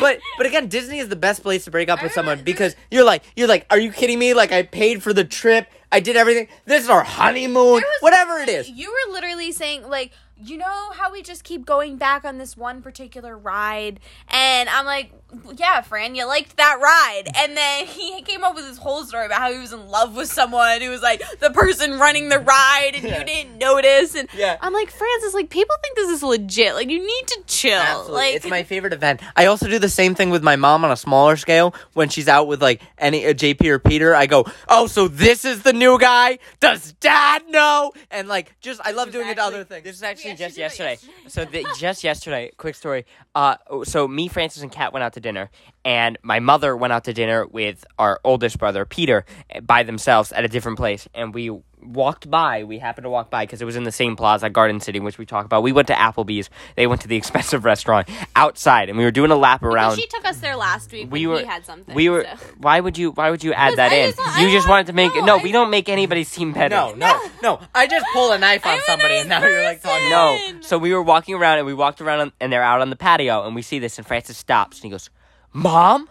But 0.00 0.18
but 0.36 0.46
again, 0.46 0.66
Disney 0.66 0.98
is 0.98 1.08
the 1.08 1.14
best 1.16 1.42
place 1.42 1.64
to 1.66 1.70
break 1.70 1.88
up 1.88 2.02
with 2.02 2.12
someone 2.12 2.42
because 2.42 2.74
you're 2.90 3.04
like 3.04 3.22
you're 3.36 3.46
like, 3.46 3.66
are 3.70 3.78
you 3.78 3.92
kidding 3.92 4.18
me? 4.18 4.34
Like 4.34 4.50
I 4.50 4.64
paid 4.64 5.04
for 5.04 5.12
the 5.12 5.24
trip, 5.24 5.68
I 5.92 6.00
did 6.00 6.16
everything. 6.16 6.48
This 6.64 6.82
is 6.82 6.90
our 6.90 7.04
honeymoon, 7.04 7.82
whatever 8.00 8.38
it 8.38 8.48
is. 8.48 8.68
You 8.68 8.90
were 8.90 9.12
literally 9.12 9.52
saying 9.52 9.88
like, 9.88 10.10
you 10.44 10.56
know 10.56 10.90
how 10.92 11.10
we 11.12 11.22
just 11.22 11.44
keep 11.44 11.66
going 11.66 11.96
back 11.96 12.24
on 12.24 12.38
this 12.38 12.56
one 12.56 12.82
particular 12.82 13.36
ride, 13.36 14.00
and 14.28 14.68
I'm 14.68 14.84
like, 14.86 15.12
yeah, 15.56 15.80
Fran, 15.82 16.14
you 16.14 16.26
liked 16.26 16.56
that 16.56 16.78
ride, 16.80 17.24
and 17.36 17.56
then 17.56 17.86
he 17.88 18.22
came 18.22 18.44
up 18.44 18.54
with 18.54 18.64
this 18.66 18.78
whole 18.78 19.04
story 19.04 19.26
about 19.26 19.40
how 19.40 19.52
he 19.52 19.58
was 19.58 19.72
in 19.72 19.88
love 19.88 20.16
with 20.16 20.30
someone 20.32 20.80
who 20.80 20.90
was 20.90 21.02
like 21.02 21.22
the 21.40 21.50
person 21.50 21.98
running 21.98 22.28
the 22.28 22.38
ride, 22.38 22.92
and 22.94 23.04
Yeah. 23.04 23.18
you 23.18 23.24
didn't 23.24 23.58
notice, 23.58 24.14
and 24.14 24.28
Yeah. 24.34 24.56
I'm 24.60 24.72
like, 24.72 24.90
Francis, 24.90 25.34
like 25.34 25.50
people 25.50 25.74
think 25.82 25.96
this 25.96 26.10
is 26.10 26.22
legit, 26.22 26.74
like 26.74 26.88
you 26.90 26.98
need 27.00 27.26
to 27.28 27.42
chill, 27.46 27.78
Absolutely. 27.80 28.14
like 28.14 28.34
it's 28.36 28.46
my 28.46 28.62
favorite 28.62 28.92
event. 28.92 29.20
I 29.36 29.46
also 29.46 29.66
do 29.68 29.78
the 29.78 29.88
same 29.88 30.14
thing 30.14 30.30
with 30.30 30.42
my 30.42 30.56
mom 30.56 30.84
on 30.84 30.90
a 30.90 30.96
smaller 30.96 31.36
scale. 31.36 31.74
When 31.94 32.08
she's 32.08 32.28
out 32.28 32.46
with 32.46 32.62
like 32.62 32.80
any 32.98 33.26
uh, 33.26 33.32
JP 33.34 33.64
or 33.66 33.78
Peter, 33.78 34.14
I 34.14 34.26
go, 34.26 34.46
"Oh, 34.68 34.86
so 34.86 35.08
this 35.08 35.44
is 35.44 35.62
the 35.62 35.72
new 35.72 35.98
guy? 35.98 36.38
Does 36.60 36.92
Dad 36.94 37.42
know?" 37.48 37.92
And 38.10 38.28
like, 38.28 38.54
just 38.60 38.80
I 38.84 38.92
love 38.92 39.10
doing 39.12 39.28
it 39.28 39.34
to 39.34 39.42
other 39.42 39.64
things. 39.64 39.84
This 39.84 39.96
is 39.96 40.02
actually 40.02 40.27
actually 40.30 40.44
just 40.44 40.56
did 40.56 40.60
yesterday. 40.60 40.98
So 41.28 41.44
the, 41.44 41.66
just 41.78 42.04
yesterday, 42.04 42.50
quick 42.56 42.74
story. 42.74 43.04
Uh, 43.34 43.56
so 43.84 44.08
me, 44.08 44.28
Francis, 44.28 44.62
and 44.62 44.72
Kat 44.72 44.94
went 44.94 45.02
out 45.02 45.12
to 45.12 45.20
dinner, 45.20 45.50
and 45.84 46.16
my 46.22 46.40
mother 46.40 46.74
went 46.74 46.92
out 46.92 47.04
to 47.04 47.12
dinner 47.12 47.46
with 47.46 47.84
our 47.98 48.18
oldest 48.24 48.58
brother 48.58 48.86
Peter 48.86 49.26
eh, 49.50 49.60
by 49.60 49.82
themselves 49.82 50.32
at 50.32 50.44
a 50.44 50.48
different 50.48 50.78
place, 50.78 51.06
and 51.14 51.34
we 51.34 51.50
walked 51.88 52.30
by. 52.30 52.64
We 52.64 52.78
happened 52.78 53.04
to 53.04 53.10
walk 53.10 53.30
by 53.30 53.44
because 53.44 53.62
it 53.62 53.64
was 53.64 53.76
in 53.76 53.84
the 53.84 53.92
same 53.92 54.14
plaza, 54.16 54.50
Garden 54.50 54.80
City, 54.80 55.00
which 55.00 55.18
we 55.18 55.26
talked 55.26 55.46
about. 55.46 55.62
We 55.62 55.72
went 55.72 55.88
to 55.88 55.94
Applebee's. 55.94 56.50
They 56.76 56.86
went 56.86 57.00
to 57.02 57.08
the 57.08 57.16
expensive 57.22 57.64
restaurant 57.64 58.08
outside, 58.36 58.88
and 58.88 58.98
we 58.98 59.04
were 59.04 59.10
doing 59.10 59.30
a 59.30 59.36
lap 59.36 59.60
Because 59.60 59.74
around. 59.74 59.96
she 59.96 60.06
took 60.06 60.24
us 60.24 60.38
there 60.38 60.56
last 60.56 60.92
week 60.92 61.10
we 61.10 61.26
when 61.26 61.36
were 61.36 61.40
he 61.42 61.46
had 61.46 61.64
something. 61.64 61.94
we 61.94 62.08
were. 62.08 62.24
so. 62.24 62.36
Why 62.58 62.80
would 62.80 62.98
you? 62.98 63.10
Why 63.12 63.30
would 63.30 63.42
you 63.42 63.52
add 63.52 63.76
that 63.76 63.92
I 63.92 63.96
in? 63.96 64.10
just 64.14 64.38
you 64.40 64.48
I 64.48 64.52
just 64.52 64.68
wanted 64.68 64.86
to 64.88 64.92
make 64.92 65.14
no, 65.14 65.24
no. 65.24 65.38
I 65.38 65.42
we 65.42 65.52
don't 65.52 65.70
make 65.70 65.88
anybody 65.88 66.24
seem 66.24 66.52
better. 66.52 66.74
No, 66.74 66.94
no, 66.94 67.20
no. 67.42 67.60
I 67.74 67.86
just 67.86 68.06
pull 68.12 68.32
a 68.32 68.38
knife 68.38 68.64
on 68.66 68.72
I'm 68.72 68.78
a 68.78 68.82
somebody, 68.82 69.14
and 69.14 69.28
now 69.28 69.40
nice 69.40 69.50
you're 69.50 69.62
like 69.64 69.82
talking. 69.82 70.10
No. 70.10 70.38
So 70.60 70.78
we 70.78 70.92
were 70.92 71.02
walking 71.02 71.34
around 71.34 71.58
and 71.58 71.66
we 71.66 71.74
walked 71.74 72.00
around 72.00 72.20
on, 72.20 72.32
and 72.40 72.52
they're 72.52 72.62
out 72.62 72.80
on 72.80 72.90
the 72.90 72.96
patio 72.96 73.44
and 73.46 73.54
we 73.54 73.62
see 73.62 73.78
this 73.78 73.98
and 73.98 74.06
Francis 74.06 74.36
stops 74.36 74.78
and 74.78 74.84
he 74.84 74.90
goes, 74.90 75.10
"Mom, 75.52 76.08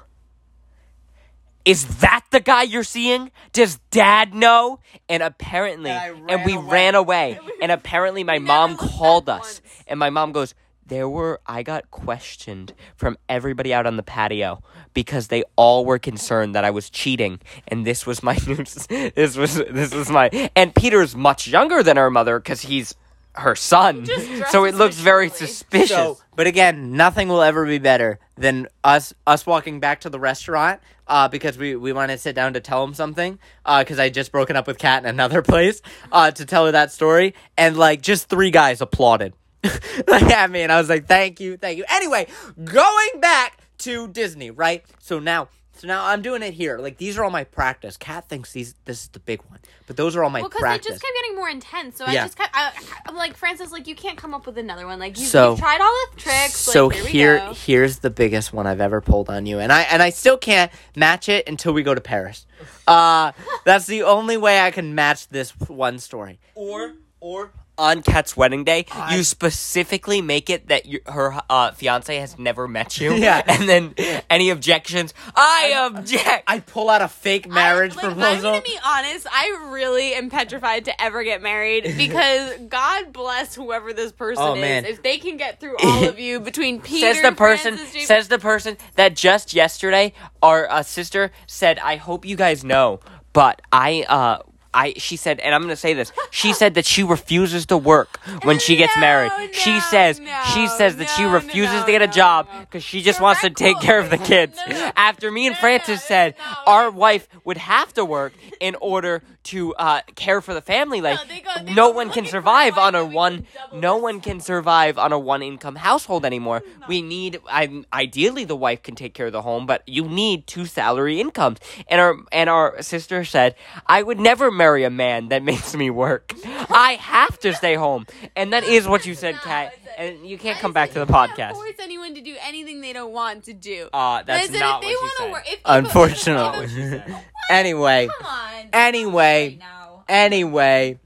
is 1.67 1.85
that 1.99 2.23
the 2.31 2.39
guy 2.39 2.63
you're 2.63 2.83
seeing? 2.83 3.31
Does 3.53 3.79
Dad 3.91 4.33
know?" 4.33 4.79
And 5.09 5.21
apparently, 5.21 5.91
And 5.91 6.27
I 6.29 6.33
and 6.33 6.45
we 6.45 6.53
away. 6.55 6.65
ran 6.71 6.95
away. 6.95 7.39
and 7.61 7.71
apparently, 7.71 8.23
my 8.23 8.39
mom 8.39 8.77
called 8.77 9.29
us, 9.29 9.61
once. 9.61 9.83
and 9.87 9.99
my 9.99 10.09
mom 10.09 10.31
goes. 10.31 10.53
There 10.89 11.09
were 11.09 11.41
I 11.45 11.63
got 11.63 11.91
questioned 11.91 12.73
from 12.95 13.17
everybody 13.27 13.73
out 13.73 13.85
on 13.85 13.97
the 13.97 14.03
patio 14.03 14.63
because 14.93 15.27
they 15.27 15.43
all 15.57 15.83
were 15.83 15.99
concerned 15.99 16.55
that 16.55 16.63
I 16.63 16.71
was 16.71 16.89
cheating 16.89 17.41
and 17.67 17.85
this 17.85 18.05
was 18.07 18.23
my 18.23 18.37
news 18.47 18.87
this 18.87 19.35
was 19.35 19.55
this 19.55 19.93
was 19.93 20.09
my 20.09 20.29
and 20.55 20.73
Peter's 20.73 21.13
much 21.13 21.45
younger 21.45 21.83
than 21.83 21.97
our 21.97 22.09
mother 22.09 22.39
cuz 22.39 22.61
he's 22.61 22.95
her 23.35 23.53
son. 23.53 24.05
just 24.05 24.49
So 24.49 24.63
it 24.63 24.75
looks 24.75 24.95
very 24.95 25.27
suspicious. 25.29 25.89
So, 25.89 26.19
but 26.37 26.45
again, 26.45 26.93
nothing 26.95 27.29
will 27.29 27.41
ever 27.41 27.65
be 27.65 27.79
better 27.79 28.19
than 28.35 28.67
us 28.83 29.11
us 29.25 29.47
walking 29.47 29.79
back 29.79 30.01
to 30.01 30.09
the 30.11 30.19
restaurant 30.19 30.79
uh, 31.07 31.27
because 31.27 31.57
we, 31.57 31.75
we 31.75 31.91
want 31.91 32.11
to 32.11 32.17
sit 32.19 32.35
down 32.35 32.53
to 32.53 32.59
tell 32.59 32.83
him 32.83 32.93
something 32.93 33.39
because 33.65 33.97
I 33.97 34.09
just 34.09 34.31
broken 34.31 34.55
up 34.55 34.67
with 34.67 34.77
Kat 34.77 35.01
in 35.01 35.09
another 35.09 35.41
place 35.53 35.81
uh, 36.11 36.29
to 36.29 36.45
tell 36.45 36.67
her 36.67 36.73
that 36.73 36.91
story. 36.91 37.33
And 37.57 37.75
like 37.75 38.03
just 38.03 38.29
three 38.29 38.51
guys 38.51 38.79
applauded. 38.81 39.33
Like 40.07 40.23
at 40.23 40.51
me 40.51 40.61
and 40.61 40.71
I 40.71 40.77
was 40.77 40.87
like 40.87 41.07
thank 41.07 41.39
you 41.39 41.57
thank 41.57 41.79
you. 41.79 41.85
Anyway 41.89 42.27
going 42.63 43.19
back 43.19 43.59
to 43.79 44.07
Disney 44.07 44.51
right? 44.51 44.85
So 44.99 45.17
now 45.17 45.49
so 45.77 45.87
now 45.87 46.05
I'm 46.05 46.21
doing 46.21 46.41
it 46.43 46.53
here 46.53 46.77
like 46.79 46.97
these 46.97 47.17
are 47.17 47.23
all 47.23 47.29
my 47.31 47.43
practice 47.43 47.97
Kat 47.97 48.27
thinks 48.29 48.51
these 48.53 48.75
this 48.85 49.03
is 49.03 49.07
the 49.09 49.19
big 49.19 49.41
one 49.49 49.59
but 49.85 49.95
those 49.95 50.15
are 50.15 50.23
all 50.23 50.29
my 50.29 50.41
Well, 50.41 50.49
because 50.49 50.59
practice 50.61 50.85
it 50.87 50.89
just 50.91 51.01
kept 51.01 51.13
getting 51.15 51.35
more 51.37 51.47
intense. 51.49 51.97
So 51.97 52.05
Yeah. 52.05 52.23
I 52.23 52.25
just 52.25 52.37
kept, 52.37 52.49
I, 52.53 52.71
I'm 53.05 53.15
like, 53.15 53.37
Francis, 53.37 53.71
like, 53.71 53.87
you 53.87 53.95
can't 53.95 54.17
come 54.17 54.33
up 54.33 54.45
with 54.45 54.57
another 54.57 54.85
one. 54.85 54.99
Like, 54.99 55.17
you, 55.17 55.25
So- 55.25 55.51
you've 55.51 55.59
tried 55.59 55.79
all 55.79 55.95
the 56.13 56.19
tricks. 56.19 56.57
So 56.57 56.87
like, 56.87 56.97
here, 57.05 57.35
we 57.35 57.39
go. 57.39 57.53
here's 57.53 57.99
the 57.99 58.09
biggest 58.09 58.51
one 58.51 58.67
I've 58.67 58.81
ever 58.81 58.99
pulled 58.99 59.29
on 59.29 59.45
you. 59.45 59.59
And 59.59 59.71
I 59.71 59.83
and 59.83 60.03
I 60.03 60.09
still 60.09 60.37
can't 60.37 60.69
match 60.97 61.29
it 61.29 61.47
until 61.47 61.71
we 61.71 61.83
go 61.83 61.95
to 61.95 62.01
Paris. 62.01 62.45
Uh 62.85 63.31
that's 63.63 63.85
the 63.85 64.03
only 64.03 64.35
way 64.35 64.59
I 64.59 64.71
can 64.71 64.93
match 64.93 65.29
this 65.29 65.51
one 65.69 65.99
story. 65.99 66.39
or 66.53 66.93
or 67.21 67.51
on 67.77 68.01
Kat's 68.01 68.35
wedding 68.35 68.63
day, 68.63 68.85
you 69.11 69.23
specifically 69.23 70.21
make 70.21 70.49
it 70.49 70.67
that 70.69 70.85
you, 70.85 70.99
her 71.05 71.39
uh, 71.49 71.71
fiance 71.71 72.15
has 72.17 72.37
never 72.39 72.67
met 72.67 72.99
you. 72.99 73.13
Yeah. 73.27 73.41
And 73.47 73.67
then 73.67 73.95
any 74.29 74.49
objections, 74.51 75.13
I 75.35 75.89
object. 75.91 76.43
I 76.47 76.59
pull 76.59 76.89
out 76.89 77.01
a 77.01 77.07
fake 77.07 77.49
marriage 77.49 77.93
I, 77.93 77.95
like, 77.95 78.05
I'm 78.05 78.13
proposal. 78.13 78.51
gonna 78.51 78.61
be 78.61 78.77
honest. 78.85 79.27
I 79.31 79.67
really 79.71 80.13
am 80.13 80.29
petrified 80.29 80.85
to 80.85 81.01
ever 81.01 81.23
get 81.23 81.41
married 81.41 81.83
because 81.97 82.57
God 82.69 83.11
bless 83.11 83.55
whoever 83.55 83.91
this 83.93 84.11
person 84.11 84.43
Oh, 84.45 84.53
is. 84.55 84.61
man. 84.61 84.85
If 84.85 85.03
they 85.03 85.17
can 85.17 85.37
get 85.37 85.59
through 85.59 85.77
all 85.83 86.03
of 86.07 86.19
you 86.19 86.39
between 86.51 86.79
Peter, 86.81 87.13
says 87.13 87.21
the 87.23 87.31
person 87.31 87.75
Francis, 87.75 87.93
James- 87.93 88.07
says 88.07 88.27
the 88.27 88.39
person 88.39 88.77
that 88.95 89.15
just 89.15 89.53
yesterday 89.53 90.13
our 90.41 90.69
uh, 90.69 90.83
sister 90.83 91.31
said 91.47 91.79
i 91.79 91.95
hope 91.95 92.25
you 92.25 92.35
guys 92.35 92.63
know 92.63 92.99
but 93.33 93.61
i 93.71 94.05
uh 94.07 94.37
I, 94.73 94.93
she 94.97 95.15
said, 95.15 95.39
and 95.39 95.55
I'm 95.55 95.61
gonna 95.61 95.75
say 95.75 95.93
this. 95.93 96.11
She 96.31 96.53
said 96.53 96.75
that 96.75 96.85
she 96.85 97.03
refuses 97.03 97.65
to 97.67 97.77
work 97.77 98.19
when 98.43 98.59
she 98.59 98.75
gets 98.75 98.95
No, 98.95 99.01
married. 99.01 99.31
she 99.55 99.79
says, 99.79 100.19
no, 100.19 100.41
she 100.53 100.67
says 100.67 100.97
that 100.97 101.09
she 101.09 101.23
refuses 101.23 101.73
no, 101.73 101.85
to 101.85 101.91
get 101.91 102.01
a 102.01 102.07
job 102.07 102.47
no. 102.51 102.59
because 102.61 102.83
she 102.83 103.01
just 103.01 103.19
wants 103.21 103.41
to 103.41 103.49
take 103.49 103.79
care 103.79 103.99
of 103.99 104.09
the 104.09 104.17
kids. 104.17 104.57
No, 104.67 104.73
no. 104.75 104.91
After 104.95 105.31
me 105.31 105.47
and 105.47 105.55
No, 105.55 105.59
Francis 105.59 106.01
no, 106.01 106.07
said 106.07 106.35
no, 106.37 106.55
our 106.73 106.91
no. 106.91 106.97
wife 106.97 107.27
would 107.45 107.57
have 107.57 107.93
to 107.93 108.05
work 108.05 108.33
in 108.59 108.75
order 108.81 109.23
to 109.47 109.73
uh, 109.75 110.01
care 110.15 110.41
for 110.41 110.53
the 110.53 110.61
family. 110.61 111.01
Like 111.01 111.27
they 111.27 111.39
go- 111.41 111.51
they 111.63 111.73
no 111.73 111.89
one 111.89 112.07
can 112.09 112.23
looking 112.23 112.23
for 112.23 112.27
a 112.27 112.41
survive 112.41 112.77
on 112.77 112.95
a 112.95 113.05
one. 113.05 113.47
No 113.73 113.97
one 113.97 114.19
can 114.21 114.39
survive 114.39 114.97
on 114.97 115.11
a 115.11 115.19
one 115.19 115.41
income 115.41 115.75
household 115.75 116.25
anymore. 116.25 116.63
We 116.87 117.01
need 117.01 117.39
I, 117.49 117.83
ideally 117.93 118.43
the 118.45 118.55
wife 118.55 118.83
can 118.83 118.95
take 118.95 119.13
care 119.13 119.27
of 119.27 119.31
the 119.31 119.41
home, 119.41 119.65
but 119.65 119.83
you 119.87 120.03
need 120.07 120.47
two 120.47 120.65
salary 120.65 121.19
incomes. 121.19 121.59
And 121.87 122.01
our 122.01 122.15
and 122.31 122.49
our 122.49 122.81
sister 122.81 123.23
said, 123.23 123.55
"I 123.85 124.03
would 124.03 124.19
never 124.19 124.51
marry 124.51 124.83
a 124.83 124.89
man 124.89 125.29
that 125.29 125.43
makes 125.51 125.75
me 125.75 125.89
work. 125.89 126.33
I 126.45 126.97
have 126.99 127.39
to 127.39 127.53
stay 127.53 127.75
home." 127.75 128.05
And 128.35 128.53
that 128.53 128.63
is 128.63 128.87
what 128.87 129.05
you 129.05 129.15
said, 129.15 129.35
No, 129.35 129.41
Kat. 129.41 129.73
And 129.97 130.27
you 130.27 130.37
can't 130.37 130.57
I 130.57 130.61
come 130.61 130.73
back 130.73 130.89
to 130.91 130.99
the 130.99 131.07
you 131.07 131.13
podcast. 131.13 131.53
Force 131.53 131.73
anyone 131.79 132.13
to 132.13 132.21
do 132.21 132.35
anything 132.45 132.81
they 132.81 132.93
don't 132.93 133.11
want 133.13 133.45
to 133.45 133.53
do. 133.53 133.89
Uh, 133.91 134.21
that's 134.23 134.49
said 134.51 134.59
not 134.59 134.83
if 134.83 134.87
they 134.89 134.93
what 134.95 135.01
wanna 135.01 135.13
said. 135.17 135.31
Work, 135.31 135.43
if, 135.47 135.53
if- 135.53 135.61
Unfortunately. 135.65 137.01
anyway, 137.49 138.07
Come 138.19 138.25
on. 138.27 138.69
anyway, 138.73 139.59
anyway, 140.07 140.99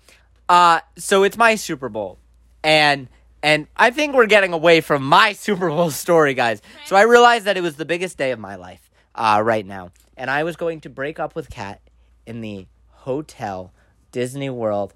uh 0.50 0.82
so 0.98 1.24
it's 1.24 1.38
my 1.38 1.56
Super 1.56 1.88
Bowl. 1.90 2.18
And 2.64 3.08
and 3.42 3.68
I 3.76 3.92
think 3.92 4.14
we're 4.14 4.28
getting 4.28 4.54
away 4.54 4.82
from 4.82 5.04
my 5.04 5.34
Super 5.46 5.70
Bowl 5.70 5.90
story, 5.92 6.34
guys. 6.34 6.62
So 6.86 6.96
I 6.96 7.04
realized 7.04 7.46
that 7.46 7.58
it 7.58 7.62
was 7.62 7.76
the 7.78 7.86
biggest 7.86 8.18
day 8.18 8.32
of 8.32 8.40
my 8.40 8.56
life 8.56 8.90
uh, 9.16 9.42
right 9.44 9.66
now. 9.66 9.92
And 10.18 10.30
I 10.30 10.44
was 10.44 10.56
going 10.56 10.82
to 10.82 10.90
break 10.90 11.18
up 11.20 11.34
with 11.36 11.50
Kat 11.50 11.82
in 12.28 12.42
the 12.42 12.68
Hotel 12.90 13.72
Disney 14.12 14.50
World 14.50 14.94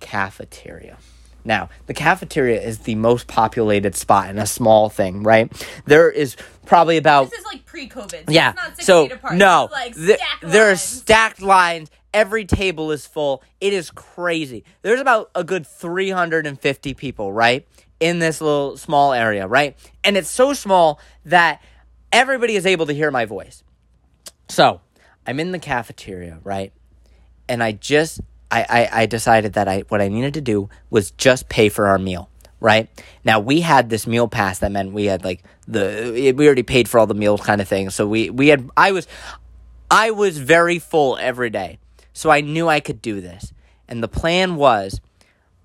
cafeteria. 0.00 0.98
Now, 1.46 1.68
the 1.86 1.94
cafeteria 1.94 2.60
is 2.60 2.80
the 2.80 2.94
most 2.96 3.26
populated 3.28 3.94
spot 3.96 4.28
in 4.30 4.38
a 4.38 4.46
small 4.46 4.88
thing, 4.88 5.22
right? 5.22 5.50
There 5.86 6.10
is 6.10 6.36
probably 6.66 6.96
about 6.96 7.30
This 7.30 7.40
is 7.40 7.46
like 7.46 7.64
pre-COVID. 7.64 8.10
So 8.26 8.32
yeah. 8.32 8.50
It's 8.50 8.56
not 8.56 8.76
six 8.76 8.86
So 8.86 9.04
feet 9.04 9.12
apart. 9.12 9.34
no, 9.34 9.68
like 9.72 9.94
th- 9.94 10.18
there 10.42 10.70
are 10.70 10.76
stacked 10.76 11.40
lines, 11.40 11.90
every 12.12 12.44
table 12.44 12.90
is 12.92 13.06
full. 13.06 13.42
It 13.60 13.72
is 13.72 13.90
crazy. 13.90 14.64
There's 14.82 15.00
about 15.00 15.30
a 15.34 15.44
good 15.44 15.66
350 15.66 16.94
people, 16.94 17.32
right? 17.32 17.66
In 18.00 18.18
this 18.18 18.40
little 18.40 18.76
small 18.76 19.12
area, 19.12 19.46
right? 19.46 19.76
And 20.04 20.16
it's 20.16 20.28
so 20.28 20.52
small 20.52 21.00
that 21.24 21.62
everybody 22.12 22.56
is 22.56 22.66
able 22.66 22.86
to 22.86 22.92
hear 22.92 23.10
my 23.10 23.24
voice. 23.24 23.62
So 24.48 24.80
I'm 25.26 25.40
in 25.40 25.52
the 25.52 25.58
cafeteria, 25.58 26.40
right? 26.44 26.72
And 27.48 27.62
I 27.62 27.72
just 27.72 28.20
I, 28.50 28.66
I, 28.68 29.02
I 29.02 29.06
decided 29.06 29.54
that 29.54 29.68
I 29.68 29.80
what 29.88 30.00
I 30.00 30.08
needed 30.08 30.34
to 30.34 30.40
do 30.40 30.68
was 30.90 31.10
just 31.12 31.48
pay 31.48 31.68
for 31.68 31.88
our 31.88 31.98
meal, 31.98 32.28
right? 32.60 32.88
Now 33.24 33.40
we 33.40 33.60
had 33.60 33.90
this 33.90 34.06
meal 34.06 34.28
pass 34.28 34.60
that 34.60 34.70
meant 34.72 34.92
we 34.92 35.06
had 35.06 35.24
like 35.24 35.42
the 35.66 36.32
we 36.36 36.46
already 36.46 36.62
paid 36.62 36.88
for 36.88 36.98
all 36.98 37.06
the 37.06 37.14
meals 37.14 37.40
kind 37.40 37.60
of 37.60 37.68
thing. 37.68 37.90
So 37.90 38.06
we 38.06 38.30
we 38.30 38.48
had 38.48 38.68
I 38.76 38.92
was 38.92 39.08
I 39.90 40.10
was 40.10 40.38
very 40.38 40.78
full 40.78 41.16
every 41.16 41.50
day. 41.50 41.78
So 42.12 42.30
I 42.30 42.40
knew 42.40 42.68
I 42.68 42.80
could 42.80 43.02
do 43.02 43.20
this. 43.20 43.52
And 43.88 44.02
the 44.02 44.08
plan 44.08 44.56
was 44.56 45.00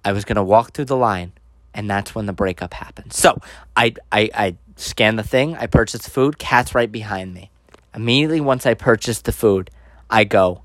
I 0.03 0.11
was 0.11 0.25
gonna 0.25 0.43
walk 0.43 0.73
through 0.73 0.85
the 0.85 0.97
line 0.97 1.33
and 1.73 1.89
that's 1.89 2.13
when 2.15 2.25
the 2.25 2.33
breakup 2.33 2.73
happened. 2.73 3.13
So 3.13 3.39
I 3.75 3.93
I, 4.11 4.29
I 4.33 4.55
scanned 4.75 5.19
the 5.19 5.23
thing, 5.23 5.55
I 5.55 5.67
purchased 5.67 6.05
the 6.05 6.11
food, 6.11 6.39
Kat's 6.39 6.73
right 6.73 6.91
behind 6.91 7.33
me. 7.33 7.51
Immediately 7.93 8.41
once 8.41 8.65
I 8.65 8.73
purchased 8.73 9.25
the 9.25 9.31
food, 9.31 9.69
I 10.09 10.23
go, 10.23 10.63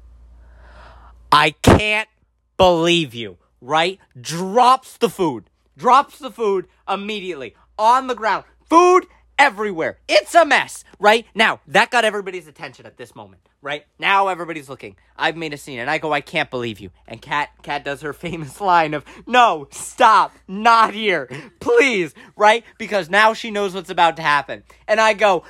I 1.32 1.50
can't 1.62 2.08
believe 2.56 3.14
you, 3.14 3.38
right? 3.60 3.98
Drops 4.20 4.96
the 4.96 5.08
food. 5.08 5.50
Drops 5.76 6.18
the 6.18 6.30
food 6.30 6.66
immediately 6.88 7.54
on 7.78 8.06
the 8.06 8.14
ground. 8.14 8.44
Food 8.68 9.06
everywhere. 9.38 9.98
It's 10.08 10.34
a 10.34 10.44
mess, 10.44 10.84
right? 10.98 11.26
Now, 11.34 11.60
that 11.66 11.90
got 11.90 12.04
everybody's 12.04 12.46
attention 12.46 12.86
at 12.86 12.96
this 12.96 13.14
moment, 13.14 13.42
right? 13.60 13.84
Now 13.98 14.28
everybody's 14.28 14.68
looking. 14.68 14.96
I've 15.16 15.36
made 15.36 15.52
a 15.52 15.58
scene 15.58 15.78
and 15.78 15.90
I 15.90 15.98
go, 15.98 16.12
I 16.12 16.20
can't 16.20 16.50
believe 16.50 16.80
you. 16.80 16.90
And 17.06 17.20
Kat 17.20 17.50
Kat 17.62 17.84
does 17.84 18.00
her 18.02 18.12
famous 18.14 18.60
line 18.60 18.94
of, 18.94 19.04
"No, 19.26 19.68
stop. 19.70 20.32
Not 20.48 20.94
here. 20.94 21.28
Please." 21.60 22.14
Right? 22.36 22.64
Because 22.78 23.10
now 23.10 23.34
she 23.34 23.50
knows 23.50 23.74
what's 23.74 23.90
about 23.90 24.16
to 24.16 24.22
happen. 24.22 24.62
And 24.88 25.00
I 25.00 25.12
go, 25.12 25.44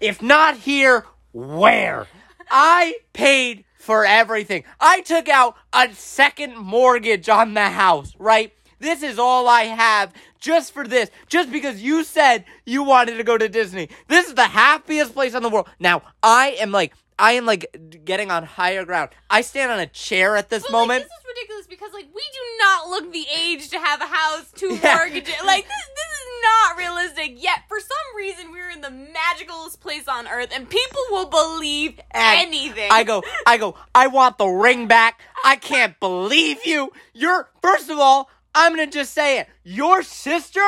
if 0.00 0.22
not 0.22 0.56
here, 0.56 1.04
where? 1.32 2.06
I 2.50 2.96
paid 3.12 3.64
for 3.82 4.04
everything. 4.06 4.62
I 4.80 5.00
took 5.00 5.28
out 5.28 5.56
a 5.72 5.92
second 5.92 6.56
mortgage 6.56 7.28
on 7.28 7.54
the 7.54 7.68
house, 7.70 8.14
right? 8.18 8.52
This 8.78 9.02
is 9.02 9.18
all 9.18 9.48
I 9.48 9.62
have 9.64 10.12
just 10.40 10.72
for 10.72 10.86
this. 10.86 11.10
Just 11.28 11.50
because 11.50 11.82
you 11.82 12.04
said 12.04 12.44
you 12.64 12.84
wanted 12.84 13.16
to 13.16 13.24
go 13.24 13.36
to 13.36 13.48
Disney. 13.48 13.88
This 14.08 14.28
is 14.28 14.34
the 14.34 14.44
happiest 14.46 15.14
place 15.14 15.34
in 15.34 15.42
the 15.42 15.48
world. 15.48 15.68
Now, 15.80 16.02
I 16.22 16.56
am 16.60 16.70
like 16.72 16.94
I 17.18 17.32
am 17.32 17.44
like 17.46 17.66
getting 18.04 18.30
on 18.30 18.44
higher 18.44 18.84
ground. 18.84 19.10
I 19.30 19.42
stand 19.42 19.70
on 19.70 19.78
a 19.78 19.86
chair 19.86 20.36
at 20.36 20.48
this 20.48 20.62
But, 20.64 20.72
like, 20.72 20.80
moment. 20.80 21.02
this 21.04 21.12
is 21.12 21.26
ridiculous 21.28 21.66
because 21.68 21.92
like 21.92 22.06
we 22.14 22.22
do 22.22 22.44
not 22.64 22.88
look 22.88 23.12
the 23.12 23.26
age 23.36 23.68
to 23.70 23.78
have 23.78 24.00
a 24.00 24.06
house, 24.06 24.50
two 24.54 24.74
Yeah. 24.82 24.96
mortgages. 24.96 25.34
Like 25.44 25.64
this, 25.64 25.86
this 25.94 26.10
is 26.20 26.21
not 26.42 26.76
realistic. 26.76 27.42
Yet 27.42 27.60
for 27.68 27.78
some 27.80 28.16
reason 28.16 28.50
we're 28.50 28.70
in 28.70 28.80
the 28.80 28.88
magicalest 28.88 29.80
place 29.80 30.08
on 30.08 30.28
earth, 30.28 30.50
and 30.52 30.68
people 30.68 31.00
will 31.10 31.26
believe 31.26 32.00
And 32.10 32.48
anything. 32.48 32.90
I 32.90 33.04
go, 33.04 33.22
I 33.46 33.58
go, 33.58 33.76
I 33.94 34.08
want 34.08 34.38
the 34.38 34.46
ring 34.46 34.88
back. 34.88 35.20
I 35.44 35.56
can't 35.56 35.98
believe 36.00 36.64
you. 36.64 36.92
You're, 37.12 37.48
first 37.60 37.90
of 37.90 37.98
all, 37.98 38.30
I'm 38.54 38.72
gonna 38.72 38.90
just 38.90 39.14
say 39.14 39.38
it. 39.38 39.48
Your 39.64 40.02
sister, 40.02 40.60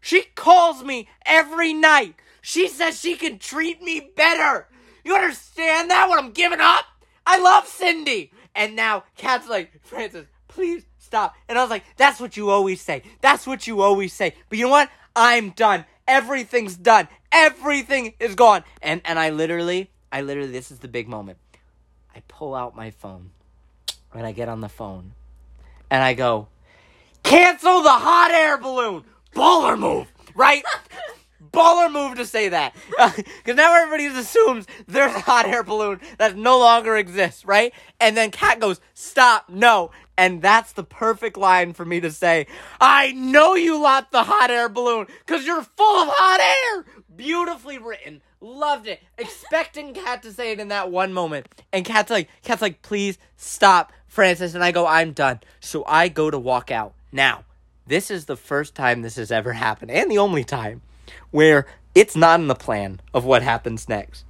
she 0.00 0.22
calls 0.34 0.82
me 0.82 1.08
every 1.24 1.72
night. 1.72 2.16
She 2.42 2.68
says 2.68 3.00
she 3.00 3.16
can 3.16 3.38
treat 3.38 3.82
me 3.82 4.10
better. 4.16 4.68
You 5.04 5.14
understand 5.14 5.90
that? 5.90 6.08
What 6.08 6.22
I'm 6.22 6.32
giving 6.32 6.60
up? 6.60 6.84
I 7.26 7.38
love 7.38 7.66
Cindy. 7.66 8.32
And 8.54 8.76
now 8.76 9.04
Kat's 9.16 9.48
like, 9.48 9.80
Francis, 9.82 10.26
please 10.48 10.84
stop. 11.06 11.34
And 11.48 11.58
I 11.58 11.62
was 11.62 11.70
like, 11.70 11.84
that's 11.96 12.20
what 12.20 12.36
you 12.36 12.50
always 12.50 12.80
say. 12.80 13.02
That's 13.20 13.46
what 13.46 13.66
you 13.66 13.80
always 13.80 14.12
say. 14.12 14.34
But 14.48 14.58
you 14.58 14.64
know 14.66 14.70
what? 14.70 14.90
I'm 15.14 15.50
done. 15.50 15.86
Everything's 16.06 16.76
done. 16.76 17.08
Everything 17.32 18.14
is 18.20 18.34
gone. 18.34 18.64
And 18.82 19.00
and 19.04 19.18
I 19.18 19.30
literally, 19.30 19.90
I 20.12 20.20
literally, 20.20 20.52
this 20.52 20.70
is 20.70 20.80
the 20.80 20.88
big 20.88 21.08
moment. 21.08 21.38
I 22.14 22.22
pull 22.28 22.54
out 22.54 22.76
my 22.76 22.90
phone 22.90 23.30
and 24.14 24.26
I 24.26 24.32
get 24.32 24.48
on 24.48 24.60
the 24.60 24.68
phone 24.68 25.12
and 25.90 26.02
I 26.02 26.14
go, 26.14 26.48
cancel 27.22 27.82
the 27.82 27.90
hot 27.90 28.30
air 28.30 28.58
balloon. 28.58 29.04
Baller 29.34 29.78
move, 29.78 30.10
right? 30.34 30.64
Baller 31.52 31.92
move 31.92 32.16
to 32.16 32.26
say 32.26 32.48
that. 32.50 32.74
Because 33.16 33.56
now 33.56 33.74
everybody 33.74 34.06
assumes 34.06 34.66
there's 34.86 35.14
a 35.14 35.20
hot 35.20 35.46
air 35.46 35.62
balloon 35.62 36.00
that 36.18 36.36
no 36.36 36.58
longer 36.58 36.96
exists, 36.96 37.44
right? 37.44 37.72
And 38.00 38.16
then 38.16 38.30
Kat 38.30 38.60
goes, 38.60 38.80
stop, 38.94 39.48
no. 39.48 39.90
And 40.18 40.40
that's 40.40 40.72
the 40.72 40.82
perfect 40.82 41.36
line 41.36 41.72
for 41.72 41.84
me 41.84 42.00
to 42.00 42.10
say, 42.10 42.46
I 42.80 43.12
know 43.12 43.54
you 43.54 43.80
lot 43.80 44.12
the 44.12 44.24
hot 44.24 44.50
air 44.50 44.68
balloon 44.68 45.06
because 45.26 45.44
you're 45.44 45.62
full 45.62 46.02
of 46.02 46.08
hot 46.10 46.40
air. 46.40 46.86
Beautifully 47.14 47.78
written. 47.78 48.22
Loved 48.40 48.86
it. 48.86 49.02
Expecting 49.18 49.94
Kat 49.94 50.22
to 50.22 50.32
say 50.32 50.52
it 50.52 50.60
in 50.60 50.68
that 50.68 50.90
one 50.90 51.12
moment. 51.12 51.48
And 51.72 51.84
Kat's 51.84 52.10
like, 52.10 52.28
Kat's 52.42 52.62
like, 52.62 52.82
please 52.82 53.18
stop, 53.36 53.92
Francis. 54.06 54.54
And 54.54 54.64
I 54.64 54.72
go, 54.72 54.86
I'm 54.86 55.12
done. 55.12 55.40
So 55.60 55.84
I 55.86 56.08
go 56.08 56.30
to 56.30 56.38
walk 56.38 56.70
out. 56.70 56.94
Now, 57.12 57.44
this 57.86 58.10
is 58.10 58.24
the 58.24 58.36
first 58.36 58.74
time 58.74 59.02
this 59.02 59.16
has 59.16 59.30
ever 59.30 59.52
happened, 59.52 59.92
and 59.92 60.10
the 60.10 60.18
only 60.18 60.42
time, 60.42 60.82
where 61.30 61.66
it's 61.94 62.16
not 62.16 62.40
in 62.40 62.48
the 62.48 62.54
plan 62.54 63.00
of 63.14 63.24
what 63.24 63.42
happens 63.42 63.88
next. 63.88 64.24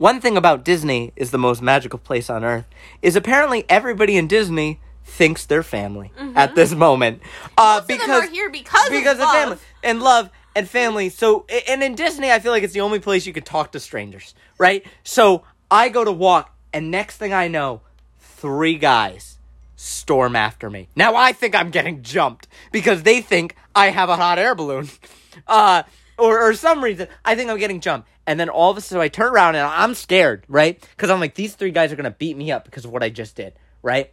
One 0.00 0.18
thing 0.18 0.38
about 0.38 0.64
Disney 0.64 1.12
is 1.14 1.30
the 1.30 1.36
most 1.36 1.60
magical 1.60 1.98
place 1.98 2.30
on 2.30 2.42
earth 2.42 2.64
is 3.02 3.16
apparently 3.16 3.66
everybody 3.68 4.16
in 4.16 4.28
Disney 4.28 4.80
thinks 5.04 5.44
they're 5.44 5.62
family 5.62 6.10
at 6.34 6.54
this 6.54 6.72
moment. 6.72 7.20
Uh, 7.58 7.82
because 7.82 8.24
of 8.24 8.30
here 8.30 8.48
because, 8.48 8.88
because 8.88 9.16
of, 9.18 9.24
love. 9.24 9.34
family 9.34 9.58
and 9.82 10.00
love 10.00 10.30
and 10.56 10.66
family. 10.66 11.10
So 11.10 11.44
and 11.68 11.82
in 11.82 11.96
Disney, 11.96 12.32
I 12.32 12.38
feel 12.38 12.50
like 12.50 12.62
it's 12.62 12.72
the 12.72 12.80
only 12.80 12.98
place 12.98 13.26
you 13.26 13.34
can 13.34 13.42
talk 13.42 13.72
to 13.72 13.80
strangers, 13.80 14.34
right? 14.56 14.86
So 15.04 15.42
I 15.70 15.90
go 15.90 16.02
to 16.02 16.12
walk, 16.12 16.56
and 16.72 16.90
next 16.90 17.18
thing 17.18 17.34
I 17.34 17.48
know, 17.48 17.82
three 18.18 18.78
guys 18.78 19.36
storm 19.76 20.34
after 20.34 20.70
me. 20.70 20.88
Now 20.96 21.14
I 21.14 21.32
think 21.32 21.54
I'm 21.54 21.70
getting 21.70 22.02
jumped 22.02 22.48
because 22.72 23.02
they 23.02 23.20
think 23.20 23.54
I 23.74 23.90
have 23.90 24.08
a 24.08 24.16
hot 24.16 24.38
air 24.38 24.54
balloon, 24.54 24.88
uh, 25.46 25.82
or 26.16 26.40
or 26.40 26.54
some 26.54 26.82
reason 26.82 27.06
I 27.22 27.34
think 27.34 27.50
I'm 27.50 27.58
getting 27.58 27.80
jumped. 27.80 28.08
And 28.30 28.38
then 28.38 28.48
all 28.48 28.70
of 28.70 28.76
a 28.76 28.80
sudden 28.80 29.02
I 29.02 29.08
turn 29.08 29.32
around 29.32 29.56
and 29.56 29.66
I'm 29.66 29.92
scared, 29.92 30.44
right? 30.46 30.80
Because 30.80 31.10
I'm 31.10 31.18
like, 31.18 31.34
these 31.34 31.56
three 31.56 31.72
guys 31.72 31.90
are 31.90 31.96
gonna 31.96 32.12
beat 32.12 32.36
me 32.36 32.52
up 32.52 32.64
because 32.64 32.84
of 32.84 32.92
what 32.92 33.02
I 33.02 33.08
just 33.08 33.34
did, 33.34 33.54
right? 33.82 34.08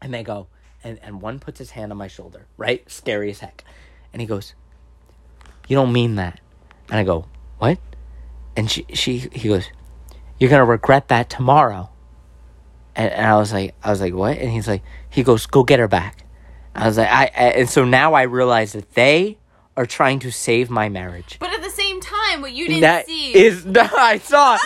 And 0.00 0.14
they 0.14 0.22
go, 0.22 0.46
and, 0.82 0.98
and 1.02 1.20
one 1.20 1.38
puts 1.40 1.58
his 1.58 1.72
hand 1.72 1.92
on 1.92 1.98
my 1.98 2.08
shoulder, 2.08 2.46
right? 2.56 2.90
Scary 2.90 3.28
as 3.28 3.40
heck. 3.40 3.62
And 4.14 4.22
he 4.22 4.26
goes, 4.26 4.54
You 5.68 5.76
don't 5.76 5.92
mean 5.92 6.14
that. 6.14 6.40
And 6.88 6.98
I 6.98 7.04
go, 7.04 7.26
What? 7.58 7.78
And 8.56 8.70
she 8.70 8.86
she 8.94 9.28
he 9.30 9.48
goes, 9.50 9.68
You're 10.38 10.48
gonna 10.48 10.64
regret 10.64 11.08
that 11.08 11.28
tomorrow. 11.28 11.90
And, 12.96 13.12
and 13.12 13.26
I 13.26 13.36
was 13.36 13.52
like 13.52 13.74
I 13.82 13.90
was 13.90 14.00
like, 14.00 14.14
What? 14.14 14.38
And 14.38 14.52
he's 14.52 14.66
like 14.66 14.82
he 15.10 15.22
goes, 15.22 15.44
Go 15.44 15.64
get 15.64 15.80
her 15.80 15.88
back. 15.88 16.24
I 16.74 16.86
was 16.86 16.96
like, 16.96 17.10
I, 17.10 17.24
I 17.24 17.48
and 17.58 17.68
so 17.68 17.84
now 17.84 18.14
I 18.14 18.22
realize 18.22 18.72
that 18.72 18.94
they 18.94 19.36
are 19.76 19.84
trying 19.84 20.20
to 20.20 20.32
save 20.32 20.70
my 20.70 20.88
marriage. 20.88 21.36
But 21.38 21.50
what 22.42 22.52
you 22.52 22.66
didn't 22.66 22.82
That 22.82 23.06
see 23.06 23.34
is 23.34 23.64
no, 23.66 23.82
I 23.96 24.18
saw 24.18 24.56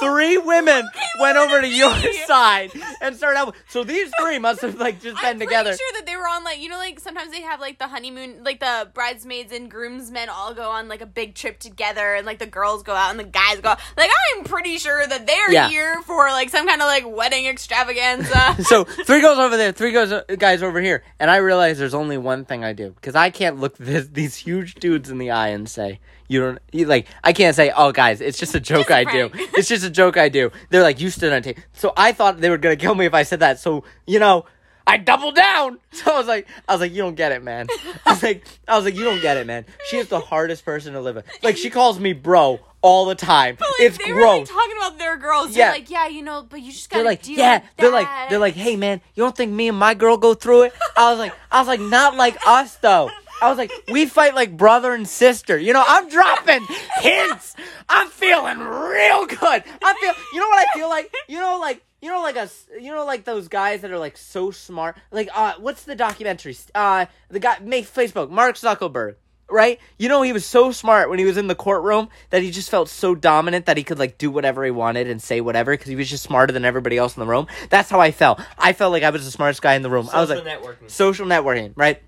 three 0.00 0.38
women 0.38 0.88
went 1.20 1.36
over 1.36 1.60
to 1.60 1.68
your 1.68 1.92
side 2.26 2.70
and 3.00 3.16
started 3.16 3.38
out. 3.38 3.54
So 3.68 3.84
these 3.84 4.10
three 4.20 4.38
must 4.38 4.60
have 4.62 4.76
like 4.78 5.00
just 5.00 5.20
been 5.22 5.38
together. 5.38 5.70
I'm 5.70 5.76
pretty 5.76 5.78
sure 5.78 5.92
that 6.00 6.06
they 6.06 6.16
were 6.16 6.28
on 6.28 6.44
like 6.44 6.60
you 6.60 6.68
know 6.68 6.76
like 6.78 7.00
sometimes 7.00 7.30
they 7.32 7.42
have 7.42 7.60
like 7.60 7.78
the 7.78 7.88
honeymoon 7.88 8.42
like 8.44 8.60
the 8.60 8.88
bridesmaids 8.94 9.52
and 9.52 9.70
groomsmen 9.70 10.28
all 10.28 10.54
go 10.54 10.70
on 10.70 10.88
like 10.88 11.00
a 11.00 11.06
big 11.06 11.34
trip 11.34 11.58
together 11.58 12.14
and 12.14 12.26
like 12.26 12.38
the 12.38 12.46
girls 12.46 12.82
go 12.82 12.94
out 12.94 13.10
and 13.10 13.18
the 13.18 13.24
guys 13.24 13.60
go 13.60 13.70
out. 13.70 13.80
like 13.96 14.10
I'm 14.36 14.44
pretty 14.44 14.78
sure 14.78 15.06
that 15.06 15.26
they're 15.26 15.52
Yeah. 15.52 15.68
here 15.68 16.00
for 16.02 16.26
like 16.28 16.50
some 16.50 16.66
kind 16.66 16.80
of 16.80 16.86
like 16.86 17.04
wedding 17.06 17.46
extravaganza. 17.46 18.56
so 18.64 18.84
three 18.84 19.20
girls 19.20 19.38
over 19.38 19.56
there, 19.56 19.72
three 19.72 19.92
goes 19.92 20.12
guys 20.38 20.62
over 20.62 20.80
here, 20.80 21.02
and 21.18 21.30
I 21.30 21.36
realize 21.36 21.78
there's 21.78 21.94
only 21.94 22.18
one 22.18 22.44
thing 22.44 22.64
I 22.64 22.72
do 22.72 22.90
because 22.90 23.14
I 23.14 23.30
can't 23.30 23.58
look 23.60 23.76
this, 23.76 24.08
these 24.08 24.36
huge 24.36 24.74
dudes 24.76 25.10
in 25.10 25.18
the 25.18 25.30
eye 25.30 25.48
and 25.48 25.68
say 25.68 26.00
you 26.28 26.40
don't 26.40 26.58
you, 26.72 26.86
like. 26.86 27.06
I 27.22 27.32
can't 27.32 27.54
say, 27.54 27.72
oh 27.76 27.92
guys, 27.92 28.20
it's 28.20 28.38
just 28.38 28.54
a 28.54 28.60
joke 28.60 28.88
Just 28.88 28.92
I 28.92 29.04
do. 29.04 29.30
It's 29.54 29.68
just 29.68 29.84
a 29.84 29.90
joke 29.90 30.16
I 30.16 30.28
do. 30.28 30.50
They're 30.70 30.82
like, 30.82 31.00
you 31.00 31.10
stood 31.10 31.32
on 31.32 31.42
tape. 31.42 31.58
So 31.72 31.92
I 31.96 32.12
thought 32.12 32.40
they 32.40 32.50
were 32.50 32.58
gonna 32.58 32.76
kill 32.76 32.94
me 32.94 33.06
if 33.06 33.14
I 33.14 33.22
said 33.22 33.40
that. 33.40 33.58
So 33.58 33.84
you 34.06 34.18
know. 34.18 34.46
I 34.86 34.98
doubled 34.98 35.34
down. 35.34 35.78
So 35.92 36.12
I 36.12 36.18
was 36.18 36.26
like, 36.26 36.46
I 36.68 36.72
was 36.72 36.80
like, 36.80 36.92
you 36.92 36.98
don't 36.98 37.14
get 37.14 37.30
it, 37.32 37.42
man. 37.42 37.68
I 38.06 38.10
was 38.10 38.22
like, 38.22 38.44
I 38.66 38.76
was 38.76 38.84
like, 38.84 38.96
you 38.96 39.04
don't 39.04 39.22
get 39.22 39.36
it, 39.36 39.46
man. 39.46 39.64
She 39.86 39.96
is 39.96 40.08
the 40.08 40.18
hardest 40.18 40.64
person 40.64 40.92
to 40.92 41.00
live 41.00 41.14
with. 41.14 41.24
Like, 41.42 41.56
she 41.56 41.70
calls 41.70 42.00
me 42.00 42.12
bro 42.12 42.58
all 42.82 43.06
the 43.06 43.14
time. 43.14 43.56
Like, 43.58 43.70
it's 43.78 43.96
they 43.96 44.12
were 44.12 44.26
like 44.26 44.44
talking 44.44 44.76
about 44.76 44.98
their 44.98 45.16
girls. 45.16 45.56
Yeah. 45.56 45.66
They're 45.66 45.78
like, 45.80 45.90
yeah, 45.90 46.08
you 46.08 46.22
know, 46.22 46.44
but 46.46 46.60
you 46.60 46.70
just 46.70 46.90
gotta 46.90 47.02
they're 47.02 47.12
like, 47.12 47.22
deal 47.22 47.38
yeah, 47.38 47.60
with 47.60 47.70
they're 47.78 47.92
like, 47.92 48.28
they're 48.28 48.38
like, 48.38 48.54
hey 48.54 48.76
man, 48.76 49.00
you 49.14 49.22
don't 49.22 49.34
think 49.34 49.52
me 49.52 49.68
and 49.68 49.78
my 49.78 49.94
girl 49.94 50.18
go 50.18 50.34
through 50.34 50.64
it? 50.64 50.74
I 50.96 51.10
was 51.10 51.18
like, 51.18 51.32
I 51.50 51.60
was 51.60 51.68
like, 51.68 51.80
not 51.80 52.16
like 52.16 52.36
us 52.46 52.74
though. 52.76 53.10
I 53.42 53.48
was 53.48 53.58
like, 53.58 53.72
we 53.90 54.06
fight 54.06 54.34
like 54.34 54.56
brother 54.56 54.94
and 54.94 55.06
sister. 55.06 55.58
You 55.58 55.72
know, 55.72 55.84
I'm 55.86 56.08
dropping 56.08 56.66
hints. 56.98 57.56
I'm 57.88 58.08
feeling 58.08 58.58
real 58.58 59.26
good. 59.26 59.40
I 59.40 59.94
feel, 60.00 60.14
you 60.32 60.40
know 60.40 60.48
what 60.48 60.66
I 60.68 60.78
feel 60.78 60.88
like? 60.88 61.14
You 61.28 61.40
know, 61.40 61.58
like, 61.58 61.82
you 62.04 62.10
know 62.10 62.20
like 62.20 62.36
a 62.36 62.50
you 62.78 62.92
know 62.92 63.06
like 63.06 63.24
those 63.24 63.48
guys 63.48 63.80
that 63.80 63.90
are 63.90 63.98
like 63.98 64.18
so 64.18 64.50
smart. 64.50 64.96
Like 65.10 65.30
uh, 65.34 65.54
what's 65.58 65.84
the 65.84 65.96
documentary? 65.96 66.54
Uh, 66.74 67.06
the 67.30 67.40
guy 67.40 67.58
make 67.60 67.86
Facebook, 67.86 68.30
Mark 68.30 68.56
Zuckerberg. 68.56 69.16
Right, 69.48 69.78
you 69.98 70.08
know 70.08 70.22
he 70.22 70.32
was 70.32 70.44
so 70.44 70.72
smart 70.72 71.10
when 71.10 71.18
he 71.18 71.24
was 71.26 71.36
in 71.36 71.48
the 71.48 71.54
courtroom 71.54 72.08
that 72.30 72.42
he 72.42 72.50
just 72.50 72.70
felt 72.70 72.88
so 72.88 73.14
dominant 73.14 73.66
that 73.66 73.76
he 73.76 73.84
could 73.84 73.98
like 73.98 74.16
do 74.16 74.30
whatever 74.30 74.64
he 74.64 74.70
wanted 74.70 75.08
and 75.08 75.20
say 75.20 75.40
whatever 75.40 75.72
because 75.72 75.88
he 75.88 75.96
was 75.96 76.08
just 76.08 76.24
smarter 76.24 76.52
than 76.52 76.64
everybody 76.64 76.96
else 76.96 77.14
in 77.14 77.20
the 77.20 77.26
room. 77.26 77.46
That's 77.68 77.90
how 77.90 78.00
I 78.00 78.10
felt. 78.10 78.40
I 78.58 78.72
felt 78.72 78.92
like 78.92 79.02
I 79.02 79.10
was 79.10 79.24
the 79.24 79.30
smartest 79.30 79.60
guy 79.60 79.74
in 79.74 79.82
the 79.82 79.90
room. 79.90 80.08
I 80.12 80.20
was 80.20 80.30
like, 80.30 80.44
networking. 80.44 80.90
social 80.90 81.26
networking, 81.26 81.72
right? 81.76 82.02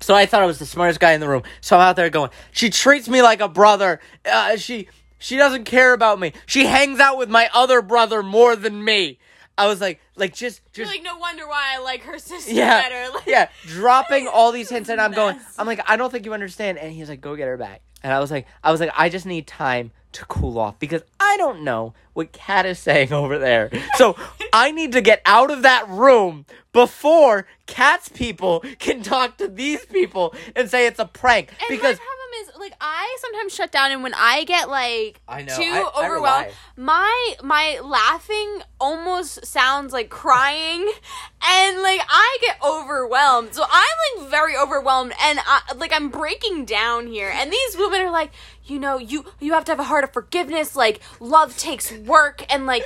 So 0.00 0.14
I 0.14 0.26
thought 0.26 0.42
I 0.42 0.46
was 0.46 0.58
the 0.58 0.66
smartest 0.66 1.00
guy 1.00 1.12
in 1.12 1.20
the 1.20 1.28
room. 1.28 1.42
So 1.60 1.76
I'm 1.76 1.82
out 1.82 1.96
there 1.96 2.10
going, 2.10 2.30
she 2.52 2.70
treats 2.70 3.08
me 3.08 3.22
like 3.22 3.40
a 3.40 3.48
brother. 3.48 4.00
Uh, 4.24 4.56
she 4.56 4.88
she 5.18 5.36
doesn't 5.36 5.64
care 5.64 5.92
about 5.92 6.20
me. 6.20 6.32
She 6.46 6.66
hangs 6.66 7.00
out 7.00 7.18
with 7.18 7.28
my 7.28 7.50
other 7.52 7.82
brother 7.82 8.22
more 8.22 8.54
than 8.54 8.84
me. 8.84 9.18
I 9.56 9.66
was 9.66 9.80
like, 9.80 10.00
like 10.14 10.34
just 10.34 10.60
You're 10.74 10.86
just 10.86 10.96
like, 10.96 11.04
no 11.04 11.18
wonder 11.18 11.46
why 11.48 11.74
I 11.74 11.82
like 11.82 12.02
her 12.02 12.18
sister 12.20 12.52
yeah, 12.52 12.80
better. 12.82 13.12
Like, 13.12 13.24
yeah, 13.26 13.48
dropping 13.66 14.28
all 14.28 14.52
these 14.52 14.70
hints, 14.70 14.88
and 14.88 15.00
I'm 15.00 15.12
going. 15.12 15.38
I'm 15.58 15.66
like, 15.66 15.80
I 15.90 15.96
don't 15.96 16.10
think 16.10 16.24
you 16.24 16.32
understand. 16.32 16.78
And 16.78 16.92
he's 16.92 17.08
like, 17.08 17.20
go 17.20 17.34
get 17.34 17.48
her 17.48 17.56
back. 17.56 17.82
And 18.04 18.12
I 18.12 18.20
was 18.20 18.30
like, 18.30 18.46
I 18.62 18.70
was 18.70 18.80
like, 18.80 18.92
I 18.96 19.08
just 19.08 19.26
need 19.26 19.48
time 19.48 19.90
to 20.18 20.24
cool 20.26 20.58
off 20.58 20.78
because 20.78 21.02
I 21.20 21.36
don't 21.36 21.62
know 21.62 21.94
what 22.12 22.32
Kat 22.32 22.66
is 22.66 22.78
saying 22.78 23.12
over 23.12 23.38
there. 23.38 23.70
So 23.96 24.16
I 24.52 24.70
need 24.72 24.92
to 24.92 25.00
get 25.00 25.22
out 25.24 25.50
of 25.50 25.62
that 25.62 25.88
room 25.88 26.44
before 26.72 27.46
Kat's 27.66 28.08
people 28.08 28.64
can 28.78 29.02
talk 29.02 29.38
to 29.38 29.48
these 29.48 29.84
people 29.86 30.34
and 30.56 30.68
say 30.68 30.86
it's 30.86 30.98
a 30.98 31.06
prank. 31.06 31.50
And 31.60 31.78
because 31.78 31.98
is, 32.42 32.50
like, 32.58 32.74
I 32.80 33.16
sometimes 33.20 33.54
shut 33.54 33.70
down, 33.72 33.90
and 33.92 34.02
when 34.02 34.14
I 34.14 34.44
get 34.44 34.68
like 34.68 35.20
I 35.28 35.42
know, 35.42 35.56
too 35.56 35.62
I- 35.62 35.90
I 35.94 36.06
overwhelmed, 36.06 36.48
my 36.76 37.34
my 37.42 37.80
laughing 37.82 38.62
almost 38.80 39.44
sounds 39.46 39.92
like 39.92 40.08
crying, 40.10 40.80
and 41.42 41.82
like 41.82 42.00
I 42.08 42.38
get 42.40 42.58
overwhelmed. 42.64 43.54
So 43.54 43.64
I'm 43.68 44.20
like 44.22 44.30
very 44.30 44.56
overwhelmed, 44.56 45.12
and 45.20 45.38
I, 45.46 45.60
like 45.76 45.92
I'm 45.92 46.08
breaking 46.10 46.64
down 46.64 47.06
here. 47.06 47.30
And 47.32 47.52
these 47.52 47.76
women 47.76 48.00
are 48.02 48.10
like, 48.10 48.30
you 48.64 48.78
know, 48.78 48.98
you 48.98 49.24
you 49.40 49.52
have 49.54 49.64
to 49.66 49.72
have 49.72 49.80
a 49.80 49.84
heart 49.84 50.04
of 50.04 50.12
forgiveness. 50.12 50.76
Like 50.76 51.00
love 51.20 51.56
takes 51.56 51.92
work, 51.92 52.44
and 52.52 52.66
like 52.66 52.84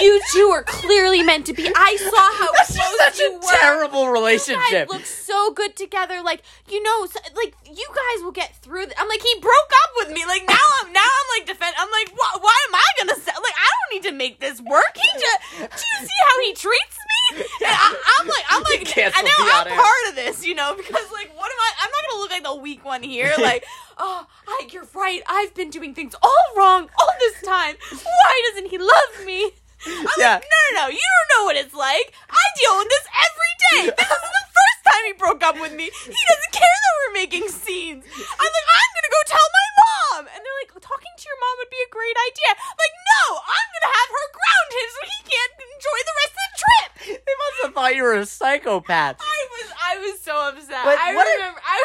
you 0.00 0.20
two 0.32 0.48
are 0.52 0.62
clearly 0.62 1.22
meant 1.22 1.46
to 1.46 1.52
be. 1.52 1.70
I 1.74 1.96
saw 1.96 2.44
how 2.44 2.52
that's 2.52 2.76
close 2.76 2.98
such 2.98 3.18
you 3.18 3.34
a 3.34 3.38
were. 3.38 3.58
terrible 3.60 4.04
You 4.04 4.12
relationship. 4.12 4.70
guys 4.70 4.88
look 4.88 5.04
so 5.06 5.52
good 5.52 5.76
together. 5.76 6.22
Like 6.22 6.42
you 6.70 6.82
know, 6.82 7.06
so, 7.06 7.18
like 7.36 7.54
you 7.66 7.86
guys 7.88 8.22
will 8.24 8.32
get 8.32 8.54
through. 8.56 8.86
I'm 8.98 9.08
like 9.08 9.22
he 9.22 9.34
broke 9.40 9.72
up 9.82 9.90
with 9.96 10.10
me. 10.14 10.24
Like 10.26 10.44
now 10.48 10.66
I'm 10.82 10.92
now 10.92 11.04
I'm 11.06 11.28
like 11.38 11.46
defend. 11.46 11.74
I'm 11.78 11.90
like 11.90 12.10
why, 12.16 12.38
why 12.40 12.56
am 12.68 12.74
I 12.74 12.86
gonna 12.98 13.16
say 13.20 13.32
like 13.32 13.56
I 13.56 13.68
don't 13.68 13.90
need 13.94 14.08
to 14.08 14.14
make 14.14 14.40
this 14.40 14.60
work. 14.60 14.94
He 14.94 15.08
just 15.18 15.38
do 15.60 15.84
you 15.84 16.00
see 16.06 16.20
how 16.26 16.40
he 16.42 16.54
treats 16.54 16.98
me? 16.98 17.44
And 17.64 17.74
I, 17.74 18.16
I'm 18.20 18.26
like 18.28 18.44
I'm 18.50 18.62
like 18.62 19.14
I 19.16 19.22
know 19.22 19.30
I'm 19.38 19.66
air. 19.68 19.76
part 19.76 20.02
of 20.10 20.14
this. 20.16 20.44
You 20.46 20.54
know 20.54 20.74
because 20.76 21.10
like 21.12 21.30
what 21.36 21.50
am 21.50 21.58
I? 21.58 21.70
I'm 21.82 21.90
not 21.90 22.02
gonna 22.10 22.20
look 22.20 22.30
like 22.30 22.44
the 22.44 22.54
weak 22.56 22.84
one 22.84 23.02
here. 23.02 23.32
Like 23.44 23.64
oh 23.98 24.26
I, 24.48 24.68
you're 24.72 24.88
right. 24.94 25.22
I've 25.28 25.54
been 25.54 25.70
doing 25.70 25.94
things 25.94 26.14
all 26.22 26.44
wrong 26.56 26.88
all 26.98 27.10
this 27.20 27.42
time. 27.42 27.76
Why 27.90 28.50
doesn't 28.50 28.70
he 28.70 28.78
love 28.78 29.26
me? 29.26 29.50
I'm 29.86 30.18
Yeah. 30.18 30.40
like, 30.40 30.46
no, 30.48 30.58
no, 30.64 30.70
no, 30.80 30.84
you 30.88 31.04
don't 31.04 31.28
know 31.36 31.42
what 31.44 31.56
it's 31.56 31.74
like. 31.74 32.12
I 32.30 32.42
deal 32.58 32.74
with 32.80 32.88
this 32.88 33.06
every 33.12 33.52
day. 33.60 33.82
This 34.04 34.10
is 34.10 34.32
the 34.32 34.46
first 34.54 34.80
time 34.86 35.02
he 35.06 35.12
broke 35.18 35.42
up 35.42 35.56
with 35.60 35.72
me. 35.74 35.88
He 35.90 36.22
doesn't 36.30 36.52
care 36.52 36.76
that 36.84 36.94
we're 37.04 37.14
making 37.20 37.48
scenes. 37.48 38.04
I'm 38.06 38.50
like, 38.56 38.68
I'm 38.70 38.90
gonna 38.94 39.12
go 39.12 39.22
tell 39.26 39.48
my 39.50 39.66
mom. 39.82 40.22
And 40.30 40.38
they're 40.40 40.58
like, 40.62 40.70
talking 40.78 41.14
to 41.16 41.24
your 41.26 41.38
mom 41.42 41.54
would 41.64 41.72
be 41.72 41.80
a 41.84 41.90
great 41.90 42.16
idea. 42.16 42.52
Like, 42.54 42.94
no, 42.94 43.22
I'm 43.40 43.66
gonna 43.74 43.92
have 43.92 44.10
her 44.14 44.26
ground 44.36 44.68
him 44.78 44.88
so 44.94 45.00
he 45.10 45.18
can't 45.26 45.54
enjoy 45.64 45.98
the 46.04 46.14
rest 46.22 46.34
of 46.34 46.44
the 46.44 46.52
trip. 46.62 46.90
they 47.24 47.34
must 47.40 47.56
have 47.64 47.72
thought 47.74 47.92
you 47.96 48.02
were 48.04 48.16
a 48.20 48.26
psychopath. 48.26 49.16
I 49.20 49.38
was, 49.58 49.66
I 49.74 49.92
was 50.04 50.14
so 50.20 50.34
upset. 50.54 50.84
But 50.86 50.98
I 51.00 51.14
what 51.16 51.26
a- 51.26 51.34
remember, 51.34 51.60
I. 51.64 51.76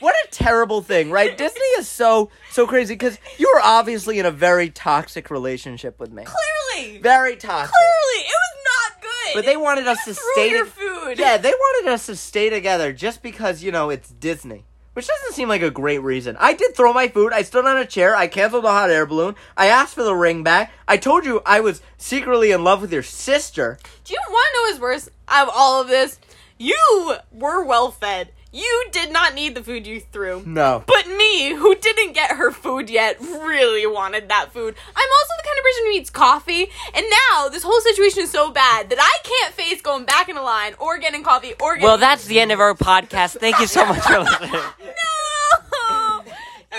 What 0.00 0.14
a 0.24 0.28
terrible 0.30 0.80
thing, 0.82 1.10
right? 1.10 1.36
Disney 1.38 1.60
is 1.78 1.88
so 1.88 2.30
so 2.50 2.66
crazy 2.66 2.94
because 2.94 3.18
you 3.38 3.50
were 3.54 3.60
obviously 3.62 4.18
in 4.18 4.26
a 4.26 4.30
very 4.30 4.70
toxic 4.70 5.30
relationship 5.30 5.98
with 5.98 6.12
me. 6.12 6.24
Clearly, 6.24 6.98
Very 6.98 7.36
toxic. 7.36 7.74
clearly, 7.74 8.24
it 8.26 8.34
was 8.34 8.64
not 8.92 9.02
good. 9.02 9.34
But 9.34 9.44
they 9.46 9.56
wanted 9.56 9.86
us 9.86 10.04
to 10.04 10.14
stay 10.14 10.50
your 10.50 10.64
to- 10.64 10.70
food. 10.70 11.18
Yeah, 11.18 11.36
they 11.36 11.50
wanted 11.52 11.90
us 11.92 12.06
to 12.06 12.16
stay 12.16 12.48
together 12.50 12.92
just 12.92 13.22
because, 13.22 13.62
you 13.62 13.72
know, 13.72 13.90
it's 13.90 14.10
Disney. 14.10 14.64
Which 14.94 15.06
doesn't 15.06 15.34
seem 15.34 15.48
like 15.48 15.62
a 15.62 15.70
great 15.70 16.02
reason. 16.02 16.36
I 16.40 16.54
did 16.54 16.74
throw 16.74 16.92
my 16.92 17.06
food. 17.06 17.32
I 17.32 17.42
stood 17.42 17.64
on 17.66 17.76
a 17.76 17.86
chair. 17.86 18.16
I 18.16 18.26
canceled 18.26 18.64
the 18.64 18.68
hot 18.72 18.90
air 18.90 19.06
balloon. 19.06 19.36
I 19.56 19.66
asked 19.66 19.94
for 19.94 20.02
the 20.02 20.14
ring 20.14 20.42
back. 20.42 20.72
I 20.88 20.96
told 20.96 21.24
you 21.24 21.40
I 21.46 21.60
was 21.60 21.80
secretly 21.98 22.50
in 22.50 22.64
love 22.64 22.80
with 22.80 22.92
your 22.92 23.04
sister. 23.04 23.78
Do 24.04 24.12
you 24.14 24.20
want 24.28 24.48
to 24.52 24.58
know 24.58 24.62
what's 24.70 24.80
worse 24.80 25.08
out 25.28 25.46
of 25.48 25.54
all 25.56 25.80
of 25.80 25.86
this? 25.86 26.18
You 26.58 27.14
were 27.30 27.62
well 27.64 27.92
fed. 27.92 28.32
You 28.50 28.84
did 28.92 29.12
not 29.12 29.34
need 29.34 29.54
the 29.54 29.62
food 29.62 29.86
you 29.86 30.00
threw. 30.00 30.42
No. 30.46 30.82
But 30.86 31.06
me, 31.06 31.50
who 31.54 31.74
didn't 31.74 32.12
get 32.14 32.32
her 32.32 32.50
food 32.50 32.88
yet, 32.88 33.20
really 33.20 33.86
wanted 33.86 34.28
that 34.30 34.52
food. 34.52 34.74
I'm 34.96 35.08
also 35.18 35.32
the 35.36 35.44
kind 35.46 35.58
of 35.58 35.64
person 35.64 35.84
who 35.84 35.90
eats 35.92 36.10
coffee, 36.10 36.66
and 36.94 37.06
now 37.30 37.48
this 37.50 37.62
whole 37.62 37.80
situation 37.82 38.22
is 38.22 38.30
so 38.30 38.50
bad 38.50 38.88
that 38.88 38.98
I 38.98 39.18
can't 39.28 39.52
face 39.54 39.82
going 39.82 40.06
back 40.06 40.30
in 40.30 40.36
a 40.38 40.42
line 40.42 40.74
or 40.78 40.96
getting 40.98 41.22
coffee 41.22 41.52
or 41.60 41.74
getting. 41.74 41.86
Well, 41.88 41.98
that's 41.98 42.24
the 42.24 42.40
end 42.40 42.50
of 42.50 42.58
our 42.60 42.74
podcast. 42.74 43.38
Thank 43.38 43.58
you 43.60 43.66
so 43.66 43.84
much 43.84 44.00
for 44.00 44.18
listening. 44.20 44.50
no. 44.52 46.22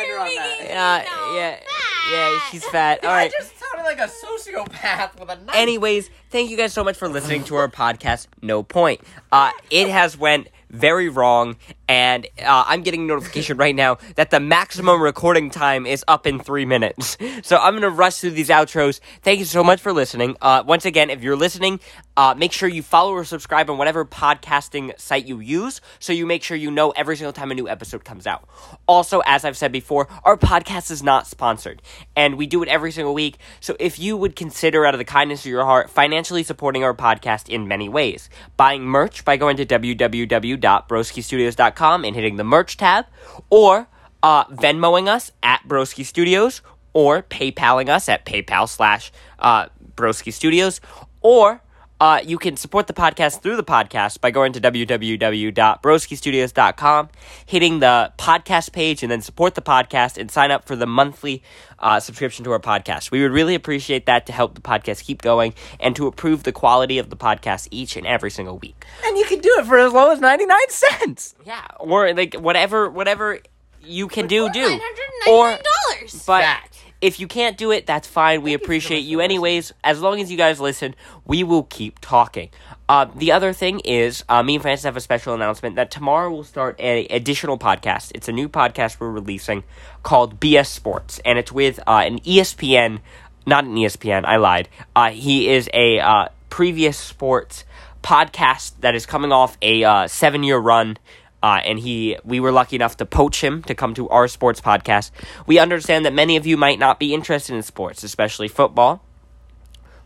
You're 0.02 0.18
on 0.20 0.24
making 0.26 0.38
that. 0.40 0.60
me 0.62 0.66
Yeah, 0.70 1.04
so 1.04 1.36
yeah, 1.36 1.56
fat. 1.56 1.64
yeah. 2.12 2.40
She's 2.52 2.66
fat. 2.66 3.00
All 3.04 3.10
right. 3.12 3.32
just 3.38 3.54
sounded 3.60 3.84
like 3.84 4.00
a 4.00 4.08
sociopath 4.10 5.20
with 5.20 5.30
a 5.30 5.36
knife. 5.44 5.56
Anyways, 5.56 6.10
thank 6.30 6.50
you 6.50 6.58
guys 6.58 6.74
so 6.74 6.84
much 6.84 6.96
for 6.98 7.08
listening 7.10 7.44
to 7.46 7.56
our 7.56 7.68
podcast. 7.68 8.28
No 8.42 8.64
point. 8.64 9.02
Uh, 9.32 9.52
it 9.70 9.90
has 9.90 10.18
went 10.18 10.48
very 10.70 11.10
wrong, 11.10 11.58
and 11.90 12.28
uh, 12.38 12.66
I'm 12.68 12.84
getting 12.84 13.08
notification 13.08 13.58
right 13.58 13.76
now 13.76 13.98
that 14.16 14.30
the 14.30 14.40
maximum 14.40 15.02
recording 15.02 15.50
time 15.50 15.88
is 15.88 16.06
up 16.08 16.28
in 16.28 16.40
three 16.40 16.66
minutes. 16.66 17.18
So 17.42 17.58
I'm 17.58 17.74
gonna 17.74 17.90
rush 17.90 18.18
through 18.18 18.32
these 18.32 18.50
outros. 18.50 19.00
Thank 19.22 19.40
you 19.40 19.46
so 19.46 19.64
much 19.64 19.80
for 19.80 19.94
listening. 19.94 20.36
Uh, 20.42 20.62
once 20.66 20.86
again, 20.86 21.10
if 21.10 21.24
you're 21.24 21.38
listening, 21.38 21.80
uh, 22.18 22.36
make 22.38 22.52
sure 22.52 22.70
you 22.70 22.84
follow 22.84 23.14
or 23.14 23.24
subscribe 23.24 23.70
on 23.70 23.78
whatever 23.78 24.04
podcasting 24.04 25.00
site 25.00 25.26
you 25.26 25.40
use, 25.40 25.80
so 26.00 26.12
you 26.12 26.26
make 26.26 26.44
sure 26.44 26.58
you 26.58 26.70
know 26.70 26.92
every 26.92 27.16
single 27.16 27.32
time 27.32 27.50
a 27.50 27.56
new 27.56 27.68
episode 27.68 28.04
comes 28.04 28.28
out. 28.28 28.48
Also, 28.88 29.22
as 29.26 29.46
I've 29.46 29.58
said 29.58 29.72
before, 29.72 30.08
our 30.26 30.38
podcast 30.38 30.92
is 30.92 31.02
not 31.02 31.28
sponsored, 31.28 31.82
and 32.16 32.38
we 32.38 32.46
do 32.46 32.62
it 32.62 32.70
every 32.70 32.92
single 32.92 33.14
week. 33.14 33.38
So 33.62 33.76
if 33.80 33.98
you 33.98 34.18
would 34.18 34.36
consider, 34.36 34.86
out 34.86 34.94
of 34.94 35.00
the 35.00 35.06
kindness 35.06 35.42
of 35.42 35.48
your 35.48 35.66
heart, 35.66 35.90
financially 35.90 36.44
supporting 36.44 36.84
our 36.84 36.94
podcast 36.94 37.48
in 37.48 37.68
many 37.68 37.90
ways, 37.90 38.30
buying 38.58 38.84
merch 38.84 39.24
by 39.24 39.38
going 39.38 39.58
to 39.58 39.66
www.broskistudios.com 39.66 41.79
and 41.80 42.16
hitting 42.16 42.36
the 42.36 42.44
merch 42.44 42.78
tab, 42.78 43.06
or 43.50 43.88
uh, 44.22 44.46
Venmoing 44.46 45.08
us 45.08 45.32
at 45.42 45.62
Broski 45.68 46.06
Studios, 46.06 46.62
or 46.94 47.24
PayPaling 47.24 47.90
us 47.90 48.10
at 48.10 48.26
PayPal 48.26 48.68
slash 48.68 49.12
uh, 49.40 49.68
Broski 49.96 50.34
Studios, 50.34 50.82
or 51.22 51.62
uh, 52.00 52.22
you 52.26 52.38
can 52.38 52.56
support 52.58 52.88
the 52.88 52.94
podcast 52.94 53.42
through 53.42 53.56
the 53.58 53.64
podcast 53.64 54.22
by 54.22 54.32
going 54.32 54.54
to 54.54 54.62
www.broskistudios.com, 54.62 57.10
hitting 57.46 57.80
the 57.80 58.12
podcast 58.18 58.72
page, 58.72 59.04
and 59.04 59.12
then 59.12 59.22
support 59.22 59.56
the 59.56 59.62
podcast 59.62 60.18
and 60.18 60.32
sign 60.32 60.52
up 60.52 60.66
for 60.66 60.76
the 60.76 60.86
monthly 60.88 61.44
uh, 61.80 62.00
subscription 62.00 62.46
to 62.46 62.52
our 62.52 62.60
podcast. 62.60 63.12
We 63.12 63.22
would 63.22 63.32
really 63.32 63.56
appreciate 63.56 64.06
that 64.06 64.26
to 64.28 64.34
help 64.34 64.56
the 64.56 64.62
podcast 64.62 65.04
keep 65.04 65.22
going 65.22 65.54
and 65.80 65.96
to 65.96 66.08
improve 66.08 66.44
the 66.44 66.52
quality 66.52 66.98
of 67.00 67.10
the 67.10 67.18
podcast 67.18 67.68
each 67.72 67.96
and 67.98 68.06
every 68.08 68.32
single 68.32 68.58
week. 68.60 68.86
And 69.06 69.18
you 69.18 69.26
can 69.26 69.40
do 69.40 69.56
it 69.60 69.66
for 69.66 69.78
as 69.78 69.92
low 69.94 70.12
as 70.12 70.20
99 70.20 70.58
cents. 70.70 71.36
Yeah, 71.46 71.66
or 71.80 72.14
like 72.14 72.36
whatever, 72.36 72.90
whatever 72.90 73.40
you 73.84 74.08
can 74.08 74.28
do, 74.28 74.50
do. 74.50 74.62
Nine 74.62 74.80
hundred 74.82 75.32
Or, 75.32 75.48
ninety-nine 75.50 75.64
dollars. 76.00 76.24
but 76.26 76.42
Fact. 76.42 76.78
If 77.02 77.20
you 77.20 77.28
can't 77.28 77.58
do 77.58 77.72
it, 77.72 77.86
that's 77.86 78.08
fine. 78.08 78.42
We 78.42 78.54
appreciate 78.54 79.02
you 79.02 79.22
anyways. 79.22 79.72
As 79.84 80.02
long 80.02 80.20
as 80.20 80.30
you 80.30 80.38
guys 80.38 80.60
listen, 80.60 80.96
we 81.26 81.44
will 81.44 81.64
keep 81.64 82.00
talking. 82.00 82.50
Uh, 82.90 83.06
the 83.16 83.32
other 83.32 83.54
thing 83.54 83.80
is, 83.82 84.24
uh, 84.28 84.44
me 84.44 84.56
and 84.56 84.62
Francis 84.62 84.84
have 84.84 84.98
a 84.98 85.02
special 85.02 85.34
announcement 85.34 85.76
that 85.78 85.92
tomorrow 85.92 86.30
we'll 86.32 86.44
start 86.44 86.80
an 86.80 87.08
additional 87.10 87.58
podcast. 87.58 88.12
It's 88.16 88.28
a 88.28 88.32
new 88.34 88.50
podcast 88.50 89.00
we're 89.00 89.12
releasing 89.12 89.64
called 90.04 90.40
BS 90.40 90.68
Sports, 90.68 91.22
and 91.24 91.40
it's 91.40 91.52
with 91.52 91.80
uh, 91.88 92.04
an 92.06 92.20
ESPN, 92.20 93.00
not 93.46 93.64
an 93.64 93.76
ESPN. 93.76 94.26
I 94.26 94.36
lied. 94.36 94.68
Uh, 94.96 95.12
he 95.12 95.50
is 95.50 95.70
a 95.74 96.00
uh, 96.00 96.28
previous 96.50 96.98
sports 96.98 97.64
podcast 98.04 98.74
that 98.80 98.96
is 98.96 99.06
coming 99.06 99.32
off 99.32 99.58
a 99.62 99.84
uh, 99.84 100.08
seven 100.08 100.44
year 100.44 100.58
run. 100.58 100.98
Uh, 101.42 101.62
and 101.64 101.80
he, 101.80 102.18
we 102.24 102.40
were 102.40 102.52
lucky 102.52 102.76
enough 102.76 102.98
to 102.98 103.06
poach 103.06 103.42
him 103.42 103.64
to 103.64 103.76
come 103.76 103.94
to 103.94 104.10
our 104.10 104.28
sports 104.28 104.60
podcast. 104.60 105.12
We 105.48 105.58
understand 105.58 106.06
that 106.06 106.14
many 106.14 106.36
of 106.36 106.46
you 106.46 106.58
might 106.58 106.80
not 106.80 107.00
be 107.00 107.14
interested 107.14 107.56
in 107.56 107.64
sports, 107.64 108.04
especially 108.04 108.48
football. 108.48 109.02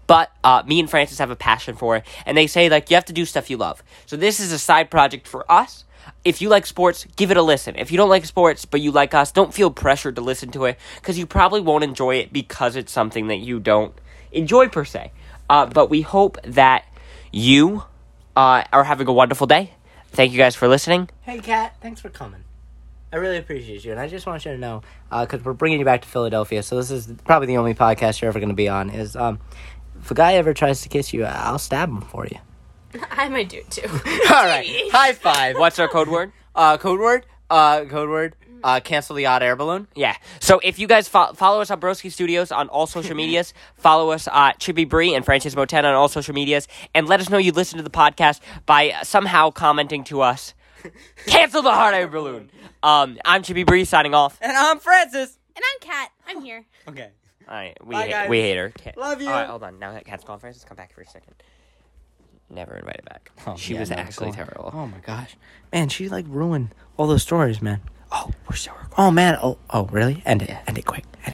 But 0.05 0.31
uh, 0.43 0.63
me 0.65 0.79
and 0.79 0.89
Francis 0.89 1.17
have 1.19 1.31
a 1.31 1.35
passion 1.35 1.75
for 1.75 1.95
it, 1.95 2.05
and 2.25 2.37
they 2.37 2.47
say 2.47 2.69
like 2.69 2.89
you 2.89 2.95
have 2.95 3.05
to 3.05 3.13
do 3.13 3.25
stuff 3.25 3.49
you 3.49 3.57
love. 3.57 3.81
So 4.05 4.17
this 4.17 4.39
is 4.39 4.51
a 4.51 4.59
side 4.59 4.91
project 4.91 5.27
for 5.27 5.49
us. 5.51 5.85
If 6.25 6.41
you 6.41 6.49
like 6.49 6.65
sports, 6.65 7.05
give 7.15 7.31
it 7.31 7.37
a 7.37 7.41
listen. 7.41 7.75
If 7.77 7.91
you 7.91 7.97
don't 7.97 8.09
like 8.09 8.25
sports 8.25 8.65
but 8.65 8.81
you 8.81 8.91
like 8.91 9.13
us, 9.13 9.31
don't 9.31 9.53
feel 9.53 9.71
pressured 9.71 10.15
to 10.15 10.21
listen 10.21 10.51
to 10.51 10.65
it 10.65 10.77
because 10.95 11.17
you 11.17 11.25
probably 11.25 11.61
won't 11.61 11.83
enjoy 11.83 12.15
it 12.15 12.33
because 12.33 12.75
it's 12.75 12.91
something 12.91 13.27
that 13.27 13.37
you 13.37 13.59
don't 13.59 13.93
enjoy 14.31 14.67
per 14.67 14.83
se. 14.83 15.11
Uh, 15.49 15.65
but 15.65 15.89
we 15.89 16.01
hope 16.01 16.37
that 16.43 16.85
you 17.31 17.83
uh, 18.35 18.63
are 18.71 18.83
having 18.83 19.07
a 19.07 19.13
wonderful 19.13 19.47
day. 19.47 19.73
Thank 20.13 20.31
you 20.31 20.37
guys 20.37 20.55
for 20.55 20.67
listening. 20.67 21.09
Hey, 21.21 21.39
Kat, 21.39 21.75
thanks 21.81 21.99
for 21.99 22.09
coming. 22.09 22.43
I 23.11 23.15
really 23.17 23.37
appreciate 23.37 23.83
you, 23.83 23.91
and 23.91 23.99
I 23.99 24.07
just 24.07 24.25
want 24.25 24.45
you 24.45 24.51
to 24.51 24.57
know 24.57 24.81
because 25.11 25.43
we're 25.43 25.53
bringing 25.53 25.79
you 25.79 25.85
back 25.85 26.01
to 26.03 26.07
Philadelphia, 26.07 26.63
so 26.63 26.75
this 26.75 26.91
is 26.91 27.11
probably 27.25 27.47
the 27.47 27.57
only 27.57 27.73
podcast 27.73 28.21
you're 28.21 28.29
ever 28.29 28.39
going 28.39 28.49
to 28.49 28.55
be 28.55 28.69
on. 28.69 28.89
Is 28.89 29.15
um, 29.15 29.39
if 29.99 30.09
a 30.11 30.13
guy 30.13 30.35
ever 30.35 30.53
tries 30.53 30.81
to 30.81 30.89
kiss 30.89 31.13
you, 31.13 31.25
I'll 31.25 31.59
stab 31.59 31.89
him 31.89 32.01
for 32.01 32.27
you. 32.27 32.37
I 33.11 33.29
might 33.29 33.49
do 33.49 33.57
it 33.57 33.71
too. 33.71 33.87
All 33.89 34.45
right, 34.45 34.65
high 34.91 35.13
five. 35.13 35.57
What's 35.57 35.79
our 35.79 35.87
code 35.87 36.07
word? 36.09 36.31
Uh, 36.55 36.77
code 36.77 36.99
word. 36.99 37.25
Uh, 37.49 37.85
code 37.85 38.09
word. 38.09 38.35
Uh, 38.63 38.79
cancel 38.79 39.15
the 39.15 39.25
odd 39.25 39.43
air 39.43 39.55
balloon. 39.55 39.87
Yeah. 39.95 40.15
So 40.39 40.59
if 40.63 40.79
you 40.79 40.87
guys 40.87 41.07
fo- 41.07 41.33
follow 41.33 41.59
us 41.61 41.69
on 41.69 41.81
Broski 41.81 42.11
Studios 42.11 42.51
on 42.51 42.69
all 42.69 42.87
social 42.87 43.15
medias, 43.15 43.53
follow 43.75 44.11
us 44.11 44.27
uh, 44.31 44.53
Chippy 44.53 44.85
Bree 44.85 45.13
and 45.13 45.25
Francis 45.25 45.53
Moten 45.55 45.79
on 45.79 45.93
all 45.93 46.07
social 46.07 46.33
medias, 46.33 46.67
and 46.95 47.07
let 47.07 47.19
us 47.19 47.29
know 47.29 47.37
you 47.37 47.51
listen 47.51 47.77
to 47.77 47.83
the 47.83 47.89
podcast 47.89 48.39
by 48.65 48.93
somehow 49.03 49.49
commenting 49.51 50.03
to 50.05 50.21
us. 50.21 50.53
Cancel 51.25 51.61
the 51.61 51.71
hot 51.71 51.93
air 51.93 52.07
balloon. 52.07 52.49
Um, 52.81 53.17
I'm 53.25 53.43
Chippy 53.43 53.63
Bree 53.63 53.85
signing 53.85 54.13
off. 54.13 54.37
And 54.41 54.51
I'm 54.55 54.79
Francis. 54.79 55.37
And 55.55 55.63
I'm 55.73 55.79
Kat. 55.89 56.09
I'm 56.27 56.41
here. 56.41 56.65
Okay. 56.87 57.09
All 57.47 57.55
right, 57.55 57.77
we 57.85 57.93
Bye, 57.95 58.03
hate, 58.03 58.09
guys. 58.11 58.29
we 58.29 58.39
hate 58.39 58.57
her. 58.57 58.69
Kat- 58.69 58.97
Love 58.97 59.21
you. 59.21 59.27
All 59.27 59.33
right, 59.33 59.47
hold 59.47 59.63
on. 59.63 59.79
Now 59.79 59.91
that 59.93 60.05
Kat's 60.05 60.23
gone, 60.23 60.39
Francis, 60.39 60.63
come 60.63 60.77
back 60.77 60.93
for 60.93 61.01
a 61.01 61.07
second. 61.07 61.33
Never 62.49 62.75
invited 62.77 63.03
back. 63.05 63.31
she 63.57 63.73
Oh, 63.73 63.75
yeah, 63.75 63.79
was 63.81 63.89
no, 63.89 63.95
actually 63.97 64.27
go 64.31 64.35
terrible. 64.35 64.71
Oh 64.73 64.85
my 64.87 64.99
gosh, 64.99 65.35
man, 65.71 65.89
she 65.89 66.07
like 66.09 66.25
ruined 66.27 66.73
all 66.97 67.07
those 67.07 67.21
stories, 67.23 67.61
man. 67.61 67.81
Oh, 68.13 68.29
we're 68.47 68.55
so 68.55 68.71
recording. 68.71 68.93
Oh 68.97 69.11
man. 69.11 69.37
Oh, 69.41 69.57
oh, 69.71 69.85
really? 69.87 70.21
End 70.25 70.43
it. 70.43 70.55
End 70.67 70.77
it 70.77 70.85
quick. 70.85 71.03